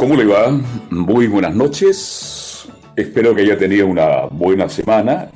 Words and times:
¿Cómo 0.00 0.16
le 0.16 0.24
va? 0.24 0.58
Muy 0.88 1.26
buenas 1.26 1.54
noches. 1.54 2.66
Espero 2.96 3.34
que 3.34 3.42
haya 3.42 3.58
tenido 3.58 3.86
una 3.86 4.22
buena 4.30 4.66
semana. 4.66 5.30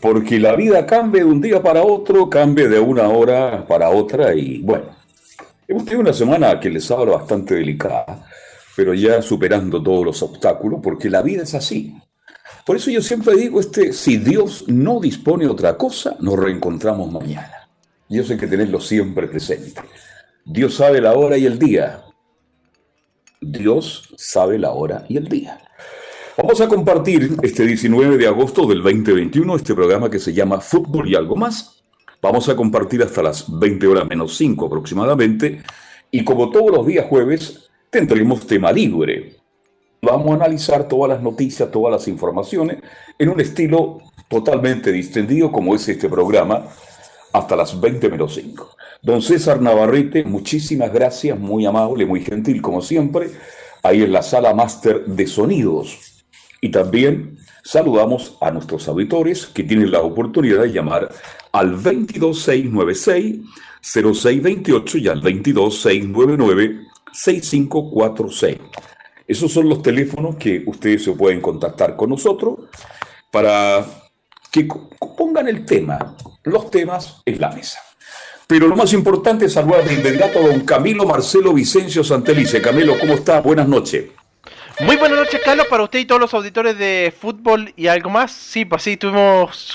Porque 0.00 0.40
la 0.40 0.56
vida 0.56 0.84
cambia 0.84 1.22
de 1.22 1.30
un 1.30 1.40
día 1.40 1.62
para 1.62 1.84
otro, 1.84 2.28
cambia 2.28 2.66
de 2.66 2.80
una 2.80 3.06
hora 3.08 3.64
para 3.68 3.90
otra 3.90 4.34
y 4.34 4.62
bueno, 4.62 4.96
hemos 5.68 5.84
tenido 5.84 6.00
una 6.00 6.12
semana 6.12 6.58
que 6.58 6.70
les 6.70 6.90
hablo 6.90 7.12
bastante 7.12 7.54
delicada 7.54 8.26
pero 8.74 8.94
ya 8.94 9.22
superando 9.22 9.80
todos 9.80 10.04
los 10.04 10.22
obstáculos, 10.22 10.80
porque 10.82 11.08
la 11.08 11.22
vida 11.22 11.44
es 11.44 11.54
así. 11.54 11.94
Por 12.66 12.76
eso 12.76 12.90
yo 12.90 13.00
siempre 13.00 13.36
digo, 13.36 13.60
este, 13.60 13.92
si 13.92 14.16
Dios 14.16 14.64
no 14.66 14.98
dispone 14.98 15.46
otra 15.46 15.76
cosa, 15.76 16.16
nos 16.18 16.36
reencontramos 16.36 17.12
mañana. 17.12 17.68
Y 18.08 18.18
eso 18.18 18.32
hay 18.32 18.38
que 18.38 18.46
tenerlo 18.46 18.80
siempre 18.80 19.28
presente. 19.28 19.82
Dios 20.44 20.74
sabe 20.74 21.00
la 21.00 21.12
hora 21.12 21.36
y 21.36 21.46
el 21.46 21.58
día. 21.58 22.02
Dios 23.40 24.12
sabe 24.18 24.58
la 24.58 24.72
hora 24.72 25.06
y 25.08 25.16
el 25.16 25.28
día. 25.28 25.58
Vamos 26.36 26.60
a 26.60 26.68
compartir 26.68 27.36
este 27.42 27.64
19 27.64 28.18
de 28.18 28.26
agosto 28.26 28.66
del 28.66 28.82
2021 28.82 29.56
este 29.56 29.74
programa 29.74 30.10
que 30.10 30.18
se 30.18 30.34
llama 30.34 30.60
Fútbol 30.60 31.08
y 31.08 31.14
algo 31.14 31.36
más. 31.36 31.82
Vamos 32.20 32.50
a 32.50 32.56
compartir 32.56 33.02
hasta 33.02 33.22
las 33.22 33.46
20 33.58 33.86
horas 33.86 34.06
menos 34.06 34.36
5 34.36 34.66
aproximadamente. 34.66 35.62
Y 36.10 36.22
como 36.22 36.50
todos 36.50 36.70
los 36.70 36.86
días 36.86 37.06
jueves, 37.06 37.70
tendremos 37.88 38.46
tema 38.46 38.70
libre. 38.72 39.36
Vamos 40.02 40.32
a 40.32 40.34
analizar 40.34 40.86
todas 40.86 41.08
las 41.08 41.22
noticias, 41.22 41.70
todas 41.70 41.92
las 41.92 42.08
informaciones 42.08 42.78
en 43.18 43.28
un 43.30 43.40
estilo 43.40 43.98
totalmente 44.28 44.92
distendido 44.92 45.50
como 45.50 45.74
es 45.74 45.88
este 45.88 46.10
programa 46.10 46.66
hasta 47.32 47.56
las 47.56 47.80
20 47.80 48.08
menos 48.08 48.34
5. 48.34 48.76
Don 49.02 49.22
César 49.22 49.60
Navarrete, 49.60 50.24
muchísimas 50.24 50.92
gracias, 50.92 51.38
muy 51.38 51.64
amable, 51.66 52.06
muy 52.06 52.22
gentil 52.22 52.60
como 52.60 52.82
siempre, 52.82 53.30
ahí 53.82 54.02
en 54.02 54.12
la 54.12 54.22
sala 54.22 54.54
máster 54.54 55.04
de 55.06 55.26
sonidos. 55.26 56.24
Y 56.60 56.70
también 56.70 57.38
saludamos 57.64 58.36
a 58.40 58.50
nuestros 58.50 58.86
auditores 58.88 59.46
que 59.46 59.64
tienen 59.64 59.90
la 59.90 60.00
oportunidad 60.00 60.62
de 60.62 60.72
llamar 60.72 61.10
al 61.52 61.82
22696 61.82 63.40
0628 63.80 64.98
y 64.98 65.08
al 65.08 65.20
22699 65.20 66.86
6546. 67.12 68.58
Esos 69.26 69.52
son 69.52 69.68
los 69.68 69.82
teléfonos 69.82 70.36
que 70.36 70.62
ustedes 70.66 71.04
se 71.04 71.12
pueden 71.12 71.40
contactar 71.40 71.96
con 71.96 72.10
nosotros 72.10 72.58
para 73.30 73.86
que 74.50 74.68
pongan 75.16 75.48
el 75.48 75.64
tema, 75.64 76.16
los 76.44 76.70
temas 76.70 77.22
en 77.24 77.40
la 77.40 77.50
mesa. 77.50 77.80
Pero 78.46 78.66
lo 78.66 78.74
más 78.74 78.92
importante 78.92 79.46
es 79.46 79.52
saludar 79.52 79.84
de 79.84 79.94
inmediato 79.94 80.40
a 80.40 80.48
don 80.48 80.60
Camilo 80.60 81.06
Marcelo 81.06 81.52
Vicencio 81.52 82.02
Santelice. 82.02 82.60
Camilo, 82.60 82.98
¿cómo 82.98 83.14
está? 83.14 83.40
Buenas 83.40 83.68
noches. 83.68 84.06
Muy 84.80 84.96
buenas 84.96 85.18
noches, 85.18 85.40
Carlos, 85.44 85.66
para 85.68 85.84
usted 85.84 86.00
y 86.00 86.04
todos 86.04 86.20
los 86.20 86.32
auditores 86.32 86.76
de 86.78 87.14
fútbol 87.16 87.72
y 87.76 87.86
algo 87.86 88.10
más. 88.10 88.32
Sí, 88.32 88.64
pues 88.64 88.82
sí, 88.82 88.96
tuvimos, 88.96 89.72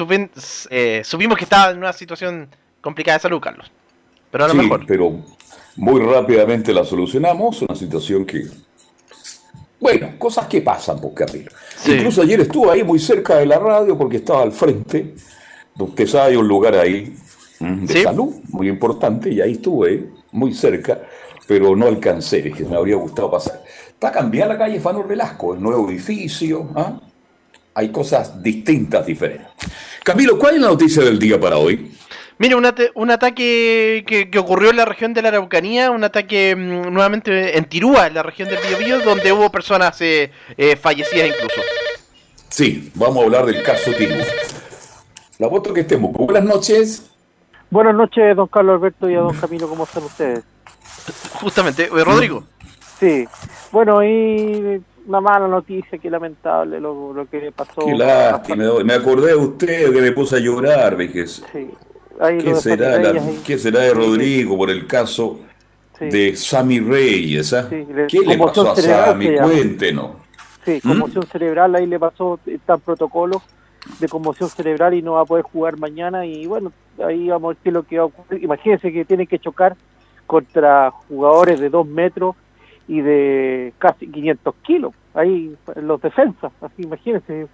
eh, 0.70 1.02
subimos 1.06 1.38
que 1.38 1.44
estaba 1.44 1.72
en 1.72 1.78
una 1.78 1.94
situación 1.94 2.50
complicada 2.82 3.20
de 3.20 3.22
salud, 3.22 3.40
Carlos. 3.40 3.72
Pero 4.32 4.44
a 4.44 4.48
lo 4.48 4.54
sí, 4.54 4.60
mejor. 4.60 4.86
Pero 4.88 5.24
muy 5.76 6.02
rápidamente 6.02 6.74
la 6.74 6.84
solucionamos, 6.84 7.62
una 7.62 7.76
situación 7.76 8.26
que... 8.26 8.46
Bueno, 9.86 10.14
cosas 10.18 10.48
que 10.48 10.64
pasan, 10.64 11.00
pues 11.00 11.14
Camilo. 11.14 11.52
Incluso 11.86 12.24
ayer 12.24 12.42
estuve 12.42 12.72
ahí 12.72 12.84
muy 12.84 12.98
cerca 12.98 13.36
de 13.36 13.46
la 13.46 13.60
radio 13.60 13.96
porque 13.96 14.18
estaba 14.18 14.42
al 14.42 14.52
frente. 14.52 15.14
Usted 15.78 16.08
sabe, 16.08 16.32
hay 16.32 16.36
un 16.38 16.48
lugar 16.48 16.76
ahí 16.76 17.16
mm, 17.60 17.86
de 17.86 18.02
salud 18.02 18.34
muy 18.50 18.68
importante 18.68 19.30
y 19.30 19.42
ahí 19.42 19.52
estuve 19.52 20.10
muy 20.32 20.56
cerca, 20.56 21.02
pero 21.48 21.76
no 21.76 21.86
alcancé, 21.86 22.52
que 22.52 22.66
me 22.66 22.76
habría 22.76 22.96
gustado 22.96 23.30
pasar. 23.30 23.64
Está 23.90 24.12
cambiada 24.12 24.54
la 24.54 24.58
calle 24.58 24.80
Fano 24.80 25.04
Velasco, 25.04 25.54
el 25.54 25.62
nuevo 25.62 25.88
edificio. 25.92 26.68
¿ah? 26.74 27.00
Hay 27.76 27.90
cosas 27.90 28.42
distintas, 28.42 29.06
diferentes. 29.06 29.46
Camilo, 30.04 30.40
¿cuál 30.40 30.56
es 30.56 30.62
la 30.62 30.70
noticia 30.70 31.04
del 31.04 31.20
día 31.20 31.40
para 31.40 31.58
hoy? 31.58 31.92
Mire, 32.38 32.56
un, 32.56 32.68
un 32.96 33.12
ataque 33.12 34.04
que, 34.06 34.40
ocurrió 34.40 34.72
en 34.72 34.78
la 34.78 34.86
región 34.86 35.14
de 35.14 35.22
la 35.22 35.30
Araucanía, 35.30 35.92
un 35.92 36.04
ataque 36.04 36.54
mm, 36.56 36.92
nuevamente 36.94 37.58
en 37.58 37.66
Tirúa, 37.66 38.08
en 38.08 38.14
la 38.16 38.24
región 38.24 38.50
del 38.50 38.60
Biobío, 38.68 39.00
donde 39.00 39.32
hubo 39.32 39.50
personas 39.50 40.00
eh, 40.02 40.32
eh, 40.58 40.76
fallecidas 40.76 41.30
incluso. 41.30 41.62
Sí, 42.50 42.92
vamos 42.96 43.18
a 43.18 43.26
hablar 43.26 43.46
del 43.46 43.64
caso 43.64 43.92
Tirúa. 43.94 44.26
La 45.40 45.48
voto 45.48 45.74
que 45.74 45.82
estemos. 45.82 46.12
Buenas 46.12 46.44
noches. 46.44 47.10
Buenas 47.70 47.96
noches, 47.96 48.36
don 48.36 48.48
Carlos 48.48 48.76
Alberto 48.76 49.10
y 49.10 49.16
a 49.16 49.20
don 49.20 49.36
Camilo, 49.36 49.70
¿cómo 49.70 49.86
están 49.86 50.04
ustedes? 50.04 50.44
Justamente, 51.42 51.84
eh, 51.84 52.04
Rodrigo. 52.04 52.44
Sí, 53.00 53.28
bueno, 53.72 54.04
y 54.04 54.82
una 55.08 55.22
mala 55.22 55.48
noticia, 55.48 55.98
qué 55.98 56.10
lamentable 56.10 56.80
lo, 56.80 57.14
lo 57.14 57.30
que 57.30 57.52
pasó. 57.52 57.86
Qué 57.86 57.94
lástima, 57.94 58.66
me 58.84 58.94
acordé 58.94 59.28
de 59.28 59.36
usted 59.36 59.94
que 59.94 60.02
me 60.02 60.12
puse 60.12 60.36
a 60.36 60.40
llorar, 60.40 60.96
vejez. 60.96 61.44
Sí, 61.52 61.70
¿Qué, 63.44 63.58
será 63.58 63.82
de 63.82 63.94
Rodrigo 63.94 64.58
por 64.58 64.70
el 64.70 64.88
caso 64.88 65.42
de 66.00 66.36
Sammy 66.36 66.80
Reyes? 66.80 67.54
¿ah? 67.54 67.68
¿Qué 67.70 68.22
le 68.26 68.38
pasó 68.38 68.72
a 68.72 68.76
Sammy? 68.76 69.36
Cuéntenos. 69.36 70.12
Sí, 70.64 70.80
¿Mm? 70.84 70.90
conmoción 70.90 71.28
cerebral, 71.28 71.76
ahí 71.76 71.86
le 71.86 72.00
pasó, 72.00 72.40
está 72.46 72.74
en 72.74 72.80
protocolo 72.80 73.42
de 74.00 74.08
conmoción 74.08 74.50
cerebral 74.50 74.96
y 74.96 75.02
no 75.02 75.14
va 75.14 75.22
a 75.22 75.26
poder 75.26 75.44
jugar 75.44 75.78
mañana 75.78 76.26
y 76.26 76.48
bueno, 76.48 76.72
ahí 77.06 77.30
vamos 77.30 77.46
a 77.46 77.48
ver 77.50 77.58
qué 77.62 77.70
es 77.70 77.74
lo 77.74 77.84
que 77.84 77.98
va 77.98 78.04
a 78.04 78.08
ocurrir. 78.08 78.44
Imagínense 78.44 78.92
que 78.92 79.06
tiene 79.06 79.28
que 79.28 79.38
chocar 79.38 79.76
contra 80.26 80.92
jugadores 81.08 81.60
de 81.60 81.70
dos 81.70 81.86
metros 81.86 82.36
y 82.88 83.02
de 83.02 83.74
casi 83.78 84.08
500 84.08 84.56
kilos, 84.64 84.94
ahí 85.14 85.56
los 85.76 86.02
defensas, 86.02 86.52
así 86.62 86.84
imagínense, 86.84 87.48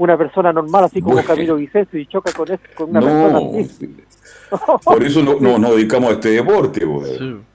una 0.00 0.16
persona 0.16 0.50
normal, 0.50 0.84
así 0.84 1.02
como 1.02 1.22
Camilo 1.22 1.56
Vicencio, 1.56 1.98
y 1.98 2.06
choca 2.06 2.32
con, 2.32 2.48
con 2.74 2.90
una 2.90 3.00
persona 3.00 3.38
así. 3.60 3.96
Por 4.84 5.04
eso 5.04 5.22
no, 5.22 5.38
no, 5.38 5.58
nos 5.58 5.72
dedicamos 5.72 6.10
a 6.10 6.12
este 6.14 6.30
deporte. 6.30 6.86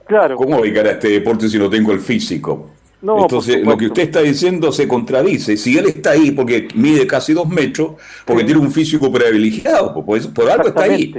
Claro. 0.06 0.36
¿Cómo 0.38 0.62
dedicar 0.62 0.86
a 0.86 0.92
este 0.92 1.10
deporte 1.10 1.50
si 1.50 1.58
no 1.58 1.70
tengo 1.72 1.92
el 1.92 2.00
físico? 2.00 2.70
No, 3.02 3.22
Entonces, 3.22 3.64
lo 3.64 3.76
que 3.76 3.88
usted 3.88 4.04
está 4.04 4.22
diciendo 4.22 4.72
se 4.72 4.88
contradice. 4.88 5.58
Si 5.58 5.76
él 5.76 5.88
está 5.88 6.12
ahí 6.12 6.32
porque 6.32 6.68
mide 6.76 7.08
casi 7.08 7.34
dos 7.34 7.50
metros, 7.50 7.94
porque 8.26 8.44
tiene 8.44 8.62
un 8.62 8.72
físico 8.72 9.12
privilegiado, 9.12 10.06
pues, 10.06 10.28
por 10.28 10.48
algo 10.50 10.68
está 10.68 10.84
ahí. 10.84 11.16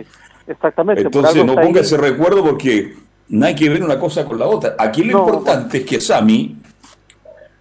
Exactamente. 0.46 1.02
Entonces, 1.02 1.44
no 1.44 1.56
ponga 1.56 1.80
ese 1.80 1.96
recuerdo 1.96 2.44
porque 2.44 2.94
no 3.30 3.46
hay 3.46 3.56
que 3.56 3.68
ver 3.68 3.82
una 3.82 3.98
cosa 3.98 4.24
con 4.24 4.38
la 4.38 4.46
otra. 4.46 4.76
Aquí 4.78 5.02
lo 5.02 5.18
importante 5.18 5.78
es 5.78 5.84
que 5.84 6.00
Sami 6.00 6.56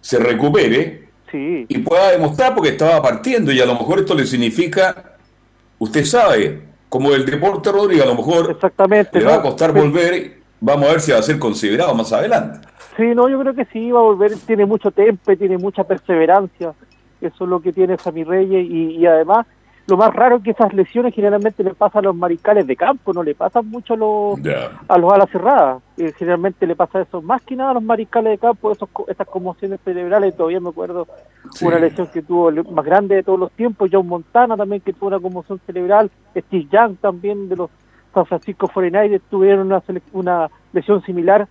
se 0.00 0.20
recupere 0.20 1.05
y 1.32 1.78
pueda 1.78 2.12
demostrar 2.12 2.54
porque 2.54 2.70
estaba 2.70 3.02
partiendo 3.02 3.52
y 3.52 3.60
a 3.60 3.66
lo 3.66 3.74
mejor 3.74 4.00
esto 4.00 4.14
le 4.14 4.26
significa, 4.26 5.16
usted 5.78 6.04
sabe, 6.04 6.62
como 6.88 7.12
el 7.12 7.24
deporte 7.26 7.72
Rodrigo, 7.72 8.02
a 8.02 8.06
lo 8.06 8.14
mejor 8.14 8.50
Exactamente, 8.52 9.18
le 9.18 9.26
va 9.26 9.36
a 9.36 9.42
costar 9.42 9.72
volver, 9.72 10.38
vamos 10.60 10.88
a 10.88 10.92
ver 10.92 11.00
si 11.00 11.12
va 11.12 11.18
a 11.18 11.22
ser 11.22 11.38
considerado 11.38 11.94
más 11.94 12.12
adelante. 12.12 12.66
Sí, 12.96 13.04
no, 13.14 13.28
yo 13.28 13.38
creo 13.40 13.54
que 13.54 13.66
sí, 13.66 13.90
va 13.90 14.00
a 14.00 14.04
volver, 14.04 14.32
tiene 14.46 14.64
mucho 14.64 14.90
temple, 14.90 15.36
tiene 15.36 15.58
mucha 15.58 15.84
perseverancia, 15.84 16.72
eso 17.20 17.44
es 17.44 17.50
lo 17.50 17.60
que 17.60 17.72
tiene 17.72 17.96
Sammy 17.98 18.24
Reyes 18.24 18.66
y 18.70 19.04
además 19.06 19.46
lo 19.86 19.96
más 19.96 20.12
raro 20.12 20.36
es 20.36 20.42
que 20.42 20.50
esas 20.50 20.74
lesiones 20.74 21.14
generalmente 21.14 21.62
le 21.62 21.72
pasan 21.74 22.00
a 22.04 22.08
los 22.08 22.16
mariscales 22.16 22.66
de 22.66 22.74
campo, 22.74 23.12
no 23.12 23.22
le 23.22 23.36
pasan 23.36 23.68
mucho 23.68 23.94
a 23.94 23.96
los, 23.96 24.40
a 24.88 24.98
los 24.98 25.12
alas 25.12 25.30
cerradas. 25.30 25.82
Eh, 25.96 26.12
generalmente 26.18 26.66
le 26.66 26.74
pasa 26.74 27.02
eso 27.02 27.22
más 27.22 27.40
que 27.42 27.54
nada 27.54 27.70
a 27.70 27.74
los 27.74 27.82
mariscales 27.84 28.32
de 28.32 28.38
campo, 28.38 28.72
esos, 28.72 28.88
esas 29.06 29.28
conmociones 29.28 29.78
cerebrales. 29.84 30.36
Todavía 30.36 30.58
me 30.58 30.70
acuerdo 30.70 31.06
una 31.62 31.78
lesión 31.78 32.08
que 32.08 32.22
tuvo 32.22 32.50
más 32.50 32.84
grande 32.84 33.14
de 33.14 33.22
todos 33.22 33.38
los 33.38 33.52
tiempos, 33.52 33.88
John 33.92 34.08
Montana 34.08 34.56
también 34.56 34.80
que 34.80 34.92
tuvo 34.92 35.08
una 35.08 35.20
conmoción 35.20 35.60
cerebral, 35.66 36.10
Steve 36.36 36.66
Young 36.70 36.96
también 36.96 37.48
de 37.48 37.56
los 37.56 37.70
San 38.12 38.24
Francisco 38.24 38.68
49 38.72 39.20
tuvieron 39.28 39.66
una, 39.66 39.82
una 40.12 40.50
lesión 40.72 41.02
similar 41.02 41.46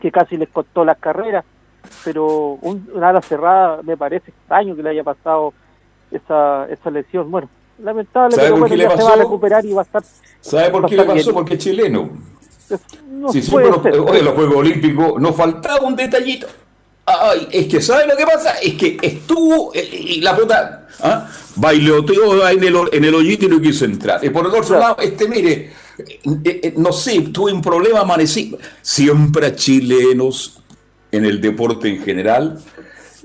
que 0.00 0.12
casi 0.12 0.36
les 0.36 0.48
costó 0.48 0.84
las 0.84 0.96
carreras. 0.98 1.44
Pero 2.04 2.52
un, 2.62 2.88
una 2.94 3.08
ala 3.08 3.20
cerrada 3.20 3.80
me 3.82 3.96
parece 3.96 4.30
extraño 4.30 4.76
que 4.76 4.82
le 4.84 4.90
haya 4.90 5.02
pasado 5.02 5.52
esa, 6.12 6.68
esa 6.70 6.90
lesión. 6.90 7.28
Bueno, 7.30 7.48
Lamentable, 7.78 8.34
¿Sabe 8.34 8.48
pero 8.48 8.58
por 8.58 8.68
bueno, 8.68 8.72
qué 8.72 8.76
le 8.76 8.84
ya 8.84 8.90
se 8.96 9.02
va 9.02 9.08
a 9.08 9.12
pasó? 9.12 9.22
recuperar 9.22 9.64
y 9.66 9.72
va 9.72 9.82
a 9.82 9.84
estar. 9.84 10.02
¿Sabe 10.40 10.70
por 10.70 10.86
qué 10.88 10.96
le 10.96 11.04
pasó? 11.04 11.14
bien. 11.22 11.34
Porque 11.34 11.54
es 11.54 11.60
chileno. 11.60 12.10
No 13.10 13.32
Si 13.32 13.40
puede 13.42 13.66
siempre 13.68 13.92
ser. 13.92 14.00
los, 14.00 14.10
oye, 14.10 14.22
los 14.22 14.34
Juegos 14.34 14.56
Olímpicos 14.56 15.20
nos 15.20 15.36
faltaba 15.36 15.86
un 15.86 15.96
detallito. 15.96 16.46
Ay, 17.06 17.48
es 17.52 17.66
que 17.68 17.80
¿sabe 17.80 18.06
lo 18.06 18.16
que 18.16 18.26
pasa? 18.26 18.54
Es 18.62 18.74
que 18.74 18.98
estuvo 19.00 19.72
eh, 19.74 19.88
y 19.90 20.20
la 20.20 20.36
puta 20.36 20.86
¿ah? 21.02 21.26
bailoteó 21.56 22.46
en 22.48 22.62
el, 22.64 22.76
en 22.92 23.04
el 23.04 23.14
hoyito 23.14 23.46
y 23.46 23.48
no 23.48 23.60
quiso 23.60 23.84
entrar. 23.86 24.22
Y 24.24 24.28
por 24.30 24.42
el 24.44 24.50
otro 24.50 24.62
Claro. 24.64 24.80
lado, 24.80 24.96
este, 25.00 25.26
mire, 25.26 25.72
eh, 25.98 26.20
eh, 26.44 26.74
no 26.76 26.92
sé, 26.92 27.18
tuve 27.32 27.52
un 27.52 27.62
problema, 27.62 28.00
amanecí. 28.00 28.54
Siempre 28.82 29.46
a 29.46 29.54
chilenos 29.56 30.60
en 31.10 31.24
el 31.24 31.40
deporte 31.40 31.88
en 31.88 32.02
general 32.02 32.58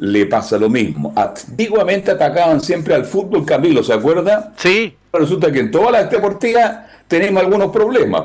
le 0.04 0.26
pasa 0.26 0.58
lo 0.58 0.70
mismo. 0.70 1.14
Antiguamente 1.16 2.12
atacaban 2.12 2.60
siempre 2.60 2.94
al 2.94 3.06
fútbol, 3.06 3.46
Camilo, 3.46 3.82
¿se 3.84 3.94
acuerda? 3.94 4.54
Sí, 4.58 4.98
Resulta 5.14 5.50
que 5.52 5.60
en 5.60 5.72
todas 5.72 5.92
las 5.92 6.10
deportivas 6.10 6.88
tenemos 7.08 7.42
algunos 7.42 7.72
problemas. 7.72 8.24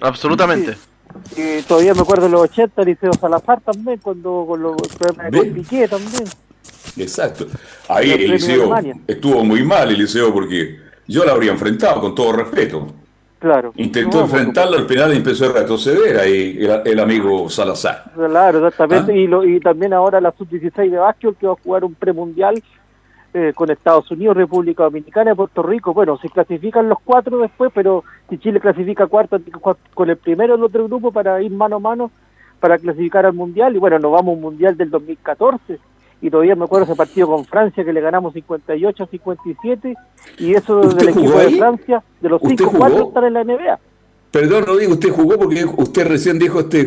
absolutamente. 0.00 0.76
Eh, 1.36 1.62
todavía 1.68 1.94
me 1.94 2.00
acuerdo 2.00 2.24
de 2.24 2.30
los 2.30 2.40
80, 2.40 2.82
Liceo 2.82 3.12
Salazar 3.12 3.60
también, 3.60 3.98
cuando 3.98 4.44
con 4.48 4.62
los 4.62 4.76
problemas 4.98 5.30
de 5.30 5.42
Piqué 5.42 5.86
también. 5.86 6.24
Exacto. 6.96 7.46
Ahí 7.86 8.10
El 8.10 8.30
liceo 8.32 8.74
estuvo 9.06 9.44
muy 9.44 9.62
mal, 9.62 9.90
el 9.90 9.98
liceo, 9.98 10.32
porque 10.32 10.76
yo 11.06 11.24
lo 11.24 11.30
habría 11.30 11.52
enfrentado 11.52 12.00
con 12.00 12.14
todo 12.16 12.32
respeto. 12.32 12.94
Claro. 13.40 13.72
Intentó 13.76 14.18
No, 14.18 14.24
enfrentarlo, 14.24 14.76
al 14.76 14.86
final 14.86 15.12
empezó 15.12 15.46
a 15.46 15.52
retroceder 15.60 16.18
ahí 16.18 16.58
el, 16.60 16.82
el 16.84 17.00
amigo 17.00 17.48
Salazar. 17.48 18.04
Claro, 18.14 18.58
exactamente. 18.58 19.12
¿Ah? 19.12 19.16
Y, 19.16 19.26
lo, 19.26 19.44
y 19.44 19.58
también 19.60 19.94
ahora 19.94 20.20
la 20.20 20.30
sub-16 20.32 20.90
de 20.90 20.98
básquetbol 20.98 21.36
que 21.36 21.46
va 21.46 21.54
a 21.54 21.62
jugar 21.62 21.84
un 21.84 21.94
premundial 21.94 22.62
eh, 23.32 23.52
con 23.54 23.70
Estados 23.70 24.10
Unidos, 24.10 24.36
República 24.36 24.82
Dominicana 24.82 25.32
y 25.32 25.34
Puerto 25.34 25.62
Rico. 25.62 25.94
Bueno, 25.94 26.18
se 26.18 26.28
clasifican 26.28 26.88
los 26.90 26.98
cuatro 27.02 27.38
después, 27.38 27.72
pero 27.74 28.04
si 28.28 28.36
Chile 28.38 28.60
clasifica 28.60 29.06
cuarto 29.06 29.38
con 29.94 30.10
el 30.10 30.18
primero 30.18 30.54
del 30.54 30.64
otro 30.64 30.84
grupo 30.86 31.10
para 31.10 31.40
ir 31.40 31.50
mano 31.50 31.76
a 31.76 31.80
mano 31.80 32.10
para 32.60 32.76
clasificar 32.76 33.24
al 33.24 33.32
mundial. 33.32 33.74
Y 33.74 33.78
bueno, 33.78 33.98
nos 33.98 34.12
vamos 34.12 34.32
a 34.32 34.36
un 34.36 34.42
mundial 34.42 34.76
del 34.76 34.90
2014. 34.90 35.78
Y 36.22 36.28
todavía 36.30 36.54
me 36.54 36.64
acuerdo 36.64 36.84
ese 36.84 36.94
partido 36.96 37.26
con 37.28 37.44
Francia 37.46 37.82
que 37.84 37.92
le 37.92 38.00
ganamos 38.00 38.32
58 38.34 39.04
a 39.04 39.06
57. 39.06 39.94
Y 40.38 40.54
eso 40.54 40.80
¿Usted 40.80 40.98
del 40.98 41.08
equipo 41.10 41.38
de? 41.38 41.50
Francia, 41.56 42.02
de 42.20 42.28
los 42.28 42.42
¿Usted 42.42 42.56
5 42.58 42.72
4 42.76 42.96
jugó? 42.96 43.08
están 43.08 43.24
en 43.24 43.32
la 43.34 43.44
NBA. 43.44 43.78
Perdón, 44.30 44.64
no 44.66 44.76
digo, 44.76 44.92
usted 44.92 45.10
jugó 45.10 45.38
porque 45.38 45.64
usted 45.64 46.06
recién 46.06 46.38
dijo, 46.38 46.60
este, 46.60 46.86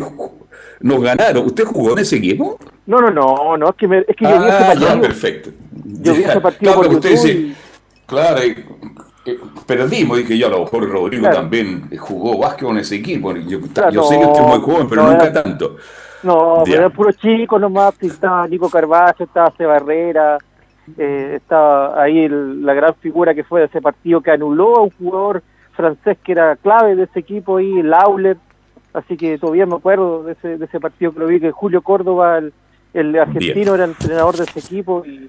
nos 0.80 1.02
ganaron. 1.02 1.44
¿Usted 1.46 1.64
jugó 1.64 1.92
en 1.92 1.98
ese 1.98 2.16
equipo? 2.16 2.58
No, 2.86 3.00
no, 3.00 3.10
no, 3.10 3.56
no, 3.56 3.68
es 3.70 3.74
que, 3.76 3.88
me- 3.88 4.04
es 4.06 4.16
que 4.16 4.24
yo 4.24 4.38
vi 4.40 4.46
ese 4.46 4.56
Ah, 4.56 4.66
partido. 4.68 4.88
ya, 4.94 5.00
perfecto. 5.00 5.50
Yo 5.84 6.14
vi 6.14 6.22
ese 6.22 6.40
partido 6.40 6.72
claro, 6.72 6.88
por 6.88 6.96
usted 6.96 7.10
dice, 7.10 7.32
y- 7.32 7.56
claro, 8.06 8.40
eh, 8.40 8.64
eh, 9.26 9.38
perdimos, 9.66 10.18
dije 10.18 10.38
yo, 10.38 10.46
a 10.46 10.50
lo 10.50 10.60
mejor 10.60 10.88
Rodrigo 10.88 11.22
Claro. 11.22 11.36
también 11.38 11.90
jugó 11.98 12.38
básquet 12.38 12.68
en 12.68 12.78
ese 12.78 12.96
equipo. 12.96 13.34
Yo, 13.34 13.60
Claro, 13.72 13.90
yo 13.90 14.04
sé 14.04 14.18
que 14.18 14.24
usted 14.26 14.40
es 14.42 14.46
muy 14.46 14.60
joven, 14.60 14.86
pero 14.88 15.02
no, 15.02 15.10
nunca 15.10 15.24
era- 15.26 15.42
tanto. 15.42 15.76
No, 16.24 16.58
Ya. 16.58 16.64
pero 16.64 16.76
eran 16.78 16.92
puros 16.92 17.16
chicos 17.18 17.60
nomás, 17.60 17.94
estaba 18.02 18.46
Nico 18.48 18.68
Carvalho, 18.70 19.14
estaba 19.18 19.52
Seba 19.56 19.76
Herrera, 19.76 20.38
eh, 20.98 21.34
estaba 21.36 22.02
ahí 22.02 22.24
el- 22.24 22.64
la 22.64 22.74
gran 22.74 22.94
figura 22.96 23.34
que 23.34 23.44
fue 23.44 23.60
de 23.60 23.66
ese 23.66 23.80
partido 23.80 24.20
que 24.20 24.30
anuló 24.30 24.76
a 24.76 24.82
un 24.82 24.90
jugador 24.90 25.42
francés 25.72 26.16
que 26.22 26.32
era 26.32 26.56
clave 26.56 26.94
de 26.96 27.04
ese 27.04 27.20
equipo 27.20 27.56
ahí, 27.58 27.82
Lauler, 27.82 28.36
así 28.92 29.16
que 29.16 29.38
todavía 29.38 29.66
me 29.66 29.74
acuerdo 29.76 30.22
de 30.22 30.32
ese, 30.32 30.56
de 30.58 30.64
ese 30.64 30.78
partido 30.80 31.12
que 31.12 31.18
lo 31.20 31.26
vi, 31.26 31.40
que 31.40 31.50
Julio 31.50 31.82
Córdoba, 31.82 32.38
el, 32.38 32.52
el 32.94 33.18
argentino, 33.18 33.74
era 33.74 33.84
el 33.84 33.90
entrenador 33.90 34.36
de 34.36 34.44
ese 34.44 34.60
equipo 34.60 35.02
y, 35.04 35.28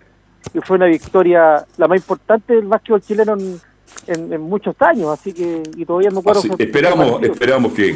y 0.54 0.60
fue 0.62 0.78
una 0.78 0.86
victoria 0.86 1.66
la 1.78 1.88
más 1.88 1.98
importante 1.98 2.54
del 2.54 2.68
básquetbol 2.68 3.02
chileno 3.02 3.34
en, 3.34 3.60
en- 4.08 4.34
en 4.34 4.42
muchos 4.42 4.76
años, 4.82 5.08
así 5.10 5.34
que 5.34 5.64
y 5.76 5.84
todavía 5.86 6.12
me 6.12 6.20
acuerdo. 6.20 6.40
Así, 6.42 6.50
esperamos, 6.60 7.24
esperamos 7.24 7.74
que, 7.74 7.96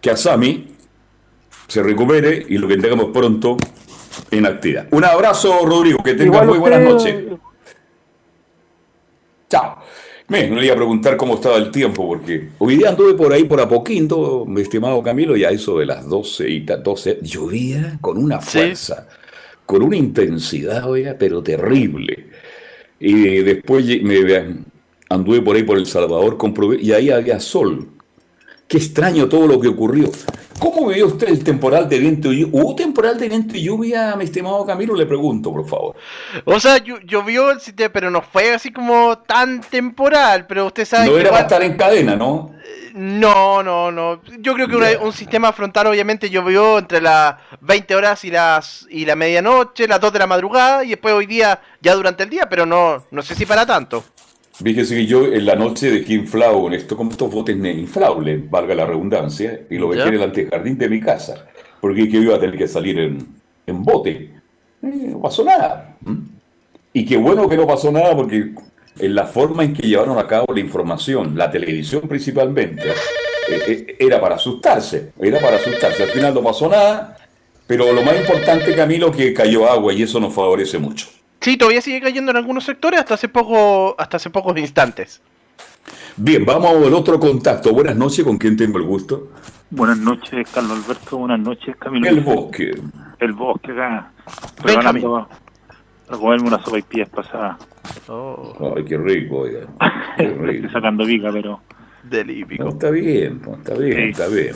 que 0.00 0.10
Asami 0.10 0.71
se 1.68 1.82
recupere 1.82 2.44
y 2.48 2.58
lo 2.58 2.68
que 2.68 2.76
tengamos 2.76 3.06
pronto 3.12 3.56
en 4.30 4.46
actividad. 4.46 4.88
Un 4.90 5.04
abrazo, 5.04 5.64
Rodrigo, 5.64 6.02
que 6.02 6.12
tenga 6.14 6.24
Igual 6.26 6.46
muy 6.48 6.58
buenas 6.58 6.80
usted, 6.94 7.14
noches. 7.26 7.38
Chao. 9.48 9.76
Me, 10.28 10.48
no 10.48 10.56
le 10.56 10.64
iba 10.66 10.74
a 10.74 10.76
preguntar 10.76 11.16
cómo 11.16 11.34
estaba 11.34 11.56
el 11.58 11.70
tiempo, 11.70 12.06
porque 12.06 12.48
hoy 12.58 12.76
día 12.76 12.90
anduve 12.90 13.14
por 13.14 13.32
ahí 13.32 13.44
por 13.44 13.60
Apoquindo, 13.60 14.44
mi 14.46 14.62
estimado 14.62 15.02
Camilo, 15.02 15.36
y 15.36 15.44
a 15.44 15.50
eso 15.50 15.78
de 15.78 15.84
las 15.86 16.08
12 16.08 16.48
y 16.48 16.60
ta- 16.64 16.78
12, 16.78 17.18
llovía 17.22 17.98
con 18.00 18.16
una 18.16 18.40
Sí. 18.40 18.58
fuerza, 18.58 19.08
con 19.66 19.82
una 19.82 19.96
intensidad, 19.96 20.88
oiga, 20.88 21.16
pero 21.18 21.42
terrible. 21.42 22.28
Y 22.98 23.14
después 23.42 23.84
me 24.02 24.56
anduve 25.10 25.42
por 25.42 25.56
ahí 25.56 25.64
por 25.64 25.76
El 25.76 25.86
Salvador, 25.86 26.38
comprobé, 26.38 26.80
y 26.80 26.92
ahí 26.92 27.10
había 27.10 27.38
sol. 27.38 27.88
Qué 28.72 28.78
extraño 28.78 29.28
todo 29.28 29.46
lo 29.46 29.60
que 29.60 29.68
ocurrió. 29.68 30.10
¿Cómo 30.58 30.86
vivió 30.88 31.08
usted 31.08 31.28
el 31.28 31.44
temporal 31.44 31.90
de 31.90 31.98
viento 31.98 32.32
y 32.32 32.40
lluvia? 32.40 32.62
¿Hubo 32.62 32.74
temporal 32.74 33.18
de 33.18 33.28
viento 33.28 33.54
y 33.54 33.64
lluvia, 33.64 34.16
mi 34.16 34.24
estimado 34.24 34.64
Camilo? 34.64 34.94
Le 34.94 35.04
pregunto, 35.04 35.52
por 35.52 35.68
favor. 35.68 35.94
O 36.46 36.58
sea, 36.58 36.78
llo- 36.78 36.98
llovió 37.04 37.48
pero 37.92 38.10
no 38.10 38.22
fue 38.22 38.54
así 38.54 38.72
como 38.72 39.18
tan 39.18 39.60
temporal. 39.60 40.46
Pero 40.46 40.64
usted 40.64 40.86
sabe 40.86 41.04
No 41.04 41.12
que 41.12 41.20
era 41.20 41.28
para 41.28 41.42
estar 41.42 41.62
en 41.62 41.76
cadena, 41.76 42.16
¿no? 42.16 42.54
No, 42.94 43.62
no, 43.62 43.92
no. 43.92 44.22
Yo 44.38 44.54
creo 44.54 44.66
que 44.68 44.76
una- 44.76 44.98
un 45.02 45.12
sistema 45.12 45.52
frontal 45.52 45.88
obviamente 45.88 46.30
llovió 46.30 46.78
entre 46.78 47.02
las 47.02 47.34
20 47.60 47.94
horas 47.94 48.24
y 48.24 48.30
las 48.30 48.86
y 48.88 49.04
la 49.04 49.16
medianoche, 49.16 49.86
las 49.86 50.00
2 50.00 50.14
de 50.14 50.18
la 50.20 50.26
madrugada 50.26 50.82
y 50.82 50.88
después 50.88 51.12
hoy 51.12 51.26
día 51.26 51.60
ya 51.82 51.94
durante 51.94 52.22
el 52.22 52.30
día, 52.30 52.48
pero 52.48 52.64
no 52.64 53.04
no 53.10 53.20
sé 53.20 53.34
si 53.34 53.44
para 53.44 53.66
tanto. 53.66 54.02
Fíjese 54.54 54.94
que 54.96 55.06
yo 55.06 55.26
en 55.26 55.46
la 55.46 55.56
noche 55.56 55.90
dejé 55.90 56.14
inflado 56.14 56.66
en 56.66 56.74
esto, 56.74 56.96
como 56.96 57.10
estos 57.10 57.30
botes 57.30 57.56
inflables, 57.56 58.50
valga 58.50 58.74
la 58.74 58.84
redundancia, 58.84 59.62
y 59.70 59.76
lo 59.76 59.90
dejé 59.90 60.08
en 60.08 60.14
el 60.14 60.22
antejardín 60.22 60.76
de 60.76 60.88
mi 60.88 61.00
casa, 61.00 61.46
porque 61.80 62.08
que 62.08 62.18
iba 62.18 62.36
a 62.36 62.40
tener 62.40 62.58
que 62.58 62.68
salir 62.68 62.98
en, 62.98 63.26
en 63.66 63.82
bote. 63.82 64.30
Eh, 64.82 65.08
no 65.10 65.20
pasó 65.20 65.44
nada. 65.44 65.96
Y 66.92 67.06
qué 67.06 67.16
bueno 67.16 67.48
que 67.48 67.56
no 67.56 67.66
pasó 67.66 67.90
nada, 67.90 68.14
porque 68.14 68.52
en 68.98 69.14
la 69.14 69.24
forma 69.24 69.64
en 69.64 69.72
que 69.72 69.86
llevaron 69.86 70.18
a 70.18 70.26
cabo 70.26 70.52
la 70.52 70.60
información, 70.60 71.36
la 71.36 71.50
televisión 71.50 72.02
principalmente, 72.06 72.90
eh, 73.48 73.62
eh, 73.66 73.96
era 73.98 74.20
para 74.20 74.34
asustarse, 74.34 75.12
era 75.18 75.40
para 75.40 75.56
asustarse. 75.56 76.02
Al 76.02 76.10
final 76.10 76.34
no 76.34 76.42
pasó 76.42 76.68
nada, 76.68 77.16
pero 77.66 77.90
lo 77.92 78.02
más 78.02 78.18
importante, 78.20 78.74
Camilo, 78.74 79.10
que 79.10 79.32
cayó 79.32 79.66
agua 79.66 79.94
y 79.94 80.02
eso 80.02 80.20
nos 80.20 80.34
favorece 80.34 80.78
mucho. 80.78 81.08
Sí, 81.42 81.56
todavía 81.56 81.80
sigue 81.80 82.00
cayendo 82.00 82.30
en 82.30 82.36
algunos 82.36 82.64
sectores 82.64 83.00
hasta 83.00 83.14
hace 83.14 83.28
poco 83.28 83.94
hasta 83.98 84.16
hace 84.16 84.30
pocos 84.30 84.56
instantes. 84.58 85.20
Bien, 86.16 86.44
vamos 86.44 86.70
al 86.86 86.94
otro 86.94 87.18
contacto. 87.18 87.72
Buenas 87.72 87.96
noches, 87.96 88.24
¿con 88.24 88.38
quién 88.38 88.56
tengo 88.56 88.78
el 88.78 88.84
gusto? 88.84 89.28
Buenas 89.70 89.98
noches, 89.98 90.48
Carlos 90.54 90.84
Alberto. 90.84 91.18
Buenas 91.18 91.40
noches, 91.40 91.74
Camilo. 91.76 92.06
El 92.08 92.20
bosque. 92.20 92.70
El 93.18 93.32
bosque 93.32 93.72
acá. 93.72 94.12
Preparando 94.62 95.16
a 95.16 96.16
comerme 96.16 96.46
una 96.48 96.62
sopa 96.62 96.78
y 96.78 96.82
pies 96.82 97.08
pasada. 97.08 97.58
Oh, 98.08 98.74
Ay, 98.76 98.84
qué 98.84 98.96
rico, 98.98 99.38
oiga. 99.38 99.66
Qué 100.16 100.24
Estoy 100.24 100.46
rico. 100.46 100.68
sacando 100.72 101.04
viga, 101.04 101.30
pero 101.32 101.50
No, 101.50 101.62
delípico. 102.10 102.68
está 102.68 102.90
bien, 102.90 103.40
no, 103.44 103.54
está 103.54 103.74
bien, 103.74 103.96
Sí. 103.96 104.02
está 104.10 104.28
bien. 104.28 104.54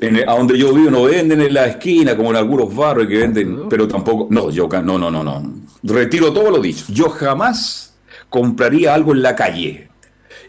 En 0.00 0.28
a 0.28 0.32
donde 0.36 0.56
yo 0.56 0.72
vivo 0.72 0.90
no 0.90 1.04
venden 1.04 1.40
en 1.40 1.54
la 1.54 1.66
esquina 1.66 2.16
como 2.16 2.30
en 2.30 2.36
algunos 2.36 2.74
barrios 2.74 3.08
que 3.08 3.18
venden, 3.18 3.68
pero 3.68 3.88
tampoco. 3.88 4.28
No, 4.30 4.50
yo 4.50 4.68
no, 4.68 4.98
no, 4.98 5.10
no, 5.10 5.24
no. 5.24 5.54
Retiro 5.82 6.32
todo 6.32 6.50
lo 6.50 6.58
dicho. 6.58 6.84
Yo 6.88 7.08
jamás 7.08 7.94
compraría 8.28 8.94
algo 8.94 9.12
en 9.12 9.22
la 9.22 9.34
calle. 9.34 9.88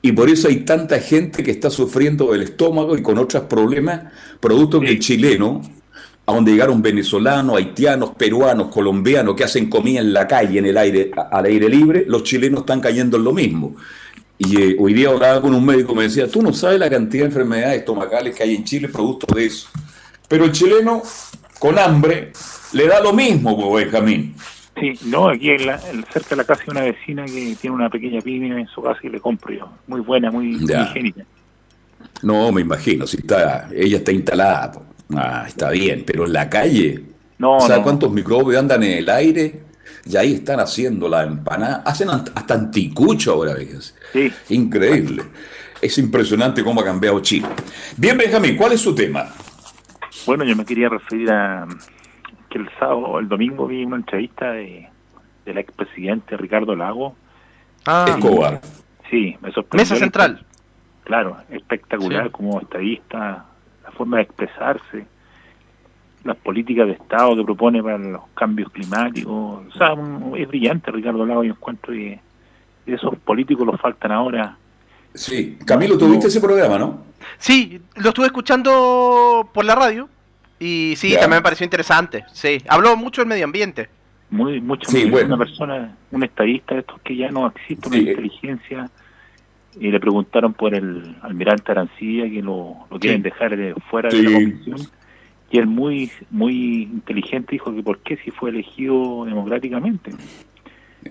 Y 0.02 0.12
por 0.12 0.30
eso 0.30 0.48
hay 0.48 0.58
tanta 0.58 1.00
gente 1.00 1.44
que 1.44 1.52
está 1.52 1.70
sufriendo 1.70 2.32
del 2.32 2.44
estómago 2.44 2.96
y 2.96 3.02
con 3.02 3.18
otros 3.18 3.44
problemas, 3.44 4.04
producto 4.40 4.80
que 4.80 4.90
el 4.90 5.00
chileno, 5.00 5.62
a 6.28 6.34
donde 6.34 6.52
llegaron 6.52 6.82
venezolanos, 6.82 7.58
haitianos, 7.58 8.12
peruanos, 8.12 8.68
colombianos 8.68 9.36
que 9.36 9.44
hacen 9.44 9.70
comida 9.70 10.02
en 10.02 10.14
la 10.14 10.28
calle, 10.28 10.60
en 10.60 10.66
el 10.68 10.78
aire, 10.78 11.12
al 11.32 11.46
aire 11.46 11.70
libre, 11.70 12.06
los 12.08 12.24
chilenos 12.24 12.62
están 12.62 12.82
cayendo 12.82 13.18
en 13.18 13.24
lo 13.24 13.34
mismo. 13.34 13.76
Y 14.38 14.62
eh, 14.62 14.76
hoy 14.80 14.94
día 14.94 15.10
hablaba 15.10 15.42
con 15.42 15.54
un 15.54 15.66
médico, 15.66 15.96
me 15.96 16.04
decía, 16.04 16.28
tú 16.30 16.42
no 16.42 16.52
sabes 16.54 16.80
la 16.80 16.90
cantidad 16.90 17.24
de 17.24 17.28
enfermedades 17.30 17.80
estomacales 17.80 18.36
que 18.36 18.44
hay 18.44 18.56
en 18.56 18.64
Chile 18.66 18.90
producto 18.90 19.34
de 19.34 19.46
eso. 19.46 19.70
Pero 20.28 20.46
el 20.46 20.52
chileno, 20.52 21.02
con 21.60 21.80
hambre, 21.80 22.32
le 22.74 22.88
da 22.88 23.00
lo 23.02 23.14
mismo, 23.14 23.56
pues, 23.70 23.86
Benjamín. 23.86 24.36
sí, 24.78 24.94
no, 25.06 25.30
aquí 25.30 25.52
en 25.52 25.66
la- 25.68 25.80
en- 25.90 26.04
cerca 26.12 26.32
de 26.32 26.36
la 26.38 26.44
casa 26.44 26.64
hay 26.64 26.72
una 26.72 26.82
vecina 26.82 27.26
que 27.26 27.56
tiene 27.62 27.76
una 27.76 27.90
pequeña 27.90 28.20
pyme 28.22 28.60
en 28.60 28.68
su 28.68 28.82
casa 28.82 29.00
y 29.04 29.10
le 29.10 29.22
compro 29.22 29.54
yo. 29.54 29.70
Muy 29.88 30.02
buena, 30.02 30.30
muy, 30.32 30.48
muy 30.58 30.74
higiénica. 30.74 31.24
No, 32.22 32.52
me 32.52 32.62
imagino, 32.62 33.08
si 33.08 33.18
está, 33.18 33.70
ella 33.74 33.98
está 33.98 34.12
instalada, 34.12 34.72
ah, 35.16 35.46
está 35.48 35.70
bien, 35.70 36.04
pero 36.06 36.26
en 36.26 36.34
la 36.34 36.50
calle, 36.50 37.04
No, 37.38 37.60
¿sabes 37.62 37.78
no. 37.78 37.84
cuántos 37.84 38.12
microbios 38.12 38.60
andan 38.60 38.84
en 38.84 38.98
el 39.00 39.10
aire? 39.10 39.64
Y 40.06 40.18
ahí 40.18 40.34
están 40.36 40.60
haciendo 40.60 41.10
la 41.10 41.24
empanada, 41.24 41.78
hacen 41.86 42.10
hasta 42.10 42.54
anticucho 42.54 43.34
ahora, 43.34 43.56
fíjense. 43.56 43.94
Sí, 44.14 44.32
Increíble. 44.50 45.24
Es 45.82 45.98
impresionante 45.98 46.64
cómo 46.64 46.82
ha 46.82 46.86
cambiado 46.86 47.20
Chile. 47.22 47.48
Bien, 47.98 48.18
Benjamín, 48.18 48.56
¿cuál 48.56 48.72
es 48.74 48.82
su 48.82 48.94
tema? 48.96 49.26
bueno, 50.26 50.44
yo 50.44 50.56
me 50.56 50.66
quería 50.66 50.90
referir 50.90 51.30
a 51.32 51.68
que 52.50 52.58
el 52.58 52.70
sábado, 52.80 53.20
el 53.20 53.28
domingo 53.28 53.68
vi 53.68 53.84
una 53.84 53.98
entrevista 53.98 54.52
de, 54.54 54.88
del 55.46 55.58
expresidente 55.58 56.38
Ricardo 56.38 56.76
Lago 56.76 57.16
Ah, 57.86 58.06
Escobar. 58.10 58.62
Sí, 59.12 59.36
me 59.42 59.52
sorprendió. 59.52 59.84
mesa 59.84 59.96
central. 59.98 60.46
Claro, 61.04 61.38
espectacular 61.52 62.26
Sí. 62.26 62.32
como 62.32 62.60
estadista, 62.62 63.46
la 63.84 63.92
forma 63.92 64.18
de 64.18 64.24
expresarse, 64.24 65.06
las 66.26 66.36
políticas 66.38 66.88
de 66.88 66.94
Estado 66.94 67.36
que 67.38 67.44
propone 67.44 67.82
para 67.82 67.98
los 67.98 68.22
cambios 68.34 68.70
climáticos. 68.72 69.32
O 69.68 69.78
sea, 69.78 69.94
un- 69.94 70.34
es 70.38 70.48
brillante 70.48 70.92
Ricardo 70.92 71.26
Lago, 71.26 71.44
yo 71.44 71.54
encuentro 71.54 71.94
que 71.94 72.20
esos 72.88 73.16
políticos 73.20 73.66
los 73.66 73.80
faltan 73.80 74.12
ahora. 74.12 74.58
Sí. 75.14 75.58
Camilo, 75.66 75.98
¿tuviste 75.98 76.28
ese 76.28 76.42
programa, 76.42 76.78
no? 76.78 77.04
Sí, 77.38 77.80
lo 77.96 78.10
estuve 78.10 78.26
escuchando 78.26 79.50
por 79.54 79.64
la 79.66 79.76
radio 79.76 80.10
y 80.60 80.96
sí, 80.98 81.12
Ya. 81.12 81.22
también 81.22 81.40
me 81.40 81.44
pareció 81.44 81.64
interesante. 81.64 82.26
Sí, 82.34 82.58
habló 82.68 82.98
mucho 82.98 83.22
del 83.22 83.30
medio 83.30 83.46
ambiente. 83.46 83.88
Muy, 84.32 84.60
mucho 84.60 84.90
Sí, 84.90 85.04
muy- 85.04 85.12
bueno. 85.12 85.36
una 85.36 85.38
persona, 85.46 85.96
un 86.12 86.24
estadista 86.24 86.74
de 86.74 86.82
estos 86.82 87.00
que 87.02 87.16
ya 87.16 87.30
no 87.30 87.48
existe 87.48 87.88
una 87.88 87.98
Sí. 87.98 88.10
inteligencia. 88.10 88.90
Y 89.80 89.92
le 89.92 90.00
preguntaron 90.00 90.54
por 90.54 90.74
el 90.74 91.16
almirante 91.22 91.72
Arancilla 91.72 92.24
que 92.30 92.42
lo, 92.42 92.76
lo 92.90 93.00
quieren 93.00 93.20
Sí. 93.22 93.24
dejar 93.30 93.56
de 93.56 93.76
fuera 93.92 94.10
Sí. 94.10 94.18
de 94.18 94.24
la 94.24 94.32
comisión. 94.34 94.78
Y 95.56 95.60
él 95.60 95.68
muy 95.68 96.12
muy 96.32 96.84
inteligente 96.84 97.50
dijo 97.52 97.74
que 97.74 97.82
por 97.82 98.00
qué 98.00 98.18
si 98.18 98.32
fue 98.32 98.50
elegido 98.50 99.24
democráticamente. 99.26 100.12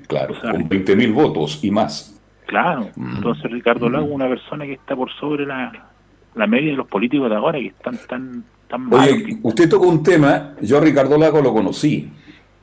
Claro, 0.08 0.34
O 0.36 0.40
sea, 0.40 0.50
con 0.52 0.68
20.000 0.68 1.12
votos 1.12 1.60
y 1.62 1.70
más. 1.70 2.20
Claro, 2.46 2.90
Mm. 2.96 3.16
entonces 3.16 3.50
Ricardo 3.50 3.88
Mm. 3.88 3.92
Lago 3.92 4.06
una 4.06 4.28
persona 4.28 4.64
que 4.66 4.74
está 4.74 4.94
por 4.94 5.10
sobre 5.12 5.46
la, 5.46 5.90
la 6.34 6.46
media 6.46 6.70
de 6.72 6.76
los 6.76 6.86
políticos 6.88 7.30
de 7.30 7.36
ahora 7.36 7.58
que 7.58 7.68
están 7.68 7.98
tan 8.08 8.44
tan. 8.68 8.92
Oye, 8.92 9.38
usted 9.42 9.68
tocó 9.68 9.88
un 9.88 10.02
tema, 10.02 10.54
yo 10.60 10.78
a 10.78 10.80
Ricardo 10.80 11.16
Lago 11.18 11.40
lo 11.40 11.52
conocí. 11.52 12.10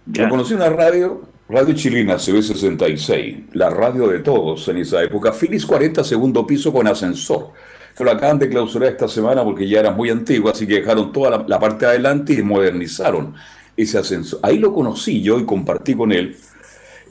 Ya. 0.06 0.24
Lo 0.24 0.30
conocí 0.30 0.54
en 0.54 0.60
una 0.60 0.70
radio, 0.70 1.22
Radio 1.48 1.74
Chilena 1.76 2.16
CB66, 2.16 3.50
la 3.54 3.70
radio 3.70 4.08
de 4.08 4.20
todos 4.20 4.68
en 4.70 4.78
esa 4.78 5.02
época. 5.04 5.32
Philips 5.32 5.66
40, 5.66 6.04
segundo 6.04 6.46
piso 6.46 6.72
con 6.74 6.88
ascensor. 6.88 7.52
Que 8.02 8.06
lo 8.06 8.12
acaban 8.14 8.40
de 8.40 8.50
clausurar 8.50 8.90
esta 8.90 9.08
semana 9.08 9.44
porque 9.44 9.70
ya 9.70 9.80
era 9.80 9.92
muy 9.92 10.10
antiguo, 10.10 10.50
así 10.50 10.66
que 10.66 10.74
dejaron 10.74 11.12
toda 11.12 11.30
la, 11.30 11.46
la 11.48 11.60
parte 11.60 11.86
de 11.86 11.92
adelante 11.92 12.34
y 12.34 12.42
modernizaron 12.42 13.36
ese 13.78 14.00
ascensor. 14.00 14.40
Ahí 14.42 14.58
lo 14.58 14.74
conocí 14.74 15.22
yo 15.22 15.38
y 15.38 15.46
compartí 15.46 15.94
con 15.94 16.12
él. 16.12 16.36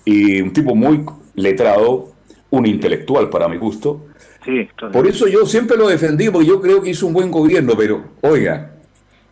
Y 0.05 0.41
un 0.41 0.53
tipo 0.53 0.75
muy 0.75 1.07
letrado, 1.37 2.11
un 2.51 2.67
intelectual 2.67 3.31
para 3.31 3.47
mi 3.49 3.57
gusto. 3.57 4.07
Sí. 4.45 4.69
Por 4.93 5.07
eso 5.07 5.29
yo 5.29 5.47
siempre 5.47 5.77
lo 5.77 5.87
defendí, 5.87 6.29
porque 6.29 6.49
yo 6.49 6.61
creo 6.61 6.83
que 6.83 6.91
hizo 6.91 7.07
un 7.07 7.13
buen 7.13 7.31
gobierno, 7.31 7.75
pero 7.77 8.03
oiga, 8.23 8.73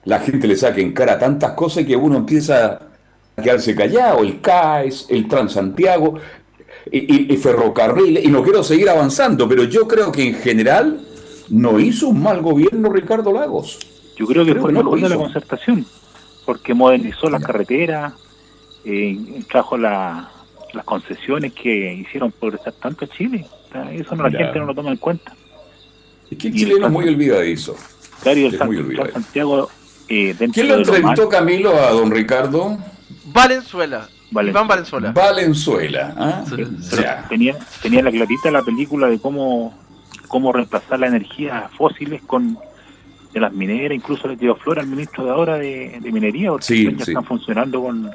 la 0.05 0.21
gente 0.21 0.47
le 0.47 0.55
saca 0.55 0.81
en 0.81 0.93
cara 0.93 1.19
tantas 1.19 1.55
cosas 1.55 1.85
que 1.85 1.97
uno 1.97 2.19
empieza 2.19 2.79
a 3.37 3.43
quedarse 3.43 3.75
callado, 3.75 4.21
el 4.23 4.41
CAES, 4.41 5.07
el 5.09 5.27
Transantiago, 5.27 6.21
y, 6.93 6.99
y, 6.99 7.35
y 7.35 7.37
ferrocarril, 7.37 8.21
y 8.25 8.29
no 8.29 8.45
quiero 8.45 8.63
seguir 8.63 8.89
avanzando, 8.89 9.49
pero 9.49 9.65
yo 9.65 9.89
creo 9.89 10.13
que 10.13 10.23
en 10.23 10.35
general 10.35 11.01
no 11.51 11.79
hizo 11.81 12.09
un 12.09 12.23
mal 12.23 12.41
gobierno 12.43 12.91
Ricardo 12.91 13.33
Lagos. 13.33 13.79
Yo 14.17 14.27
creo 14.27 14.45
que 14.45 14.51
Creo 14.53 14.63
fue 14.63 14.71
que 14.71 14.75
no 14.75 14.81
el 14.81 14.85
lo 14.87 14.93
mejor 14.93 15.09
de 15.09 15.15
la 15.17 15.21
concertación, 15.23 15.87
porque 16.45 16.75
modernizó 16.75 17.31
las 17.31 17.43
carreteras, 17.43 18.13
eh, 18.85 19.17
trajo 19.51 19.77
la- 19.77 20.31
las 20.73 20.85
concesiones 20.85 21.53
que 21.55 21.95
hicieron 21.95 22.31
progresar 22.33 22.73
tanto 22.75 23.05
a 23.05 23.09
Chile. 23.09 23.47
Eso 23.93 24.15
no, 24.17 24.25
la 24.25 24.31
Ya. 24.31 24.39
gente 24.47 24.59
no 24.59 24.67
lo 24.67 24.75
toma 24.75 24.91
en 24.91 24.97
cuenta. 24.97 25.35
Es 26.31 26.37
que 26.39 26.49
el 26.49 26.55
chileno 26.55 26.87
es 26.87 26.93
muy 26.93 27.09
olvidadizo. 27.09 27.75
Claro, 28.23 28.39
el 28.39 28.47
Es 28.53 28.59
San-. 28.59 29.13
Santiago, 29.13 29.71
eh, 30.09 30.35
¿Quién 30.53 30.69
lo 30.69 30.75
entrevistó, 30.77 31.29
Camilo, 31.29 31.75
a 31.75 31.91
don 31.93 32.11
Ricardo? 32.11 32.77
Valenzuela. 33.27 34.09
Valenzuela. 34.31 34.51
Iván 34.51 34.69
Valenzuela. 34.69 35.13
Valenzuela. 35.13 36.15
¿ah? 36.19 36.45
tenía, 37.31 37.57
tenía 37.83 38.03
la 38.03 38.11
clarita 38.11 38.51
la 38.51 38.63
película 38.63 39.07
de 39.09 39.19
cómo, 39.19 39.75
cómo 40.29 40.53
reemplazar 40.53 41.01
la 41.01 41.09
energía 41.09 41.69
fósiles 41.77 42.23
con 42.23 42.59
de 43.33 43.41
las 43.41 43.53
mineras, 43.53 43.95
incluso 43.95 44.27
le 44.29 44.37
dio 44.37 44.55
flor 44.57 44.79
al 44.79 44.87
ministro 44.87 45.25
de 45.25 45.31
ahora 45.31 45.59
de, 45.59 45.99
de 46.01 46.13
minería, 46.13 46.51
porque 46.51 46.67
Sí, 46.67 46.85
ya 46.85 47.05
sí. 47.05 47.11
están 47.11 47.25
funcionando 47.25 47.83
con, 47.83 48.11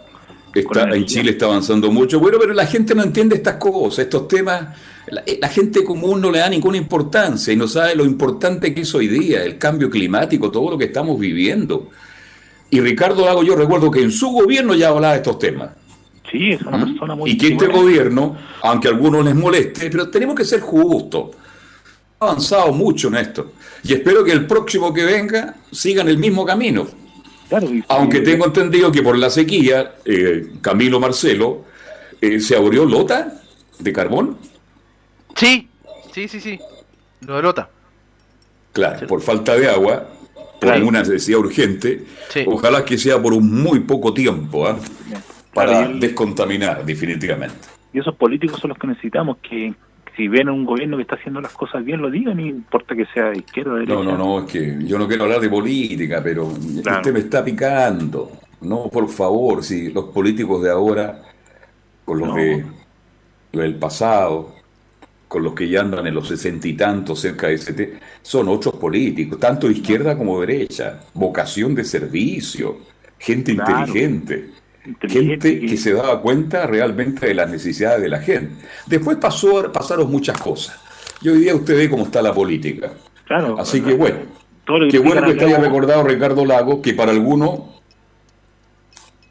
en. 0.56 1.06
Chile 1.06 1.32
está 1.32 1.46
avanzando 1.46 1.92
mucho. 1.92 2.20
Bueno, 2.20 2.38
pero 2.40 2.54
la 2.54 2.66
gente 2.66 2.96
no 2.96 3.04
entiende 3.04 3.36
estas 3.36 3.56
cosas, 3.56 4.06
estos 4.06 4.28
temas. 4.28 4.70
La, 5.08 5.24
la 5.40 5.50
gente 5.50 5.84
común 5.84 6.22
no 6.22 6.32
le 6.32 6.40
da 6.40 6.50
ninguna 6.50 6.78
importancia 6.78 7.54
y 7.54 7.56
no 7.56 7.68
sabe 7.68 7.96
lo 7.96 8.06
importante 8.06 8.74
que 8.74 8.82
es 8.82 8.96
hoy 8.96 9.08
día, 9.08 9.44
el 9.44 9.58
cambio 9.58 9.90
climático, 9.90 10.50
todo 10.50 10.72
lo 10.72 10.78
que 10.78 10.86
estamos 10.86 11.20
viviendo. 11.20 11.90
Y 12.70 12.80
Ricardo 12.80 13.26
Lago, 13.26 13.44
yo 13.44 13.56
recuerdo 13.56 13.92
que 13.92 14.02
en 14.02 14.12
su 14.12 14.30
gobierno 14.32 14.74
ya 14.74 14.90
hablaba 14.90 15.14
de 15.14 15.18
estos 15.18 15.38
temas. 15.38 15.72
Sí, 16.32 16.54
es 16.54 16.62
una 16.64 16.78
¿Mm? 16.78 16.86
persona 16.86 17.16
muy... 17.16 17.32
Y 17.32 17.38
que 17.38 17.50
este 17.50 17.68
gobierno, 17.68 18.36
aunque 18.64 18.88
a 18.88 18.92
algunos 18.92 19.24
les 19.24 19.36
moleste, 19.36 19.90
pero 19.92 20.10
tenemos 20.10 20.36
que 20.36 20.46
ser 20.46 20.62
justos. 20.62 21.28
Ha 22.24 22.30
avanzado 22.32 22.72
mucho 22.74 23.10
en 23.10 23.16
esto. 23.16 23.54
Y 23.84 23.94
espero 23.94 24.24
que 24.24 24.32
el 24.32 24.48
próximo 24.48 24.94
que 24.94 25.04
venga 25.04 25.56
siga 25.72 26.02
en 26.02 26.08
el 26.10 26.18
mismo 26.18 26.46
camino. 26.46 26.88
Claro, 27.50 27.68
y- 27.74 27.84
Aunque 27.90 28.22
tengo 28.22 28.46
entendido 28.46 28.92
que 28.92 29.02
por 29.04 29.18
la 29.18 29.30
sequía, 29.30 29.96
eh, 30.06 30.54
Camilo 30.62 31.00
Marcelo, 31.00 31.66
eh, 32.22 32.40
se 32.40 32.56
abrió 32.56 32.86
lota 32.86 33.42
de 33.80 33.92
carbón. 33.94 34.38
Sí, 35.36 35.68
sí, 36.14 36.28
sí, 36.28 36.40
sí. 36.40 36.60
Lo 37.22 37.36
de 37.36 37.42
Lota. 37.42 37.70
Claro, 38.72 39.06
por 39.08 39.22
falta 39.22 39.56
de 39.56 39.70
agua, 39.70 40.08
por 40.34 40.60
Claro. 40.72 40.88
una 40.88 41.00
necesidad 41.00 41.40
urgente. 41.40 42.04
Sí. 42.30 42.44
Ojalá 42.48 42.84
que 42.86 42.98
sea 42.98 43.22
por 43.22 43.34
un 43.34 43.52
muy 43.64 43.82
poco 43.82 44.14
tiempo, 44.14 44.66
¿ah? 44.68 44.78
para 45.54 45.72
Claro, 45.72 45.90
y 45.90 45.94
el- 45.94 46.00
descontaminar, 46.00 46.84
definitivamente. 46.86 47.56
Y 47.94 48.00
esos 48.00 48.16
políticos 48.16 48.60
son 48.60 48.70
los 48.70 48.78
que 48.80 48.88
necesitamos, 48.88 49.38
que 49.48 49.74
si 50.16 50.28
ven 50.28 50.50
un 50.50 50.66
gobierno 50.66 50.98
que 50.98 51.04
está 51.04 51.16
haciendo 51.16 51.42
las 51.42 51.54
cosas 51.54 51.84
bien, 51.84 52.02
lo 52.02 52.10
digan, 52.12 52.40
y 52.40 52.44
no 52.52 52.58
importa 52.58 52.96
que 52.96 53.06
sea 53.14 53.30
de 53.32 53.40
izquierda 53.40 53.72
o 53.72 53.76
de 53.76 53.80
derecha. 53.82 53.96
No, 54.04 54.04
no, 54.04 54.18
no, 54.18 54.40
es 54.46 54.52
que 54.52 54.78
yo 54.86 54.98
no 55.00 55.08
quiero 55.08 55.24
hablar 55.24 55.40
de 55.42 55.50
política, 55.50 56.22
pero 56.24 56.52
Claro. 56.82 56.98
usted 57.00 57.14
me 57.14 57.20
está 57.20 57.44
picando. 57.44 58.32
No, 58.62 58.90
por 58.90 59.10
favor, 59.10 59.64
si 59.64 59.92
los 59.92 60.06
políticos 60.06 60.64
de 60.64 60.70
ahora, 60.72 61.22
con 62.06 62.20
los 62.20 62.28
No. 62.30 62.36
de 62.36 62.66
los 63.52 63.62
del 63.62 63.76
pasado, 63.76 64.56
con 65.28 65.44
los 65.44 65.54
que 65.54 65.68
ya 65.68 65.82
andan 65.82 66.06
en 66.08 66.14
los 66.14 66.28
sesenta 66.28 66.68
y 66.68 66.74
tantos 66.74 67.20
cerca 67.20 67.48
de 67.48 67.56
ese, 67.56 67.94
son 68.22 68.48
otros 68.50 68.76
políticos, 68.76 69.40
tanto 69.40 69.68
de 69.68 69.74
izquierda 69.74 70.18
como 70.18 70.40
derecha, 70.40 71.02
vocación 71.14 71.74
de 71.76 71.84
servicio, 71.84 72.78
gente 73.18 73.56
Claro. 73.56 73.80
inteligente. 73.82 74.50
Gente 75.08 75.62
que 75.62 75.78
se 75.78 75.94
daba 75.94 76.22
cuenta 76.22 76.68
realmente 76.68 77.28
de 77.28 77.34
las 77.34 77.50
necesidades 77.50 78.02
de 78.02 78.10
la 78.10 78.20
gente. 78.20 78.66
Después 78.86 79.18
pasó, 79.18 79.72
pasaron 79.72 80.12
muchas 80.12 80.38
cosas. 80.40 80.78
Y 81.22 81.30
hoy 81.30 81.40
día 81.40 81.56
usted 81.56 81.78
ve 81.78 81.90
cómo 81.90 82.04
está 82.04 82.22
la 82.22 82.34
política. 82.34 82.92
Claro, 83.26 83.58
Así 83.58 83.80
que 83.80 83.94
bueno, 83.94 84.20
lo 84.68 84.90
Qué 84.90 85.00
bueno 85.00 85.26
que 85.26 85.36
te 85.36 85.46
haya 85.46 85.58
recordado 85.58 86.04
Ricardo 86.04 86.46
Lago, 86.46 86.82
que 86.82 86.94
para 86.94 87.12
algunos 87.12 87.62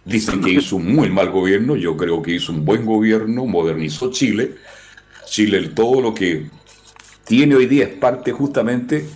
dicen 0.05 0.41
que 0.41 0.51
hizo 0.51 0.77
un 0.77 0.95
muy 0.95 1.11
mal 1.11 1.31
gobierno, 1.31 1.77
yo 1.77 1.97
creo 1.97 2.23
que 2.23 2.33
hizo 2.33 2.53
un 2.53 2.65
buen 2.65 2.85
gobierno, 2.85 3.47
modernizó 3.47 4.11
Chile. 4.11 4.55
Chile, 5.27 5.69
todo 5.75 6.01
lo 6.01 6.15
que 6.15 6.47
tiene 7.25 7.55
hoy 7.55 7.67
día 7.67 7.85
es 7.85 7.95
parte 7.95 8.33
justamente 8.33 9.07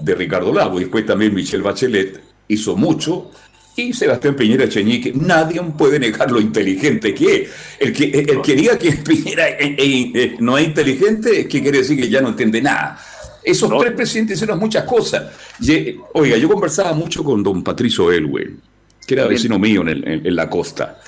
de 0.00 0.14
Ricardo 0.14 0.52
Lago. 0.52 0.78
Después 0.78 1.06
también 1.06 1.34
Michelle 1.34 1.62
Bachelet 1.62 2.20
hizo 2.48 2.76
mucho. 2.76 3.30
Y 3.76 3.92
Sebastián 3.92 4.34
Piñera 4.34 4.64
Echeñique, 4.64 5.12
nadie 5.14 5.60
puede 5.76 5.98
negar 5.98 6.30
lo 6.30 6.40
inteligente 6.40 7.14
que 7.14 7.34
es. 7.42 7.50
El 7.78 7.92
que, 7.92 8.04
el 8.26 8.40
que 8.40 8.54
diga 8.54 8.78
que 8.78 8.92
Piñera 9.06 9.48
eh, 9.50 9.76
eh, 9.78 10.12
eh, 10.14 10.36
no 10.40 10.56
es 10.56 10.66
inteligente, 10.66 11.40
es 11.40 11.46
que 11.46 11.60
quiere 11.60 11.78
decir 11.78 12.00
que 12.00 12.08
ya 12.08 12.20
no 12.22 12.30
entiende 12.30 12.62
nada. 12.62 12.98
Esos 13.44 13.68
No. 13.70 13.78
tres 13.78 13.92
presidentes 13.92 14.38
hicieron 14.38 14.58
muchas 14.58 14.84
cosas. 14.84 15.24
Y, 15.60 15.96
oiga, 16.14 16.36
yo 16.38 16.48
conversaba 16.48 16.94
mucho 16.94 17.22
con 17.22 17.42
don 17.42 17.62
Patricio 17.62 18.10
Elwin, 18.10 18.60
que 19.06 19.14
era 19.14 19.26
vecino 19.26 19.58
mío 19.58 19.82
en, 19.82 19.88
el- 19.88 20.08
en- 20.08 20.26
en 20.26 20.36
la 20.36 20.48
costa. 20.48 20.98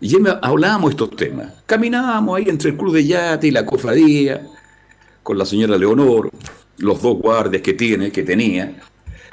Y 0.00 0.16
me- 0.16 0.34
hablábamos 0.42 0.92
estos 0.92 1.14
temas. 1.16 1.52
Caminábamos 1.66 2.38
ahí 2.38 2.46
entre 2.48 2.70
el 2.70 2.76
club 2.76 2.94
de 2.94 3.06
yate 3.06 3.46
y 3.48 3.50
la 3.50 3.64
cofradía, 3.66 4.42
con 5.22 5.36
la 5.38 5.44
señora 5.44 5.76
Leonor, 5.76 6.30
los 6.78 7.00
dos 7.02 7.18
guardias 7.18 7.62
que 7.62 7.74
tiene, 7.74 8.10
que 8.10 8.22
tenía. 8.22 8.74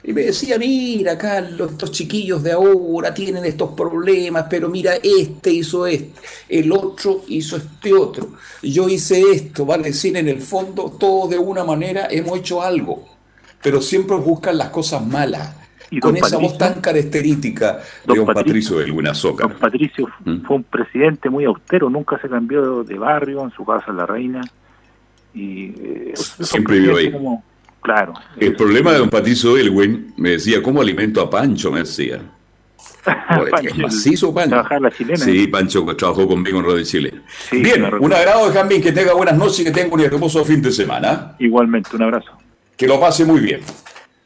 Y 0.05 0.11
me 0.11 0.23
decía, 0.23 0.57
mira, 0.57 1.17
Carlos, 1.17 1.71
estos 1.71 1.91
chiquillos 1.91 2.43
de 2.43 2.51
ahora 2.51 3.13
tienen 3.13 3.45
estos 3.45 3.71
problemas, 3.71 4.47
pero 4.49 4.67
mira, 4.67 4.95
este 5.01 5.51
hizo 5.51 5.87
esto, 5.87 6.19
el 6.49 6.71
otro 6.73 7.21
hizo 7.29 7.55
este 7.55 7.93
otro, 7.93 8.33
yo 8.61 8.89
hice 8.89 9.21
esto, 9.31 9.65
vale 9.65 9.83
decir, 9.85 10.17
en 10.17 10.27
el 10.27 10.41
fondo, 10.41 10.91
todo 10.99 11.29
de 11.29 11.39
una 11.39 11.63
manera 11.63 12.07
hemos 12.11 12.37
hecho 12.39 12.61
algo, 12.61 13.05
pero 13.61 13.81
siempre 13.81 14.17
buscan 14.17 14.57
las 14.57 14.69
cosas 14.69 15.05
malas, 15.05 15.55
Y 15.89 15.99
con 16.01 16.17
esa 16.17 16.37
voz 16.37 16.53
Patricio- 16.53 16.57
tan 16.57 16.81
característica 16.81 17.79
de 18.05 18.15
Don 18.15 18.25
Patricio- 18.25 18.79
del 18.79 18.91
Buenazócar. 18.91 19.47
Don 19.49 19.59
Patricio 19.59 20.09
Mm. 20.25 20.41
fue 20.41 20.55
un 20.57 20.63
presidente 20.63 21.29
muy 21.29 21.45
austero, 21.45 21.89
nunca 21.89 22.19
se 22.19 22.27
cambió 22.27 22.83
de 22.83 22.97
barrio, 22.97 23.41
en 23.43 23.51
su 23.51 23.63
casa 23.63 23.93
La 23.93 24.05
Reina. 24.05 24.41
Y, 25.33 25.65
eh, 25.79 26.13
Siempre 26.41 26.79
vivió 26.79 26.97
ahí. 26.97 27.11
como- 27.11 27.43
claro. 27.83 28.13
El 28.37 28.55
problema 28.55 28.91
de 28.91 28.99
don 28.99 29.09
Patricio 29.09 29.57
Elwin, 29.57 30.13
me 30.17 30.31
decía, 30.31 30.61
¿cómo 30.61 30.81
alimento 30.81 31.21
a 31.21 31.29
Pancho? 31.29 31.71
Me 31.71 31.79
decía. 31.79 32.21
es 33.63 33.77
macizo, 33.77 34.33
Pancho. 34.33 34.49
Trabajar 34.49 34.81
la 34.81 34.91
chilena. 34.91 35.19
Sí, 35.23 35.47
Pancho 35.47 35.85
trabajó 35.95 36.27
conmigo 36.27 36.59
en 36.59 36.65
Radio 36.65 36.83
Chile. 36.83 37.13
Sí, 37.49 37.61
Bien, 37.61 37.83
un 37.83 38.13
agrado, 38.13 38.51
Jamín, 38.51 38.81
que 38.81 38.91
tenga 38.91 39.13
buenas 39.13 39.37
noches 39.37 39.59
y 39.59 39.63
que 39.65 39.71
tenga 39.71 39.93
un 39.93 40.01
hermoso 40.01 40.43
fin 40.43 40.61
de 40.61 40.71
semana. 40.71 41.35
Igualmente, 41.39 41.95
un 41.95 42.03
abrazo. 42.03 42.31
Que 42.77 42.87
lo 42.87 42.99
pase 42.99 43.25
muy 43.25 43.41
bien. 43.41 43.61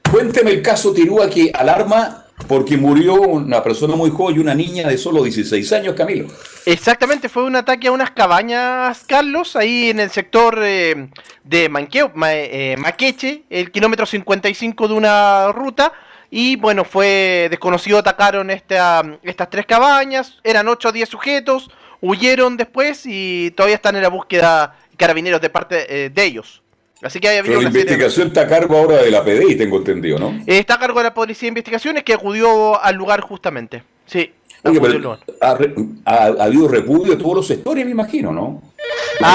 Cuénteme 0.10 0.52
el 0.52 0.62
caso 0.62 0.94
Tirúa 0.94 1.30
que 1.30 1.52
alarma 1.54 2.27
porque 2.48 2.78
murió 2.78 3.16
una 3.16 3.64
persona 3.64 3.96
muy 3.96 4.10
joven 4.12 4.36
y 4.36 4.40
una 4.40 4.54
niña 4.54 4.88
de 4.88 4.98
solo 4.98 5.24
16 5.24 5.74
años, 5.74 5.96
Camilo. 5.96 6.28
Exactamente, 6.66 7.30
fue 7.30 7.44
un 7.44 7.56
ataque 7.56 7.88
a 7.88 7.92
unas 7.92 8.12
cabañas, 8.12 9.04
Carlos, 9.08 9.56
ahí 9.56 9.90
en 9.90 10.00
el 10.00 10.12
sector 10.12 10.60
eh, 10.62 11.10
de 11.44 11.70
Manqueo, 11.70 12.12
Ma- 12.14 12.34
eh, 12.34 12.76
Maqueche, 12.78 13.44
el 13.50 13.72
kilómetro 13.72 14.06
55 14.06 14.88
de 14.88 14.94
una 14.94 15.52
ruta. 15.52 15.92
Y 16.30 16.58
bueno, 16.58 16.84
fue 16.84 17.48
desconocido, 17.50 17.98
atacaron 17.98 18.50
esta, 18.52 19.02
estas 19.24 19.50
tres 19.50 19.66
cabañas, 19.66 20.38
eran 20.44 20.68
8 20.68 20.90
o 20.90 20.92
10 20.92 21.08
sujetos, 21.08 21.70
huyeron 22.02 22.58
después 22.58 23.04
y 23.06 23.52
todavía 23.52 23.78
están 23.78 23.96
en 23.96 24.02
la 24.04 24.10
búsqueda 24.10 24.76
carabineros 24.98 25.40
de 25.40 25.50
parte 25.50 25.86
eh, 26.06 26.10
de 26.10 26.24
ellos. 26.26 26.62
Así 27.02 27.20
que 27.20 27.28
hay 27.30 27.42
Pero 27.42 27.54
la 27.54 27.60
una 27.60 27.72
serie 27.72 27.82
investigación 27.84 28.28
está 28.30 28.42
a 28.42 28.48
cargo 28.48 28.76
ahora 28.78 28.98
de 28.98 29.12
la 29.12 29.24
PDI, 29.24 29.56
tengo 29.56 29.78
entendido, 29.78 30.18
¿no? 30.18 30.30
Eh, 30.48 30.58
Está 30.60 30.76
a 30.76 30.80
cargo 30.80 31.00
de 31.00 31.04
la 31.06 31.14
Policía 31.14 31.48
de 31.48 31.50
Investigaciones 31.50 32.04
que 32.04 32.14
acudió 32.14 32.82
al 32.82 32.96
lugar 32.96 33.22
justamente. 33.22 33.84
Sí, 34.06 34.32
Oye, 34.64 34.82
pero 34.82 35.20
ha, 35.42 35.58
ha- 36.06 36.26
ha 36.40 36.44
habido 36.44 36.68
repudio 36.68 37.12
de 37.16 37.18
todos 37.22 37.36
los 37.36 37.48
sectores, 37.48 37.86
me 37.86 37.92
imagino, 37.92 38.32
¿no? 38.32 38.62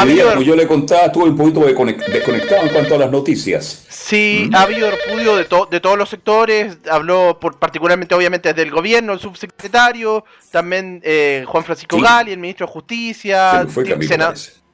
Hoy 0.03 0.13
día, 0.13 0.31
como 0.31 0.43
yo 0.43 0.55
le 0.57 0.67
contaba, 0.67 1.07
estuve 1.07 1.25
un 1.31 1.37
poquito 1.37 1.61
desconec- 1.61 2.05
desconectado 2.07 2.63
en 2.63 2.69
cuanto 2.71 2.95
a 2.97 2.99
las 2.99 3.11
noticias. 3.11 3.87
Sí, 3.89 4.51
ha 4.53 4.63
habido 4.63 4.91
repudio 4.91 5.37
de, 5.37 5.45
to- 5.45 5.69
de 5.71 5.81
todos 5.81 5.97
los 5.99 6.09
sectores. 6.09 6.79
Habló 6.91 7.39
por, 7.41 7.59
particularmente, 7.59 8.15
obviamente, 8.15 8.53
del 8.55 8.71
gobierno, 8.71 9.13
el 9.13 9.21
subsecretario, 9.21 10.25
también 10.51 11.01
eh, 11.05 11.45
Juan 11.47 11.65
Francisco 11.65 11.97
Sí. 11.97 12.03
Gali, 12.03 12.33
el 12.33 12.39
ministro 12.39 12.67
de 12.67 12.73
Justicia. 12.73 13.63
Se 13.63 13.69
fue 13.69 13.85
Camilo. 13.85 14.15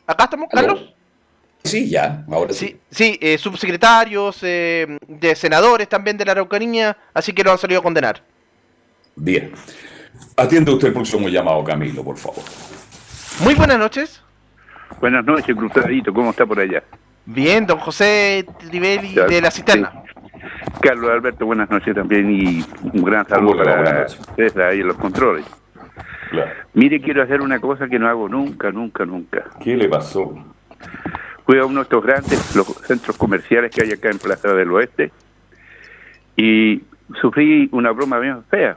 ¿Acá 0.06 0.24
estamos. 0.24 0.48
Carlos? 0.50 0.94
Sí, 1.64 1.88
ya, 1.90 2.24
ahora 2.30 2.52
sí. 2.52 2.78
Sí, 2.90 3.12
sí 3.12 3.18
eh, 3.20 3.38
subsecretarios, 3.38 4.38
eh, 4.42 4.98
de 5.06 5.34
senadores 5.34 5.88
también 5.88 6.16
de 6.16 6.24
la 6.24 6.32
Araucanía, 6.32 6.96
así 7.12 7.32
que 7.32 7.44
lo 7.44 7.52
han 7.52 7.58
salido 7.58 7.80
a 7.80 7.82
condenar. 7.82 8.22
Bien. 9.16 9.52
Atiende 10.36 10.70
usted 10.70 10.88
el 10.88 10.94
próximo 10.94 11.28
llamado, 11.28 11.62
Camilo, 11.64 12.02
por 12.04 12.16
favor. 12.16 12.42
Muy 13.42 13.54
buenas 13.54 13.78
noches. 13.78 14.22
Buenas 15.00 15.24
noches, 15.24 15.54
Cruzadito, 15.54 16.12
¿cómo 16.12 16.30
está 16.30 16.46
por 16.46 16.58
allá? 16.58 16.82
Bien, 17.26 17.66
don 17.66 17.78
José 17.78 18.46
Trivelli 18.58 19.14
de 19.14 19.40
la 19.40 19.50
Cisterna. 19.50 20.02
Carlos 20.80 21.10
Alberto, 21.10 21.44
buenas 21.44 21.70
noches 21.70 21.94
también 21.94 22.30
y 22.30 22.64
un 22.92 23.02
gran 23.04 23.24
¿Cómo 23.24 23.52
saludo 23.52 23.64
para 23.64 24.68
ahí 24.68 24.80
en 24.80 24.86
los 24.86 24.96
controles. 24.96 25.44
Claro. 26.30 26.50
Mire, 26.74 27.00
quiero 27.00 27.22
hacer 27.22 27.40
una 27.40 27.58
cosa 27.58 27.88
que 27.88 27.98
no 27.98 28.08
hago 28.08 28.28
nunca, 28.28 28.70
nunca, 28.70 29.04
nunca. 29.04 29.44
¿Qué 29.62 29.76
le 29.76 29.88
pasó? 29.88 30.34
Fui 31.48 31.58
a 31.58 31.64
uno 31.64 31.76
de 31.76 31.82
estos 31.84 32.04
grandes 32.04 32.54
los 32.54 32.66
centros 32.86 33.16
comerciales 33.16 33.74
que 33.74 33.82
hay 33.82 33.92
acá 33.92 34.10
en 34.10 34.18
Plaza 34.18 34.52
del 34.52 34.70
Oeste 34.70 35.10
y 36.36 36.82
sufrí 37.22 37.70
una 37.72 37.90
broma 37.92 38.18
bien 38.18 38.44
fea. 38.50 38.76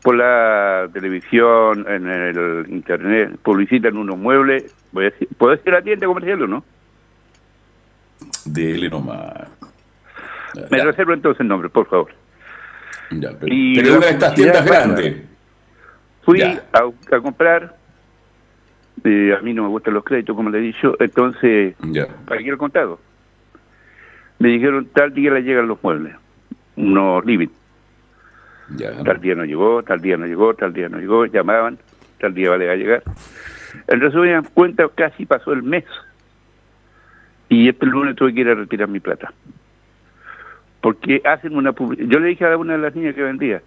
Por 0.00 0.14
la 0.14 0.88
televisión, 0.92 1.84
en 1.88 2.06
el 2.06 2.66
internet, 2.68 3.36
publicitan 3.42 3.96
unos 3.96 4.16
muebles. 4.16 4.72
Voy 4.92 5.06
a 5.06 5.10
decir, 5.10 5.26
¿Puedo 5.36 5.56
decir 5.56 5.72
la 5.72 5.82
tienda 5.82 6.06
comercial 6.06 6.42
o 6.42 6.46
no? 6.46 6.64
Dele 8.44 8.88
nomás. 8.88 9.32
Me 10.70 10.78
Ya, 10.78 10.84
reservo 10.84 11.14
entonces 11.14 11.40
el 11.40 11.48
nombre, 11.48 11.68
por 11.68 11.88
favor. 11.88 12.12
ya, 13.10 13.30
pero, 13.40 13.52
y 13.52 13.74
pero 13.74 13.96
una 13.96 14.06
de 14.06 14.12
estas 14.12 14.34
tiendas 14.36 14.64
grandes. 14.64 15.16
Fui 16.22 16.42
a 16.42 16.60
comprar, 17.20 17.74
eh, 19.06 19.34
a 19.38 19.40
mí 19.42 19.54
no 19.54 19.62
me 19.62 19.68
gustan 19.68 19.94
los 19.94 20.04
créditos, 20.04 20.36
como 20.36 20.50
le 20.50 20.58
he 20.58 20.62
dicho, 20.62 20.96
entonces 21.00 21.74
Ya. 21.80 22.06
pagué 22.26 22.50
el 22.50 22.58
contado. 22.58 23.00
Me 24.38 24.48
dijeron, 24.50 24.86
tal 24.92 25.14
día 25.14 25.30
le 25.32 25.42
llegan 25.42 25.66
los 25.68 25.82
muebles, 25.82 26.14
unos 26.76 27.24
living. 27.24 27.48
Ya. 28.76 29.02
Tal 29.02 29.20
día 29.20 29.34
no 29.34 29.44
llegó, 29.44 29.82
tal 29.82 30.00
día 30.00 30.16
no 30.16 30.26
llegó, 30.26 30.52
tal 30.54 30.72
día 30.72 30.88
no 30.88 30.98
llegó, 30.98 31.24
llamaban, 31.26 31.78
tal 32.20 32.34
día 32.34 32.50
vale 32.50 32.70
a 32.70 32.74
llegar. 32.76 33.02
En 33.86 34.00
resumen, 34.00 34.42
cuenta 34.54 34.88
casi 34.94 35.24
pasó 35.24 35.52
el 35.52 35.62
mes. 35.62 35.84
Y 37.48 37.68
este 37.68 37.86
lunes 37.86 38.16
tuve 38.16 38.34
que 38.34 38.40
ir 38.40 38.48
a 38.48 38.54
retirar 38.54 38.88
mi 38.88 38.98
plata. 39.00 39.32
Porque 40.80 41.22
hacen 41.24 41.56
una 41.56 41.72
publicidad. 41.72 42.08
Yo 42.10 42.18
le 42.18 42.28
dije 42.28 42.44
a 42.44 42.56
una 42.56 42.72
de 42.72 42.78
las 42.80 42.94
niñas 42.94 43.14
que 43.14 43.22
vendía, 43.22 43.62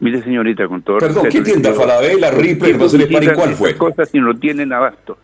mire 0.00 0.22
señorita, 0.22 0.66
con 0.66 0.82
todo 0.82 0.98
Perdón, 0.98 1.24
respeto, 1.24 1.44
¿qué 1.44 1.50
tienda? 1.50 1.72
Falabella, 1.72 2.30
¿por 2.30 2.42
qué 2.42 2.48
Ripley, 2.48 2.72
Almacén 2.72 3.00
Hispanic, 3.00 3.10
publicitan 3.10 3.34
¿cuál 3.34 3.54
fue? 3.54 3.76
cosas 3.76 4.08
si 4.08 4.18
no 4.18 4.34
tienen 4.34 4.72
abasto? 4.72 5.18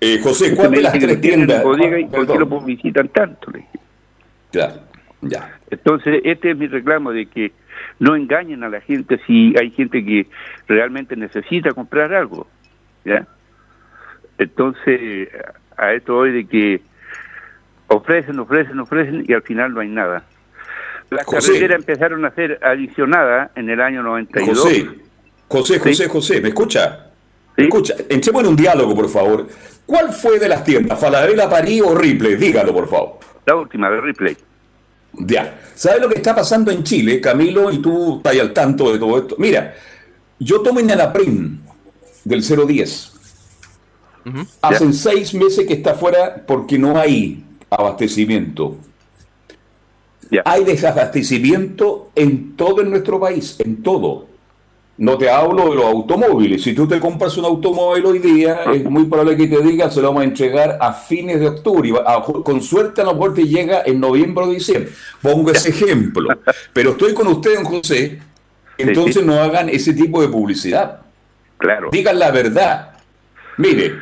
Eh, 0.00 0.20
José, 0.22 0.54
¿cuál 0.54 0.70
de 0.72 0.82
las 0.82 0.92
tres 0.92 1.20
tiendas? 1.20 1.62
bodega 1.62 1.98
y 1.98 2.04
¿Por 2.04 2.12
qué 2.12 2.18
Perdón. 2.18 2.38
lo 2.40 2.48
publicitan 2.48 3.08
tanto? 3.08 3.50
Le 3.50 3.58
dije. 3.58 3.78
Ya, 4.52 4.74
ya. 5.22 5.58
Entonces, 5.70 6.20
este 6.24 6.50
es 6.50 6.56
mi 6.56 6.66
reclamo 6.66 7.12
de 7.12 7.26
que 7.26 7.52
no 7.98 8.14
engañen 8.16 8.62
a 8.64 8.68
la 8.68 8.80
gente 8.80 9.18
si 9.26 9.54
hay 9.58 9.70
gente 9.70 10.04
que 10.04 10.26
realmente 10.68 11.16
necesita 11.16 11.72
comprar 11.72 12.12
algo. 12.12 12.46
¿ya? 13.04 13.26
Entonces, 14.38 15.28
a 15.76 15.92
esto 15.92 16.16
hoy 16.16 16.32
de 16.32 16.44
que 16.46 16.80
ofrecen, 17.88 18.38
ofrecen, 18.38 18.78
ofrecen 18.80 19.24
y 19.26 19.32
al 19.32 19.42
final 19.42 19.74
no 19.74 19.80
hay 19.80 19.88
nada. 19.88 20.24
Las 21.10 21.24
José. 21.26 21.48
carreteras 21.48 21.78
empezaron 21.80 22.24
a 22.24 22.34
ser 22.34 22.58
adicionadas 22.62 23.50
en 23.56 23.70
el 23.70 23.80
año 23.80 24.02
92. 24.02 24.58
José, 24.58 24.88
José, 25.48 25.78
José, 25.78 26.04
Sí. 26.04 26.08
José, 26.10 26.40
¿me 26.40 26.48
escucha? 26.48 27.10
¿sí? 27.56 27.62
¿Me 27.62 27.64
escucha? 27.64 27.94
Entremos 28.08 28.42
en 28.42 28.48
un 28.48 28.56
diálogo, 28.56 28.94
por 28.94 29.08
favor. 29.08 29.46
¿Cuál 29.86 30.12
fue 30.12 30.38
de 30.38 30.48
las 30.48 30.64
tiendas? 30.64 30.98
¿Falabella, 30.98 31.48
París 31.48 31.82
o 31.84 31.94
Ripley? 31.94 32.36
Dígalo, 32.36 32.72
por 32.72 32.88
favor. 32.88 33.18
La 33.46 33.54
última 33.56 33.90
de 33.90 34.00
replay. 34.00 34.36
Ya. 35.12 35.60
¿Sabes 35.74 36.00
lo 36.00 36.08
que 36.08 36.16
está 36.16 36.34
pasando 36.34 36.70
en 36.72 36.82
Chile, 36.82 37.20
Camilo? 37.20 37.70
Y 37.70 37.78
tú 37.78 38.16
estás 38.16 38.38
al 38.40 38.52
tanto 38.52 38.92
de 38.92 38.98
todo 38.98 39.18
esto. 39.18 39.36
Mira, 39.38 39.74
yo 40.38 40.60
tomo 40.62 40.80
Inanaprin 40.80 41.60
del 42.24 42.40
010. 42.42 43.12
Hacen 44.62 44.94
seis 44.94 45.34
meses 45.34 45.66
que 45.66 45.74
está 45.74 45.94
fuera 45.94 46.42
porque 46.46 46.78
no 46.78 46.98
hay 46.98 47.44
abastecimiento. 47.68 48.78
Hay 50.44 50.64
desabastecimiento 50.64 52.10
en 52.14 52.56
todo 52.56 52.80
en 52.82 52.90
nuestro 52.90 53.18
país, 53.20 53.56
en 53.60 53.82
todo. 53.82 54.26
No 54.96 55.18
te 55.18 55.28
hablo 55.28 55.70
de 55.70 55.74
los 55.76 55.84
automóviles. 55.86 56.62
Si 56.62 56.72
tú 56.72 56.86
te 56.86 57.00
compras 57.00 57.36
un 57.36 57.44
automóvil 57.44 58.06
hoy 58.06 58.18
día, 58.20 58.60
es 58.72 58.84
muy 58.84 59.06
probable 59.06 59.36
que 59.36 59.48
te 59.48 59.60
digan 59.60 59.90
se 59.90 60.00
lo 60.00 60.08
vamos 60.08 60.20
a 60.22 60.24
entregar 60.24 60.78
a 60.80 60.92
fines 60.92 61.40
de 61.40 61.48
octubre. 61.48 61.90
a- 62.06 62.22
con 62.22 62.62
suerte 62.62 63.00
a 63.00 63.04
lo 63.04 63.14
mejor 63.14 63.34
te 63.34 63.44
llega 63.44 63.82
en 63.84 63.98
noviembre 63.98 64.44
o 64.44 64.50
diciembre. 64.50 64.92
Pongo 65.20 65.50
ese 65.50 65.70
ejemplo. 65.70 66.28
Pero 66.72 66.90
estoy 66.90 67.12
con 67.12 67.26
usted, 67.26 67.54
don 67.56 67.64
José. 67.64 68.20
Entonces 68.78 69.16
sí. 69.16 69.22
no 69.24 69.34
hagan 69.34 69.68
ese 69.68 69.94
tipo 69.94 70.20
de 70.22 70.28
publicidad. 70.28 71.00
Claro. 71.58 71.88
Digan 71.90 72.18
la 72.18 72.30
verdad. 72.30 72.92
Mire, 73.56 73.94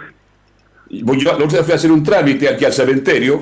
yo 0.91 1.15
la 1.15 1.33
otra 1.45 1.47
vez 1.59 1.63
fui 1.65 1.73
a 1.73 1.77
hacer 1.77 1.91
un 1.93 2.03
trámite 2.03 2.49
aquí 2.51 2.67
al 2.67 2.73
cementerio 2.73 3.41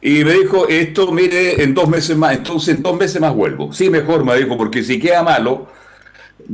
y 0.00 0.24
me 0.24 0.32
dijo, 0.34 0.68
esto 0.68 1.10
mire, 1.12 1.62
en 1.62 1.74
dos 1.74 1.88
meses 1.88 2.16
más, 2.16 2.36
entonces 2.36 2.76
en 2.76 2.82
dos 2.82 2.96
meses 2.96 3.20
más 3.20 3.34
vuelvo. 3.34 3.72
Sí, 3.72 3.90
mejor, 3.90 4.24
me 4.24 4.36
dijo, 4.36 4.56
porque 4.56 4.82
si 4.82 5.00
queda 5.00 5.22
malo, 5.22 5.68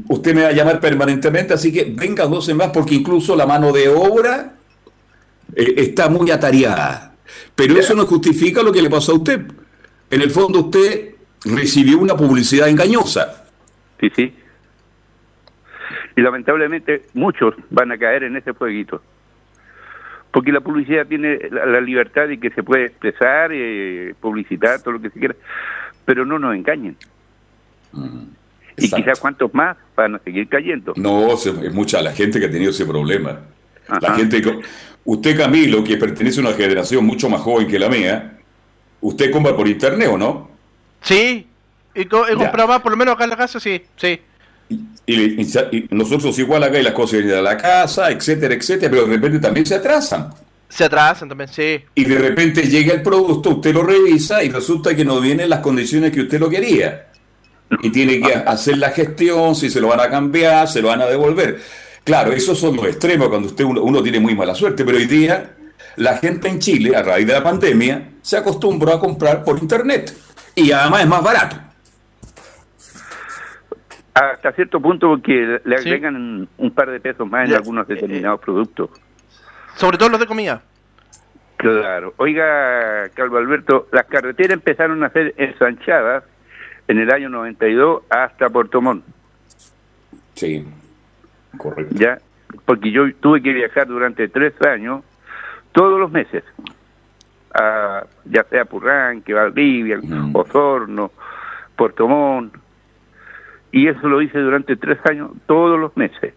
usted 0.09 0.35
me 0.35 0.43
va 0.43 0.49
a 0.49 0.53
llamar 0.53 0.81
permanentemente, 0.81 1.53
así 1.53 1.73
que 1.73 1.85
venga 1.85 2.25
dos 2.25 2.47
meses 2.47 2.55
más, 2.55 2.71
porque 2.71 2.95
incluso 2.95 3.37
la 3.37 3.47
mano 3.47 3.73
de 3.73 3.89
obra 3.89 4.55
eh, 5.55 5.75
está 5.77 6.09
muy 6.09 6.31
atareada. 6.31 7.15
Pero 7.55 7.79
eso 7.79 7.95
no 7.95 8.07
justifica 8.07 8.63
lo 8.63 8.73
que 8.73 8.83
le 8.83 8.91
pasó 8.91 9.13
a 9.13 9.17
usted. 9.17 9.43
En 10.11 10.23
el 10.23 10.31
fondo 10.31 10.61
usted 10.61 11.15
recibió 11.45 11.99
una 11.99 12.17
publicidad 12.17 12.69
engañosa. 12.69 13.45
Sí, 14.01 14.11
sí. 14.15 14.35
Y 16.17 16.21
lamentablemente 16.21 17.03
muchos 17.15 17.55
van 17.71 17.93
a 17.93 17.99
caer 17.99 18.25
en 18.25 18.37
ese 18.37 18.55
fueguito. 18.55 19.03
Porque 20.35 20.51
la 20.51 20.61
publicidad 20.61 21.07
tiene 21.07 21.39
la, 21.49 21.65
la 21.65 21.81
libertad 21.81 22.27
de 22.27 22.41
que 22.41 22.51
se 22.51 22.65
puede 22.65 22.87
expresar, 22.87 23.51
eh, 23.53 24.15
publicitar, 24.21 24.83
todo 24.83 24.95
lo 24.95 25.01
que 25.01 25.11
se 25.11 25.19
quiera, 25.21 25.37
pero 26.05 26.27
no 26.27 26.41
nos 26.41 26.57
engañen. 26.57 26.97
Y 28.77 28.85
Exacto. 28.87 28.97
quizás 28.97 29.21
cuantos 29.21 29.55
más 29.55 29.77
van 29.95 30.17
a 30.17 30.19
seguir 30.19 30.49
cayendo. 30.49 30.93
No, 30.97 31.37
se- 31.37 31.51
es 31.51 31.73
mucha 31.73 32.03
la 32.03 32.11
gente 32.13 32.41
que 32.41 32.47
ha 32.47 32.51
tenido 32.51 32.71
ese 32.73 32.85
problema. 32.85 33.43
La 34.01 34.15
gente 34.15 34.43
que- 34.43 34.59
usted 35.05 35.37
Camilo, 35.39 35.85
que 35.85 35.97
pertenece 35.97 36.41
a 36.41 36.49
una 36.49 36.53
generación 36.55 37.07
mucho 37.07 37.29
más 37.29 37.41
joven 37.41 37.69
que 37.69 37.79
la 37.79 37.89
mía, 37.89 38.39
usted 39.03 39.31
compra 39.31 39.55
por 39.55 39.69
internet 39.69 40.09
o 40.11 40.19
no? 40.19 40.51
Sí, 41.03 41.47
he, 41.95 42.01
he 42.01 42.07
comprado 42.09 42.67
más, 42.67 42.81
por 42.81 42.91
lo 42.91 42.97
menos 42.97 43.15
acá 43.15 43.23
en 43.23 43.31
la 43.31 43.37
casa, 43.37 43.61
sí, 43.61 43.81
sí. 43.95 44.19
Y, 44.69 45.13
y- 45.43 45.47
y 45.73 45.87
nosotros 45.91 46.39
igual 46.39 46.63
acá 46.65 46.79
y 46.79 46.83
las 46.83 46.95
cosas 46.95 47.19
vienen 47.21 47.39
a 47.39 47.43
la 47.43 47.57
casa, 47.57 48.11
etcétera, 48.11 48.55
etcétera, 48.55 48.91
pero 48.91 49.07
de 49.07 49.15
repente 49.17 49.39
también 49.39 49.67
se 49.67 49.75
atrasan. 49.75 50.31
Se 50.69 50.85
atrasan 50.85 51.29
también, 51.29 51.49
sí. 51.53 51.81
Y 51.95 52.05
de 52.05 52.19
repente 52.19 52.63
llega 52.63 52.95
el 52.95 53.03
producto, 53.03 53.51
usted 53.51 53.75
lo 53.75 53.83
revisa 53.83 54.43
y 54.43 54.49
resulta 54.51 54.95
que 54.97 55.05
no 55.05 55.21
viene 55.21 55.45
en 55.45 55.51
las 55.51 55.61
condiciones 55.61 56.11
que 56.11 56.23
usted 56.23 56.41
lo 56.41 56.49
quería. 56.51 57.09
y 57.83 57.91
tiene 57.91 58.21
que 58.21 58.33
hacer 58.35 58.79
la 58.79 58.91
gestión, 58.91 59.55
si 59.57 59.69
se 59.71 59.81
lo 59.81 59.89
van 59.89 60.01
a 60.01 60.09
cambiar, 60.11 60.69
se 60.69 60.81
lo 60.83 60.89
van 60.89 61.01
a 61.03 61.07
devolver. 61.07 61.61
Claro, 62.05 62.33
esos 62.33 62.59
son 62.59 62.77
los 62.77 62.87
extremos 62.87 63.29
cuando 63.29 63.49
usted 63.49 63.65
uno, 63.65 63.83
uno 63.83 64.03
tiene 64.03 64.21
muy 64.21 64.35
mala 64.35 64.55
suerte, 64.55 64.85
pero 64.85 64.99
hoy 64.99 65.07
día 65.07 65.55
la 65.97 66.19
gente 66.19 66.49
en 66.49 66.59
Chile, 66.61 66.95
a 66.95 67.03
raíz 67.03 67.27
de 67.27 67.33
la 67.33 67.43
pandemia, 67.43 68.11
se 68.23 68.37
acostumbró 68.37 68.93
a 68.93 69.01
comprar 69.01 69.43
por 69.45 69.59
internet 69.59 70.15
y 70.55 70.71
además 70.73 71.01
es 71.03 71.09
más 71.09 71.23
barato. 71.23 71.57
Hasta 74.15 74.53
cierto 74.53 74.81
punto 74.81 75.09
porque 75.09 75.61
le 75.65 75.79
Sí. 75.79 75.89
agregan 75.89 76.49
un 76.57 76.71
par 76.71 76.91
de 76.91 77.01
pesos 77.01 77.29
más 77.29 77.49
en 77.49 77.57
algunos 77.57 77.87
determinados 77.89 78.41
productos. 78.41 78.91
Sobre 79.75 79.99
todo 79.99 80.09
los 80.11 80.21
de 80.21 80.27
comida. 80.27 80.63
Claro. 81.57 82.15
Oiga, 82.19 83.09
Calvo 83.15 83.39
Alberto, 83.39 83.89
las 83.91 84.05
carreteras 84.07 84.53
empezaron 84.55 85.03
a 85.03 85.09
ser 85.11 85.35
ensanchadas 85.37 86.25
en 86.87 86.99
el 86.99 87.11
año 87.11 87.29
92 87.29 88.03
hasta 88.11 88.49
Puerto 88.51 88.81
Montt, 88.83 89.05
Sí, 90.35 90.65
correcto. 91.57 91.95
¿ya? 91.97 92.19
Porque 92.67 92.91
yo 92.91 93.05
tuve 93.17 93.41
que 93.43 93.53
viajar 93.53 93.87
durante 93.87 94.29
tres 94.29 94.53
años, 94.63 95.03
todos 95.73 95.99
los 95.99 96.11
meses, 96.11 96.45
a, 97.55 98.05
ya 98.27 98.45
sea 98.45 98.65
Purranque, 98.65 99.33
Valdivia. 99.33 100.01
Osorno, 100.35 101.13
Puerto 101.77 102.07
Montt, 102.09 102.55
y 103.79 103.89
eso 103.89 104.07
lo 104.09 104.23
hice 104.23 104.39
durante 104.39 104.77
tres 104.77 104.99
años, 105.05 105.31
todos 105.47 105.79
los 105.79 105.97
meses. 105.97 106.35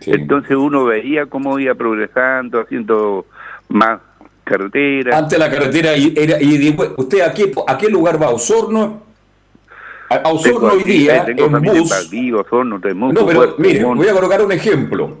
Sí. 0.00 0.10
Entonces 0.12 0.56
uno 0.56 0.84
veía 0.84 1.26
cómo 1.26 1.58
iba 1.58 1.74
progresando, 1.74 2.60
haciendo 2.60 3.26
más 3.68 4.00
carreteras. 4.44 5.14
Antes 5.16 5.38
la 5.38 5.50
carretera 5.50 5.96
y- 5.96 6.14
era 6.16 6.40
y 6.40 6.56
después, 6.58 6.90
¿usted 6.96 7.20
a 7.20 7.32
qué, 7.32 7.52
a 7.66 7.76
qué 7.76 7.88
lugar 7.88 8.20
va? 8.20 8.26
¿A 8.26 8.30
Osorno? 8.30 9.02
A, 10.10 10.16
a 10.16 10.28
Osorno 10.32 10.68
hoy 10.72 10.82
día 10.84 11.24
en 11.26 11.36
bus. 11.62 11.90
Valdivia, 11.90 12.40
Osorno, 12.40 12.80
Temuco, 12.80 13.12
No, 13.12 13.26
pero 13.26 13.38
Puerto 13.40 13.56
mire, 13.58 13.84
Montt. 13.84 13.98
voy 13.98 14.08
a 14.08 14.12
colocar 14.14 14.42
un 14.42 14.52
ejemplo. 14.52 15.18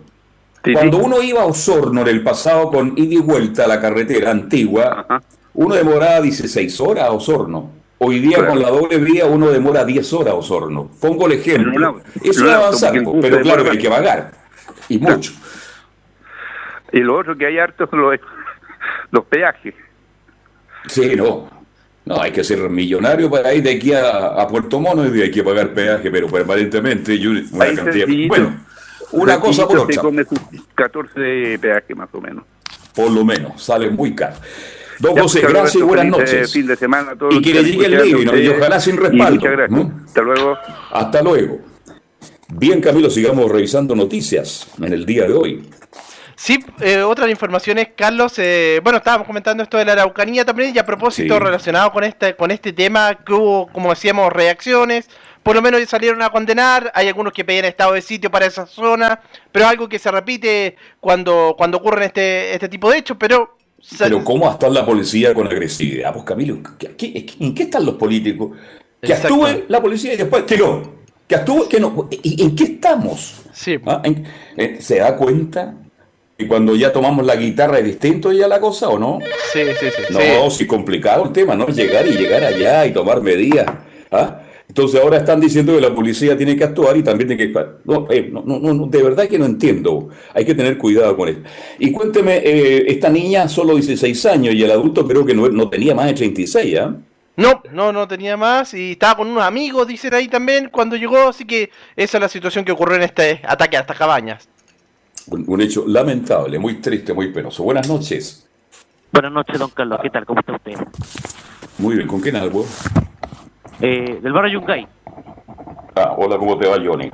Sí, 0.64 0.72
Cuando 0.72 0.98
sí. 0.98 1.02
uno 1.06 1.22
iba 1.22 1.42
a 1.42 1.46
Osorno 1.46 2.00
en 2.02 2.08
el 2.08 2.22
pasado 2.22 2.70
con 2.70 2.94
ida 2.96 3.14
y 3.14 3.18
vuelta 3.18 3.64
a 3.64 3.68
la 3.68 3.80
carretera 3.80 4.30
antigua, 4.30 5.04
Ajá. 5.08 5.22
uno 5.54 5.74
demoraba 5.74 6.20
16 6.20 6.80
horas 6.80 7.04
a 7.04 7.12
Osorno. 7.12 7.77
Hoy 8.00 8.20
día 8.20 8.36
Claro. 8.38 8.52
con 8.52 8.62
la 8.62 8.70
doble 8.70 8.98
vía 8.98 9.26
uno 9.26 9.50
demora 9.50 9.84
10 9.84 10.12
horas 10.12 10.34
Osorno. 10.34 10.88
Pongo 11.00 11.26
el 11.26 11.32
ejemplo. 11.32 12.00
Eso 12.22 12.46
es 12.46 12.52
avanzar, 12.54 12.92
pero 13.20 13.40
claro 13.40 13.64
que 13.64 13.70
hay 13.70 13.78
que 13.78 13.88
pagar. 13.90 14.30
Y 14.88 14.98
mucho. 14.98 15.32
Y 16.92 17.00
lo 17.00 17.18
otro 17.18 17.36
que 17.36 17.46
hay 17.46 17.58
hartos 17.58 17.88
los, 17.92 18.18
los 19.10 19.24
peajes. 19.26 19.74
Sí, 20.86 21.14
no. 21.16 21.48
No, 22.04 22.22
hay 22.22 22.30
que 22.32 22.42
ser 22.42 22.58
millonario 22.70 23.28
para 23.28 23.52
ir 23.52 23.62
de 23.62 23.72
aquí 23.72 23.92
a, 23.92 24.28
a 24.28 24.48
Puerto 24.48 24.80
Mono 24.80 25.14
y 25.14 25.20
hay 25.20 25.30
que 25.30 25.42
pagar 25.42 25.74
peaje, 25.74 26.10
pero 26.10 26.26
permanentemente 26.28 27.14
y 27.14 27.26
una 27.26 27.40
Ahí 27.64 27.74
cantidad. 27.76 28.06
sencillito. 28.06 28.28
Bueno, 28.28 28.56
una 29.12 29.38
cosa 29.38 29.66
por 29.66 29.80
otra, 29.80 29.94
Se 29.94 30.00
come 30.00 30.24
sus 30.24 30.38
14 30.74 31.58
peajes 31.60 31.94
más 31.96 32.08
o 32.12 32.20
menos. 32.22 32.44
por 32.94 33.10
lo 33.10 33.24
menos, 33.26 33.62
sale 33.62 33.90
muy 33.90 34.14
caro. 34.14 34.36
Don 35.00 35.14
Ya, 35.14 35.22
José, 35.22 35.40
gracias 35.42 35.74
y 35.76 35.82
buenas 35.82 36.06
eh, 36.06 36.10
noches. 36.10 36.52
fin 36.52 36.66
de 36.66 36.76
semana 36.76 37.12
a 37.12 37.16
todos 37.16 37.34
Y 37.34 37.40
que 37.42 37.54
le 37.54 37.62
llegue 37.64 37.86
el 37.86 38.02
living, 38.02 38.42
y 38.42 38.48
ojalá 38.48 38.80
sin 38.80 38.96
respaldo, 38.96 39.36
Muchas 39.40 39.52
gracias. 39.52 39.70
¿no? 39.78 40.00
Hasta 40.04 40.22
luego. 40.22 40.58
Hasta 40.90 41.22
luego. 41.22 41.58
Bien, 42.48 42.80
Camilo, 42.80 43.10
sigamos 43.10 43.50
revisando 43.50 43.94
noticias 43.94 44.66
en 44.82 44.92
el 44.92 45.04
día 45.06 45.24
de 45.24 45.34
hoy. 45.34 45.68
Sí, 46.34 46.64
eh, 46.80 47.02
otras 47.02 47.28
informaciones, 47.30 47.88
Carlos. 47.96 48.34
eh, 48.38 48.80
bueno, 48.82 48.98
estábamos 48.98 49.26
comentando 49.26 49.62
esto 49.62 49.76
de 49.76 49.84
la 49.84 49.92
Araucanía 49.92 50.44
también, 50.44 50.72
y 50.74 50.78
a 50.78 50.86
propósito 50.86 51.34
Sí. 51.34 51.40
relacionado 51.40 51.92
con 51.92 52.04
este, 52.04 52.34
con 52.36 52.50
este 52.50 52.72
tema, 52.72 53.14
que 53.24 53.32
hubo, 53.32 53.66
como 53.68 53.90
decíamos, 53.90 54.32
reacciones. 54.32 55.08
Por 55.42 55.54
lo 55.56 55.62
menos 55.62 55.80
salieron 55.88 56.20
a 56.22 56.30
condenar. 56.30 56.90
Hay 56.94 57.08
algunos 57.08 57.32
que 57.32 57.44
pedían 57.44 57.64
estado 57.64 57.92
de 57.94 58.02
sitio 58.02 58.30
para 58.30 58.46
esa 58.46 58.66
zona, 58.66 59.20
pero 59.50 59.66
algo 59.66 59.88
que 59.88 59.98
se 59.98 60.10
repite 60.10 60.76
cuando, 61.00 61.54
cuando 61.56 61.78
ocurren 61.78 62.04
este, 62.04 62.52
este 62.54 62.68
tipo 62.68 62.90
de 62.90 62.98
hechos. 62.98 63.16
Pero, 63.18 63.56
Pero 63.98 64.24
¿cómo 64.24 64.48
actúa 64.48 64.68
la 64.70 64.84
policía 64.84 65.32
con 65.34 65.46
agresividad? 65.46 66.12
Pues 66.12 66.24
Camilo, 66.24 66.58
¿qué- 66.78 66.94
qué- 66.96 67.26
¿en 67.40 67.54
qué 67.54 67.62
están 67.64 67.86
los 67.86 67.94
políticos? 67.94 68.50
Que 69.00 69.12
Exacto. 69.12 69.44
actúe 69.46 69.64
la 69.68 69.80
policía 69.80 70.14
y 70.14 70.16
después 70.16 70.42
que 70.44 70.56
no. 70.58 70.98
Que 71.26 71.34
actúe, 71.36 71.68
que 71.68 71.78
no. 71.80 72.08
¿Y 72.22 72.42
en 72.42 72.54
qué 72.56 72.64
estamos? 72.64 73.42
sí, 73.52 73.76
¿Ah? 73.86 74.00
¿En- 74.04 74.24
eh, 74.56 74.78
¿Se 74.80 74.98
da 74.98 75.16
cuenta? 75.16 75.74
Y 76.36 76.46
cuando 76.46 76.76
ya 76.76 76.92
tomamos 76.92 77.24
la 77.26 77.34
guitarra 77.36 77.78
es 77.78 77.84
distinto 77.84 78.30
ya 78.32 78.46
la 78.48 78.60
cosa 78.60 78.88
o 78.88 78.98
no? 78.98 79.18
sí, 79.52 79.60
sí, 79.80 79.86
sí. 79.96 80.02
No, 80.12 80.50
sí. 80.50 80.58
sí, 80.58 80.66
complicado 80.66 81.24
el 81.24 81.32
tema, 81.32 81.54
¿no? 81.54 81.66
Llegar 81.68 82.06
y 82.06 82.12
llegar 82.12 82.44
allá 82.44 82.86
y 82.86 82.92
tomar 82.92 83.20
medidas. 83.22 83.66
¿ah? 84.12 84.40
Entonces 84.68 85.00
ahora 85.00 85.16
están 85.16 85.40
diciendo 85.40 85.74
que 85.74 85.80
la 85.80 85.94
policía 85.94 86.36
tiene 86.36 86.54
que 86.54 86.64
actuar 86.64 86.96
y 86.96 87.02
también 87.02 87.28
tiene 87.28 87.48
que... 87.48 87.66
No, 87.84 88.06
eh, 88.10 88.28
no, 88.30 88.42
no, 88.44 88.58
no, 88.60 88.86
de 88.86 89.02
verdad 89.02 89.26
que 89.26 89.38
no 89.38 89.46
entiendo. 89.46 90.10
Hay 90.34 90.44
que 90.44 90.54
tener 90.54 90.76
cuidado 90.76 91.16
con 91.16 91.28
eso. 91.28 91.40
Y 91.78 91.90
cuénteme, 91.90 92.36
eh, 92.36 92.84
esta 92.86 93.08
niña 93.08 93.48
solo 93.48 93.74
16 93.74 94.26
años 94.26 94.54
y 94.54 94.62
el 94.62 94.70
adulto 94.70 95.08
creo 95.08 95.24
que 95.24 95.34
no, 95.34 95.48
no 95.48 95.70
tenía 95.70 95.94
más 95.94 96.06
de 96.06 96.14
36, 96.14 96.78
¿ah? 96.78 96.94
No, 97.36 97.62
no, 97.72 97.92
no 97.92 98.06
tenía 98.06 98.36
más 98.36 98.74
y 98.74 98.92
estaba 98.92 99.16
con 99.16 99.28
unos 99.28 99.44
amigos, 99.44 99.86
dicen 99.86 100.12
ahí 100.12 100.28
también, 100.28 100.68
cuando 100.70 100.96
llegó, 100.96 101.28
así 101.28 101.44
que 101.44 101.70
esa 101.96 102.18
es 102.18 102.20
la 102.20 102.28
situación 102.28 102.64
que 102.64 102.72
ocurrió 102.72 102.96
en 102.96 103.04
este 103.04 103.40
ataque 103.44 103.76
a 103.76 103.80
estas 103.80 103.96
cabañas. 103.96 104.48
Un, 105.28 105.44
un 105.46 105.60
hecho 105.60 105.84
lamentable, 105.86 106.58
muy 106.58 106.74
triste, 106.74 107.14
muy 107.14 107.32
penoso. 107.32 107.62
Buenas 107.62 107.88
noches. 107.88 108.46
Buenas 109.12 109.32
noches, 109.32 109.58
don 109.58 109.70
Carlos. 109.70 110.00
¿Qué 110.02 110.10
tal? 110.10 110.26
¿Cómo 110.26 110.40
está 110.40 110.52
usted? 110.52 110.74
Muy 111.78 111.96
bien, 111.96 112.08
¿con 112.08 112.20
quién 112.20 112.36
hablo? 112.36 112.66
Eh, 113.80 114.18
del 114.22 114.32
barrio 114.32 114.60
Yungay. 114.60 114.86
Ah, 115.94 116.14
hola, 116.16 116.36
¿cómo 116.38 116.56
te 116.58 116.68
va, 116.68 116.76
Johnny? 116.84 117.10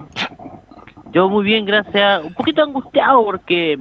Yo 1.12 1.28
muy 1.28 1.44
bien, 1.44 1.64
gracias. 1.64 2.24
Un 2.24 2.34
poquito 2.34 2.62
angustiado 2.62 3.24
porque 3.24 3.78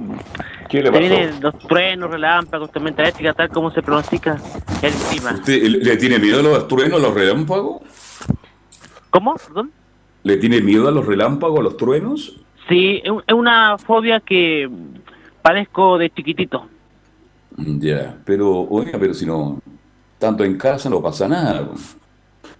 ¿Qué 0.68 0.82
le 0.82 0.90
pasó? 0.90 1.00
vienen 1.00 1.40
los 1.40 1.58
truenos, 1.58 2.10
relámpagos, 2.10 2.70
tormenta 2.70 3.02
eléctrica, 3.02 3.32
tal 3.32 3.48
como 3.48 3.70
se 3.70 3.82
pronostica 3.82 4.38
el 4.82 4.92
clima. 4.92 5.32
¿Usted 5.34 5.62
le 5.62 5.96
tiene 5.96 6.18
miedo 6.18 6.40
a 6.40 6.42
los 6.42 6.68
truenos, 6.68 7.00
a 7.00 7.02
los 7.02 7.14
relámpagos? 7.14 7.82
¿Cómo? 9.10 9.34
¿Perdón? 9.34 9.72
¿Le 10.22 10.36
tiene 10.36 10.60
miedo 10.60 10.88
a 10.88 10.90
los 10.90 11.06
relámpagos, 11.06 11.60
a 11.60 11.62
los 11.62 11.76
truenos? 11.76 12.40
Sí, 12.68 13.02
es 13.04 13.34
una 13.34 13.76
fobia 13.78 14.20
que 14.20 14.70
padezco 15.42 15.98
de 15.98 16.10
chiquitito. 16.10 16.66
Ya, 17.56 18.16
pero, 18.24 18.60
oiga, 18.62 18.98
pero 18.98 19.12
si 19.12 19.26
no, 19.26 19.60
tanto 20.18 20.44
en 20.44 20.56
casa 20.56 20.88
no 20.88 21.02
pasa 21.02 21.28
nada. 21.28 21.68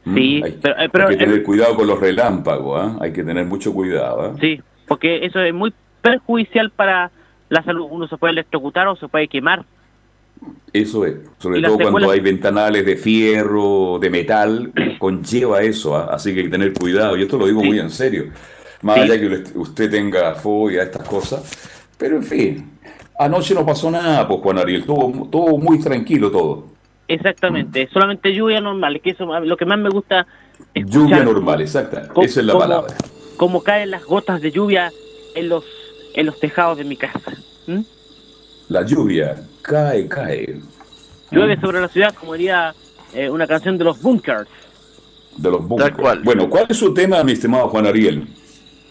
Mm, 0.04 0.14
Sí, 0.14 0.42
hay, 0.44 0.58
pero- 0.60 0.74
eh, 0.74 0.78
hay 0.80 0.88
pero- 0.88 1.08
que 1.08 1.16
tener 1.16 1.42
cuidado 1.42 1.76
con 1.76 1.86
los 1.86 1.98
relámpagos, 2.00 2.80
¿ah? 2.80 2.96
Hay 3.00 3.12
que 3.12 3.22
tener 3.24 3.44
mucho 3.46 3.72
cuidado, 3.72 4.20
¿ah? 4.22 4.34
Sí, 4.40 4.60
porque 4.86 5.24
eso 5.24 5.40
es 5.40 5.54
muy 5.54 5.72
perjudicial 6.02 6.70
para 6.70 7.10
la 7.48 7.62
salud. 7.64 7.86
Uno 7.90 8.06
se 8.08 8.16
puede 8.18 8.32
electrocutar 8.32 8.86
o 8.88 8.96
se 8.96 9.08
puede 9.08 9.28
quemar. 9.28 9.64
Eso 10.72 11.06
es, 11.06 11.14
sobre 11.38 11.62
todo 11.62 11.78
cuando 11.90 12.10
hay 12.10 12.20
ventanales 12.20 12.84
de 12.84 12.96
fierro, 12.96 13.98
de 14.00 14.10
metal, 14.10 14.72
conlleva 14.98 15.62
eso, 15.62 15.96
¿ah? 15.96 16.08
Así 16.12 16.32
que 16.34 16.40
hay 16.40 16.44
que 16.46 16.50
tener 16.50 16.72
cuidado, 16.74 17.16
y 17.16 17.22
esto 17.22 17.38
lo 17.38 17.46
digo 17.46 17.60
Sí. 17.62 17.68
muy 17.68 17.78
en 17.78 17.90
serio. 17.90 18.24
Más 18.82 18.96
Sí. 18.96 19.00
allá 19.02 19.18
que 19.20 19.26
usted- 19.26 19.56
usted 19.56 19.90
tenga 19.90 20.34
fobia 20.34 20.80
a 20.82 20.84
estas 20.84 21.08
cosas, 21.08 21.88
pero 21.96 22.16
en 22.16 22.22
fin, 22.24 22.70
anoche 23.18 23.54
no 23.54 23.64
pasó 23.64 23.90
nada, 23.90 24.26
pues 24.28 24.40
Juan 24.40 24.58
Ariel, 24.58 24.84
todo, 24.84 25.28
todo 25.30 25.56
muy 25.56 25.80
tranquilo 25.80 26.30
todo. 26.30 26.73
Exactamente, 27.08 27.88
solamente 27.92 28.32
lluvia 28.34 28.60
normal, 28.60 29.00
que 29.00 29.10
eso 29.10 29.26
lo 29.40 29.56
que 29.56 29.66
más 29.66 29.78
me 29.78 29.90
gusta 29.90 30.26
escuchar 30.72 31.00
Lluvia 31.00 31.24
normal, 31.24 31.60
exacta, 31.60 32.08
cómo- 32.08 32.26
esa 32.26 32.40
es 32.40 32.46
la 32.46 32.52
cómo- 32.52 32.64
palabra. 32.64 32.94
Cómo 33.36 33.62
caen 33.62 33.90
las 33.90 34.04
gotas 34.04 34.40
de 34.40 34.52
lluvia 34.52 34.92
en 35.34 35.48
los 35.48 35.64
en 36.14 36.26
los 36.26 36.38
tejados 36.38 36.78
de 36.78 36.84
mi 36.84 36.96
casa. 36.96 37.32
¿Mm? 37.66 37.80
La 38.68 38.82
lluvia 38.86 39.36
cae, 39.62 40.06
cae. 40.08 40.60
Llueve 41.30 41.60
sobre 41.60 41.80
la 41.80 41.88
ciudad, 41.88 42.14
como 42.14 42.34
diría 42.34 42.72
eh, 43.12 43.28
una 43.28 43.46
canción 43.46 43.76
de 43.76 43.84
los 43.84 44.00
Bunkers. 44.00 44.48
De 45.36 45.50
los 45.50 45.66
bunkers. 45.66 45.96
cual. 45.96 46.20
Bueno, 46.22 46.48
¿cuál 46.48 46.66
es 46.68 46.76
su 46.76 46.94
tema, 46.94 47.22
mi 47.24 47.32
estimado 47.32 47.68
Juan 47.68 47.86
Ariel? 47.86 48.28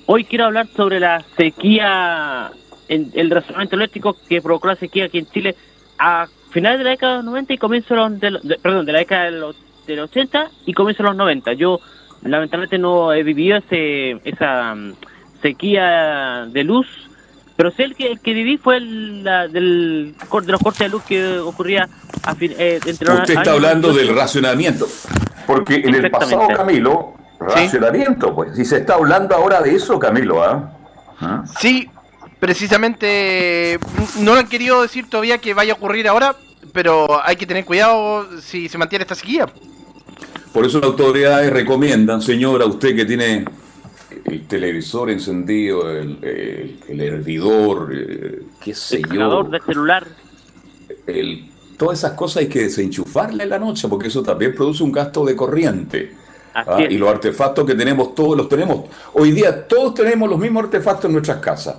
Hoy 0.05 0.25
quiero 0.25 0.45
hablar 0.45 0.67
sobre 0.75 0.99
la 0.99 1.23
sequía, 1.37 2.51
en, 2.89 3.09
el 3.13 3.29
racionamiento 3.29 3.77
eléctrico 3.77 4.17
que 4.27 4.41
provocó 4.41 4.67
la 4.67 4.75
sequía 4.75 5.05
aquí 5.05 5.19
en 5.19 5.27
Chile 5.27 5.55
a 5.97 6.27
finales 6.53 6.77
de 6.79 6.83
la 6.85 6.89
década 6.91 7.11
de 7.13 7.17
los 7.17 7.25
90 7.25 7.53
y 7.53 7.57
comienzo 7.57 7.93
de 7.95 7.99
los, 7.99 8.19
de 8.43 8.49
de- 8.49 8.59
perdón, 8.59 8.85
de 8.85 8.91
la 8.93 8.99
década 8.99 9.25
de 9.25 9.31
los, 9.31 9.55
de 9.87 9.95
los 9.97 10.09
80 10.09 10.49
y 10.65 10.73
comienzo 10.73 11.03
de 11.03 11.09
los 11.09 11.17
90. 11.17 11.53
Yo 11.53 11.79
lamentablemente 12.21 12.77
no 12.77 13.11
he 13.11 13.23
vivido 13.23 13.57
ese, 13.57 14.11
esa 14.23 14.73
mm, 14.75 14.93
sequía 15.41 16.45
de 16.49 16.63
luz, 16.63 16.87
pero 17.55 17.69
sé 17.71 17.83
el 17.83 17.95
que, 17.95 18.07
el 18.13 18.19
que 18.19 18.33
viví 18.33 18.57
fue 18.57 18.77
el 18.77 19.23
la, 19.23 19.47
del, 19.47 20.15
cor- 20.29 20.45
de 20.45 20.51
los 20.53 20.61
cortes 20.61 20.79
de 20.79 20.89
luz 20.89 21.03
que 21.03 21.37
ocurría 21.39 21.87
a 22.23 22.35
fin, 22.35 22.53
eh, 22.57 22.79
entre 22.85 23.07
los 23.07 23.17
Usted 23.19 23.29
está 23.33 23.41
años 23.41 23.53
hablando 23.55 23.87
98. 23.89 24.07
del 24.07 24.15
racionamiento. 24.17 24.87
Porque 25.45 25.75
en 25.75 25.95
el 25.95 26.09
pasado. 26.09 26.47
Camilo, 26.55 27.13
racionamiento, 27.39 28.33
pues. 28.33 28.55
Si 28.55 28.63
se 28.65 28.77
está 28.77 28.95
hablando 28.95 29.35
ahora 29.35 29.61
de 29.61 29.75
eso, 29.75 29.99
Camilo, 29.99 30.41
¿ah? 30.43 30.71
¿Ah? 31.19 31.43
Sí, 31.59 31.89
precisamente 32.43 33.79
no 34.19 34.33
han 34.33 34.49
querido 34.49 34.81
decir 34.81 35.09
todavía 35.09 35.37
que 35.37 35.53
vaya 35.53 35.71
a 35.71 35.75
ocurrir 35.77 36.09
ahora, 36.09 36.35
pero 36.73 37.23
hay 37.23 37.37
que 37.37 37.45
tener 37.45 37.63
cuidado 37.63 38.27
si 38.41 38.67
se 38.67 38.77
mantiene 38.77 39.03
esta 39.03 39.15
sequía. 39.15 39.45
Por 40.51 40.65
eso 40.65 40.79
las 40.81 40.87
autoridades 40.89 41.53
recomiendan, 41.53 42.21
señora, 42.21 42.65
usted 42.65 42.97
que 42.97 43.05
tiene 43.05 43.45
el 44.25 44.45
televisor 44.45 45.09
encendido, 45.09 45.89
el, 45.89 46.17
el- 46.21 46.79
el 46.89 46.99
hervidor, 47.01 47.89
eh, 47.95 48.41
qué 48.61 48.73
sé 48.75 48.97
El 48.97 49.03
yo, 49.03 49.07
cargador 49.09 49.49
del 49.49 49.61
celular. 49.63 50.07
el- 51.07 51.49
todas 51.77 51.99
esas 51.99 52.11
cosas 52.11 52.41
hay 52.43 52.47
que 52.49 52.63
desenchufarle 52.63 53.43
en 53.43 53.49
la 53.51 53.59
noche 53.59 53.87
porque 53.87 54.09
eso 54.09 54.21
también 54.21 54.53
produce 54.53 54.83
un 54.83 54.91
gasto 54.91 55.23
de 55.23 55.33
corriente. 55.33 56.11
Así 56.53 56.69
Ah, 56.69 56.83
es. 56.83 56.91
y 56.91 56.97
los 56.97 57.09
artefactos 57.09 57.65
que 57.65 57.73
tenemos, 57.73 58.13
todos 58.13 58.35
los 58.35 58.49
tenemos. 58.49 58.81
Hoy 59.13 59.31
día 59.31 59.65
todos 59.65 59.93
tenemos 59.93 60.29
los 60.29 60.37
mismos 60.37 60.65
artefactos 60.65 61.05
en 61.05 61.13
nuestras 61.13 61.37
casas. 61.37 61.77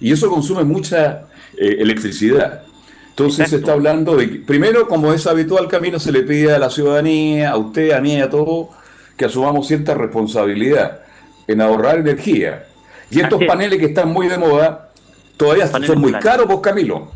Y 0.00 0.12
eso 0.12 0.28
consume 0.28 0.64
mucha 0.64 1.26
eh, 1.56 1.76
electricidad. 1.80 2.62
Entonces 3.10 3.48
se 3.48 3.56
está 3.56 3.72
hablando 3.72 4.14
de 4.14 4.30
que, 4.30 4.36
primero, 4.40 4.86
como 4.86 5.12
es 5.14 5.26
habitual, 5.26 5.68
Camino, 5.68 5.98
se 5.98 6.12
le 6.12 6.22
pide 6.22 6.54
a 6.54 6.58
la 6.58 6.68
ciudadanía, 6.68 7.50
a 7.52 7.56
usted, 7.56 7.92
a 7.92 8.00
mí, 8.00 8.20
a 8.20 8.28
todos, 8.28 8.68
que 9.16 9.24
asumamos 9.24 9.66
cierta 9.66 9.94
responsabilidad 9.94 11.00
en 11.46 11.62
ahorrar 11.62 11.98
energía. 11.98 12.66
Y 13.10 13.20
estos 13.20 13.36
Así 13.36 13.44
es. 13.44 13.48
paneles 13.48 13.78
que 13.78 13.86
están 13.86 14.10
muy 14.10 14.28
de 14.28 14.36
moda, 14.36 14.90
todavía 15.38 15.70
Paneles 15.70 15.86
son 15.94 16.00
muy 16.00 16.12
caros, 16.12 16.46
pues 16.46 16.58
Camilo. 16.60 17.10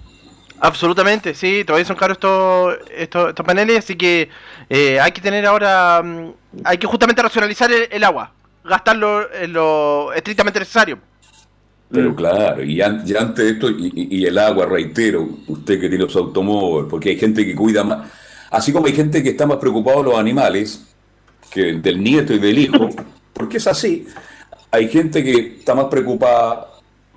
Absolutamente, 0.60 1.34
sí, 1.34 1.64
todavía 1.66 1.86
son 1.86 1.96
caros 1.96 2.16
estos, 2.16 2.76
estos, 2.96 3.28
estos 3.30 3.46
paneles, 3.46 3.78
así 3.78 3.96
que 3.96 4.30
eh, 4.70 5.00
hay 5.00 5.12
que 5.12 5.20
tener 5.20 5.44
ahora, 5.46 6.02
mm, 6.02 6.32
hay 6.64 6.78
que 6.78 6.86
justamente 6.86 7.20
racionalizar 7.22 7.70
el, 7.72 7.88
el 7.90 8.04
agua, 8.04 8.32
gastarlo 8.64 9.32
en 9.34 9.52
lo 9.52 10.12
estrictamente 10.14 10.58
necesario. 10.60 10.98
Pero 11.90 12.14
claro, 12.14 12.62
y, 12.62 12.80
an- 12.80 13.02
y 13.04 13.16
antes 13.16 13.44
de 13.44 13.50
esto, 13.52 13.68
y, 13.70 14.24
el 14.24 14.38
agua, 14.38 14.66
reitero, 14.66 15.28
usted 15.48 15.80
que 15.80 15.88
tiene 15.88 16.08
su 16.08 16.18
automóvil, 16.18 16.86
porque 16.88 17.10
hay 17.10 17.18
gente 17.18 17.44
que 17.44 17.54
cuida 17.54 17.82
más, 17.82 18.08
así 18.50 18.72
como 18.72 18.86
hay 18.86 18.92
gente 18.92 19.22
que 19.22 19.30
está 19.30 19.44
más 19.46 19.56
preocupado 19.58 19.98
de 19.98 20.10
los 20.10 20.18
animales, 20.18 20.84
que 21.50 21.72
del 21.74 22.02
nieto 22.02 22.32
y 22.32 22.38
del 22.38 22.58
hijo, 22.58 22.88
porque 23.32 23.56
es 23.56 23.66
así, 23.66 24.06
hay 24.70 24.88
gente 24.88 25.24
que 25.24 25.56
está 25.58 25.74
más 25.74 25.86
preocupada 25.86 26.68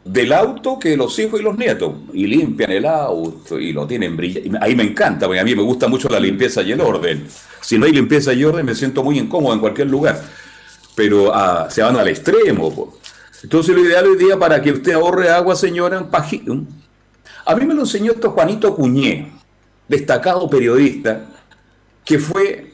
del 0.03 0.33
auto 0.33 0.79
que 0.79 0.89
de 0.89 0.97
los 0.97 1.17
hijos 1.19 1.39
y 1.39 1.43
los 1.43 1.55
nietos, 1.57 1.93
y 2.13 2.25
limpian 2.25 2.71
el 2.71 2.85
auto 2.87 3.59
y 3.59 3.73
lo 3.73 3.85
tienen 3.85 4.17
brillante. 4.17 4.57
Ahí 4.59 4.75
me 4.75 4.83
encanta, 4.83 5.27
porque 5.27 5.39
a 5.39 5.43
mí 5.45 5.55
me 5.55 5.61
gusta 5.61 5.87
mucho 5.87 6.09
la 6.09 6.19
limpieza 6.19 6.63
y 6.63 6.71
el 6.71 6.81
orden. 6.81 7.25
Si 7.61 7.77
no 7.77 7.85
hay 7.85 7.91
limpieza 7.91 8.33
y 8.33 8.43
orden, 8.43 8.65
me 8.65 8.75
siento 8.75 9.03
muy 9.03 9.19
incómodo 9.19 9.53
en 9.53 9.59
cualquier 9.59 9.87
lugar 9.89 10.19
pero 10.95 11.33
ah, 11.33 11.67
se 11.69 11.81
van 11.81 11.95
al 11.97 12.07
extremo. 12.07 12.73
po. 12.73 12.97
Entonces 13.43 13.75
lo 13.75 13.81
ideal 13.85 14.05
hoy 14.07 14.17
día 14.17 14.39
para 14.39 14.61
que 14.61 14.71
usted 14.71 14.93
ahorre 14.93 15.29
agua, 15.29 15.55
señora, 15.55 15.99
un 15.99 16.09
paji- 16.09 16.47
un- 16.49 16.67
A 17.45 17.55
mí 17.55 17.65
me 17.65 17.73
lo 17.73 17.81
enseñó 17.81 18.13
esto 18.13 18.31
Juanito 18.31 18.73
Cuñé, 18.73 19.31
destacado 19.87 20.49
periodista, 20.49 21.25
que 22.05 22.17
fue 22.17 22.73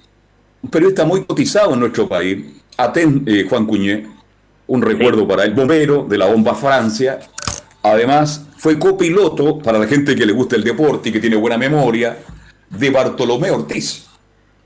un 0.62 0.70
periodista 0.70 1.06
muy 1.06 1.24
cotizado 1.26 1.74
en 1.74 1.80
nuestro 1.80 2.08
país. 2.08 2.46
Aten, 2.78 3.24
eh, 3.26 3.46
Juan 3.50 3.66
Cuñé, 3.66 4.08
un 4.68 4.82
recuerdo 4.84 5.28
para 5.28 5.44
él, 5.44 5.54
bombero 5.56 6.06
de 6.08 6.18
la 6.20 6.28
bomba 6.28 6.54
Francia. 6.54 7.20
Además, 7.82 8.46
fue 8.58 8.78
copiloto, 8.78 9.58
para 9.58 9.80
la 9.80 9.88
gente 9.88 10.16
que 10.16 10.26
le 10.26 10.34
gusta 10.34 10.56
el 10.56 10.64
deporte 10.64 11.10
y 11.10 11.12
que 11.12 11.20
tiene 11.20 11.36
buena 11.36 11.58
memoria, 11.58 12.18
de 12.70 12.90
Bartolomé 12.92 13.50
Ortiz 13.50 14.06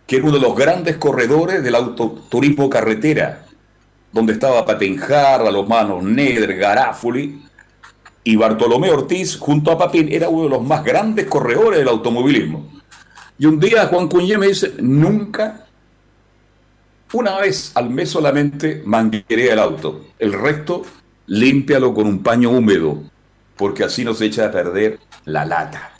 que 0.05 0.17
era 0.17 0.25
uno 0.25 0.33
de 0.33 0.41
los 0.41 0.53
grandes 0.53 0.97
corredores 0.97 1.63
del 1.63 1.75
autoturismo 1.75 2.69
carretera, 2.69 3.42
donde 4.13 4.33
estaba 4.33 4.65
Papenjarra, 4.65 5.51
los 5.51 5.67
manos 5.67 6.03
Neder, 6.03 6.55
Garáfuli, 6.55 7.41
y 8.23 8.35
Bartolomé 8.37 8.89
Ortiz, 8.91 9.37
junto 9.37 9.71
a 9.71 9.77
Papín, 9.77 10.07
era 10.09 10.29
uno 10.29 10.43
de 10.43 10.49
los 10.49 10.63
más 10.63 10.83
grandes 10.83 11.25
corredores 11.25 11.79
del 11.79 11.89
automovilismo. 11.89 12.69
Y 13.37 13.47
un 13.47 13.59
día 13.59 13.87
Juan 13.87 14.07
Cuñé 14.07 14.37
me 14.37 14.47
dice, 14.47 14.75
nunca, 14.79 15.65
una 17.11 17.39
vez 17.39 17.71
al 17.75 17.89
mes 17.89 18.11
solamente, 18.11 18.81
manguerea 18.85 19.53
el 19.53 19.59
auto. 19.59 20.05
El 20.19 20.31
resto, 20.31 20.83
límpialo 21.25 21.93
con 21.93 22.07
un 22.07 22.23
paño 22.23 22.51
húmedo, 22.51 23.03
porque 23.57 23.83
así 23.83 24.05
no 24.05 24.13
se 24.13 24.25
echa 24.25 24.45
a 24.45 24.51
perder 24.51 24.99
la 25.25 25.43
lata. 25.43 25.91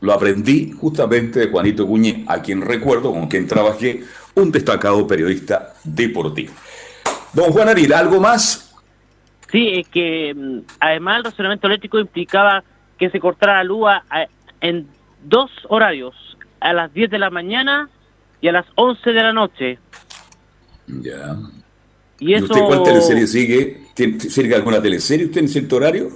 Lo 0.00 0.14
aprendí 0.14 0.72
justamente 0.72 1.40
de 1.40 1.50
Juanito 1.50 1.86
Cuñé, 1.86 2.24
a 2.26 2.40
quien 2.40 2.62
recuerdo, 2.62 3.12
con 3.12 3.26
quien 3.26 3.46
trabajé, 3.46 4.02
un 4.34 4.50
destacado 4.50 5.06
periodista 5.06 5.74
deportivo. 5.84 6.52
Don 7.32 7.52
Juan 7.52 7.68
Ariel, 7.68 7.92
¿algo 7.92 8.20
más? 8.20 8.74
Sí, 9.50 9.80
es 9.80 9.88
que 9.88 10.34
mm, 10.34 10.58
además 10.80 11.18
el 11.18 11.24
racionamiento 11.24 11.66
eléctrico 11.66 11.98
implicaba 11.98 12.62
que 12.98 13.10
se 13.10 13.20
cortara 13.20 13.56
la 13.58 13.64
luz 13.64 13.88
en 14.60 14.86
dos 15.24 15.50
horarios, 15.68 16.14
a 16.60 16.72
las 16.72 16.92
10 16.92 17.10
de 17.10 17.18
la 17.18 17.30
mañana 17.30 17.88
y 18.40 18.48
a 18.48 18.52
las 18.52 18.66
11 18.74 19.10
de 19.12 19.22
la 19.22 19.32
noche. 19.32 19.78
Ya. 20.86 21.36
Y 22.18 22.32
¿Y 22.32 22.34
eso... 22.34 22.44
usted 22.44 22.60
cuál 22.66 22.82
teleserie 22.82 23.26
sigue? 23.26 23.86
¿Tiene- 23.94 24.20
¿Sigue 24.20 24.54
alguna 24.54 24.82
teleserie 24.82 25.26
usted 25.26 25.40
en 25.40 25.48
cierto 25.48 25.76
horario? 25.76 26.10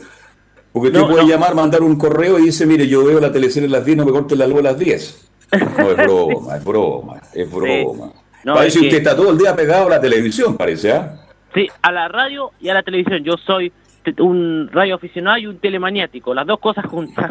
Porque 0.73 0.89
usted 0.89 1.01
No, 1.01 1.09
puede 1.09 1.23
no. 1.23 1.29
llamar, 1.29 1.55
mandar 1.55 1.83
un 1.83 1.97
correo 1.97 2.39
y 2.39 2.47
dice, 2.47 2.67
mire, 2.67 2.87
yo 2.89 3.05
veo 3.05 3.21
la 3.21 3.33
teleserie 3.33 3.69
a 3.69 3.73
las 3.73 3.85
10, 3.85 3.99
no 3.99 4.05
me 4.07 4.13
corte 4.13 4.37
la 4.37 4.47
luz 4.47 4.59
a 4.59 4.63
las 4.63 4.79
10. 4.79 5.31
No, 5.79 5.91
es 5.91 5.97
broma, 5.97 6.57
es 6.57 6.65
broma, 6.65 7.21
es 7.33 7.51
broma. 7.51 8.13
No, 8.45 8.55
parece 8.55 8.79
es 8.79 8.83
que 8.83 8.87
usted 8.89 8.99
está 8.99 9.17
todo 9.17 9.31
el 9.31 9.39
día 9.39 9.57
pegado 9.57 9.87
a 9.87 9.91
la 9.91 10.01
televisión, 10.01 10.57
parece, 10.57 10.93
¿ah? 10.93 11.15
Sí, 11.55 11.67
a 11.83 11.93
la 11.93 12.09
radio 12.09 12.51
y 12.61 12.69
a 12.69 12.75
la 12.75 12.83
televisión. 12.83 13.23
Yo 13.25 13.35
soy 13.47 13.73
un 14.19 14.69
radio 14.73 14.97
aficionado 14.97 15.39
y 15.39 15.47
un 15.47 15.59
telemaniático, 15.59 16.35
las 16.35 16.47
dos 16.47 16.59
cosas 16.61 16.85
juntas. 16.87 17.31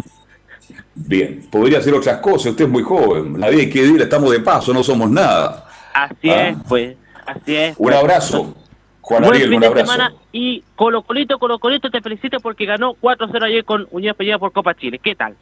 Bien, 0.96 1.46
podría 1.52 1.80
hacer 1.80 1.94
otras 1.94 2.18
cosas, 2.20 2.52
usted 2.52 2.66
es 2.66 2.72
muy 2.72 2.84
joven, 2.84 3.40
la 3.40 3.50
vida 3.50 3.62
hay 3.62 3.70
que 3.70 3.82
vivir, 3.82 4.02
estamos 4.02 4.32
de 4.32 4.40
paso, 4.40 4.74
no 4.74 4.82
somos 4.84 5.10
nada. 5.12 5.68
Así 5.94 6.30
Ah. 6.30 6.50
es, 6.50 6.58
pues, 6.68 6.96
así 7.26 7.56
es. 7.56 7.76
Un 7.78 7.86
pues. 7.88 7.96
abrazo, 7.98 8.56
Juan 9.02 9.22
Buen 9.24 9.34
Ariel, 9.36 9.50
fin 9.50 9.56
un 9.56 9.62
de 9.62 9.68
abrazo. 9.68 9.92
semana 9.92 10.14
y 10.32 10.64
Colo 10.76 11.02
Colito, 11.04 11.38
Colo 11.38 11.60
Colito, 11.60 11.92
te 11.92 12.02
felicito 12.02 12.40
porque 12.40 12.66
ganó 12.66 12.94
4-0 12.96 13.44
ayer 13.46 13.66
con 13.66 13.88
Unión 13.92 14.16
Peña 14.18 14.40
por 14.40 14.52
Copa 14.54 14.74
Chile. 14.74 15.00
¿Qué 15.04 15.14
tal? 15.16 15.36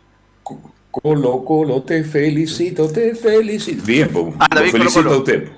Colo, 0.90 1.46
Colo, 1.46 1.82
te 1.84 2.04
felicito, 2.04 2.92
te 2.92 3.14
felicito. 3.16 3.84
Bien, 3.86 4.10
pues, 4.12 4.34
Ah, 4.40 4.48
lo 4.52 4.60
Colo, 4.62 4.72
felicito 4.72 5.04
Colo. 5.04 5.16
a 5.16 5.18
usted. 5.20 5.50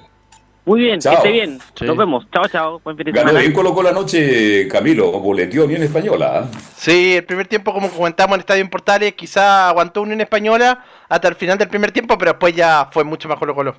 Muy 0.66 0.80
bien, 0.82 1.00
Chao. 1.00 1.12
que 1.14 1.18
esté 1.18 1.32
bien. 1.32 1.60
Sí. 1.76 1.86
Nos 1.86 1.98
vemos. 1.98 2.26
Chao, 2.32 2.48
chao. 2.48 2.82
Buen 2.84 2.96
fin 2.96 3.06
de 3.08 3.12
Ganó 3.12 3.38
bien 3.38 3.52
Colo 3.52 3.74
Colo 3.74 3.90
anoche, 3.90 4.68
Camilo, 4.70 5.12
boleteó 5.20 5.68
bien 5.68 5.84
española. 5.84 6.50
¿ah? 6.52 6.58
Sí, 6.78 7.16
el 7.18 7.26
primer 7.26 7.48
tiempo, 7.48 7.74
como 7.74 7.90
comentamos 7.90 8.36
en 8.36 8.40
Estadio 8.40 8.62
en 8.62 8.70
Portales, 8.70 9.14
quizá 9.14 9.70
aguantó 9.70 10.02
Unión 10.02 10.22
Española 10.22 10.84
hasta 11.10 11.28
el 11.28 11.36
final 11.36 11.58
del 11.58 11.68
primer 11.68 11.92
tiempo, 11.92 12.18
pero 12.18 12.32
después 12.32 12.56
ya 12.56 12.88
fue 12.92 13.04
mucho 13.04 13.28
más 13.28 13.38
Colo 13.38 13.54
Colo. 13.54 13.76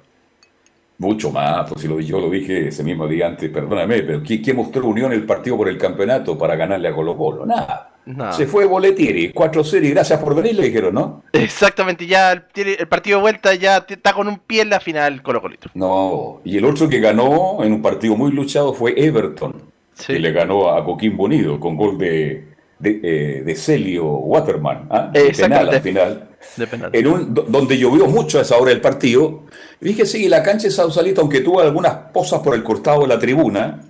Mucho 0.98 1.30
más, 1.30 1.68
pues 1.68 1.80
si 1.80 1.88
lo, 1.88 1.98
yo 2.00 2.20
lo 2.20 2.30
dije 2.30 2.68
ese 2.68 2.84
mismo 2.84 3.08
día 3.08 3.26
antes, 3.26 3.50
perdóname, 3.50 4.02
pero 4.02 4.22
¿qué, 4.22 4.40
qué 4.40 4.54
mostró 4.54 4.86
Unión 4.86 5.12
el 5.12 5.24
partido 5.24 5.56
por 5.56 5.68
el 5.68 5.76
campeonato 5.78 6.38
para 6.38 6.54
ganarle 6.54 6.88
a 6.88 6.94
Colo 6.94 7.16
Colo? 7.16 7.46
Nada. 7.46 7.93
Nada. 8.06 8.32
Se 8.32 8.46
fue 8.46 8.66
Boletieri, 8.66 9.32
4-0 9.32 9.84
y 9.86 9.90
gracias 9.90 10.20
por 10.22 10.34
venir, 10.34 10.54
le 10.56 10.64
dijeron, 10.64 10.94
¿no? 10.94 11.22
Exactamente, 11.32 12.06
ya 12.06 12.32
el, 12.32 12.42
tiene- 12.52 12.74
el 12.78 12.86
partido 12.86 13.18
de 13.18 13.22
vuelta 13.22 13.54
ya 13.54 13.84
está 13.88 14.12
con 14.12 14.28
un 14.28 14.38
pie 14.38 14.62
en 14.62 14.70
la 14.70 14.80
final 14.80 15.22
Colo 15.22 15.40
Colito. 15.40 15.70
No, 15.74 16.40
y 16.44 16.58
el 16.58 16.64
otro 16.66 16.88
que 16.88 17.00
ganó 17.00 17.64
en 17.64 17.72
un 17.72 17.80
partido 17.82 18.14
muy 18.16 18.30
luchado 18.32 18.74
fue 18.74 18.94
Everton, 18.96 19.62
Sí. 19.94 20.14
que 20.14 20.18
le 20.18 20.32
ganó 20.32 20.70
a 20.70 20.84
Coquimbo 20.84 21.24
Unido 21.24 21.58
con 21.60 21.76
gol 21.76 21.96
de, 21.96 22.48
de, 22.78 23.00
eh, 23.02 23.42
de 23.44 23.54
Celio 23.54 24.04
Waterman, 24.04 24.88
¿ah? 24.90 25.10
De 25.12 25.30
penal 25.30 25.68
al 25.70 25.80
final. 25.80 26.28
De 26.56 26.66
penal. 26.66 26.90
en 26.92 27.06
un, 27.06 27.32
do- 27.32 27.46
donde 27.48 27.78
llovió 27.78 28.06
mucho 28.06 28.38
a 28.38 28.42
esa 28.42 28.58
hora 28.58 28.70
del 28.70 28.80
partido. 28.82 29.44
Y 29.80 29.86
dije, 29.86 30.04
sí, 30.04 30.28
la 30.28 30.42
cancha 30.42 30.64
de 30.64 30.72
Sausalito, 30.72 31.20
aunque 31.22 31.40
tuvo 31.40 31.60
algunas 31.60 31.94
pozas 32.12 32.40
por 32.42 32.54
el 32.54 32.62
costado 32.62 33.02
de 33.02 33.06
la 33.08 33.18
tribuna, 33.18 33.80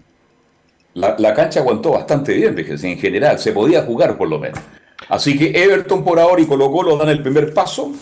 la, 0.94 1.16
la 1.18 1.34
cancha 1.34 1.60
aguantó 1.60 1.92
bastante 1.92 2.32
bien, 2.34 2.78
sí, 2.78 2.92
en 2.92 2.98
general, 2.98 3.38
se 3.38 3.52
podía 3.52 3.82
jugar 3.82 4.16
por 4.16 4.28
lo 4.28 4.38
menos. 4.38 4.60
Así 5.08 5.38
que 5.38 5.50
Everton 5.62 6.04
por 6.04 6.18
ahora 6.18 6.40
y 6.40 6.46
Colo 6.46 6.70
Colo 6.70 6.96
dan 6.96 7.08
el 7.08 7.22
primer 7.22 7.52
paso 7.52 7.92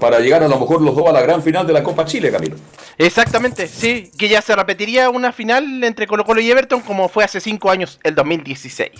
para 0.00 0.18
llegar 0.18 0.42
a 0.42 0.48
lo 0.48 0.58
mejor 0.58 0.82
los 0.82 0.96
dos 0.96 1.08
a 1.08 1.12
la 1.12 1.22
gran 1.22 1.42
final 1.42 1.66
de 1.66 1.72
la 1.72 1.82
Copa 1.82 2.04
Chile, 2.04 2.32
Camilo. 2.32 2.56
Exactamente, 2.98 3.68
sí, 3.68 4.10
que 4.18 4.28
ya 4.28 4.42
se 4.42 4.56
repetiría 4.56 5.10
una 5.10 5.32
final 5.32 5.84
entre 5.84 6.06
Colo 6.06 6.24
Colo 6.24 6.40
y 6.40 6.50
Everton 6.50 6.80
como 6.80 7.08
fue 7.08 7.22
hace 7.22 7.40
cinco 7.40 7.70
años, 7.70 8.00
el 8.02 8.14
2016. 8.14 8.90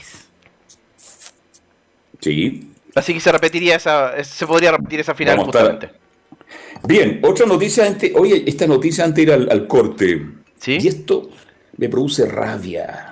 Sí. 2.20 2.70
Así 2.94 3.14
que 3.14 3.20
se 3.20 3.32
repetiría 3.32 3.76
esa, 3.76 4.22
se 4.22 4.46
podría 4.46 4.70
repetir 4.72 5.00
esa 5.00 5.14
final 5.14 5.38
Vamos 5.38 5.46
justamente. 5.46 5.90
Bien, 6.84 7.20
otra 7.22 7.46
noticia, 7.46 7.86
antes, 7.86 8.12
oye, 8.14 8.44
esta 8.46 8.66
noticia 8.66 9.04
antes 9.04 9.16
de 9.16 9.22
ir 9.22 9.32
al, 9.32 9.50
al 9.50 9.66
corte. 9.66 10.26
¿Sí? 10.60 10.78
Y 10.80 10.88
esto 10.88 11.30
me 11.76 11.88
produce 11.88 12.26
rabia. 12.26 13.11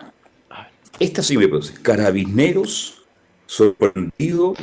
Esta 1.00 1.22
sí 1.22 1.36
me 1.36 1.48
produce. 1.48 1.74
Carabineros 1.82 3.02
sorprendido. 3.46 4.54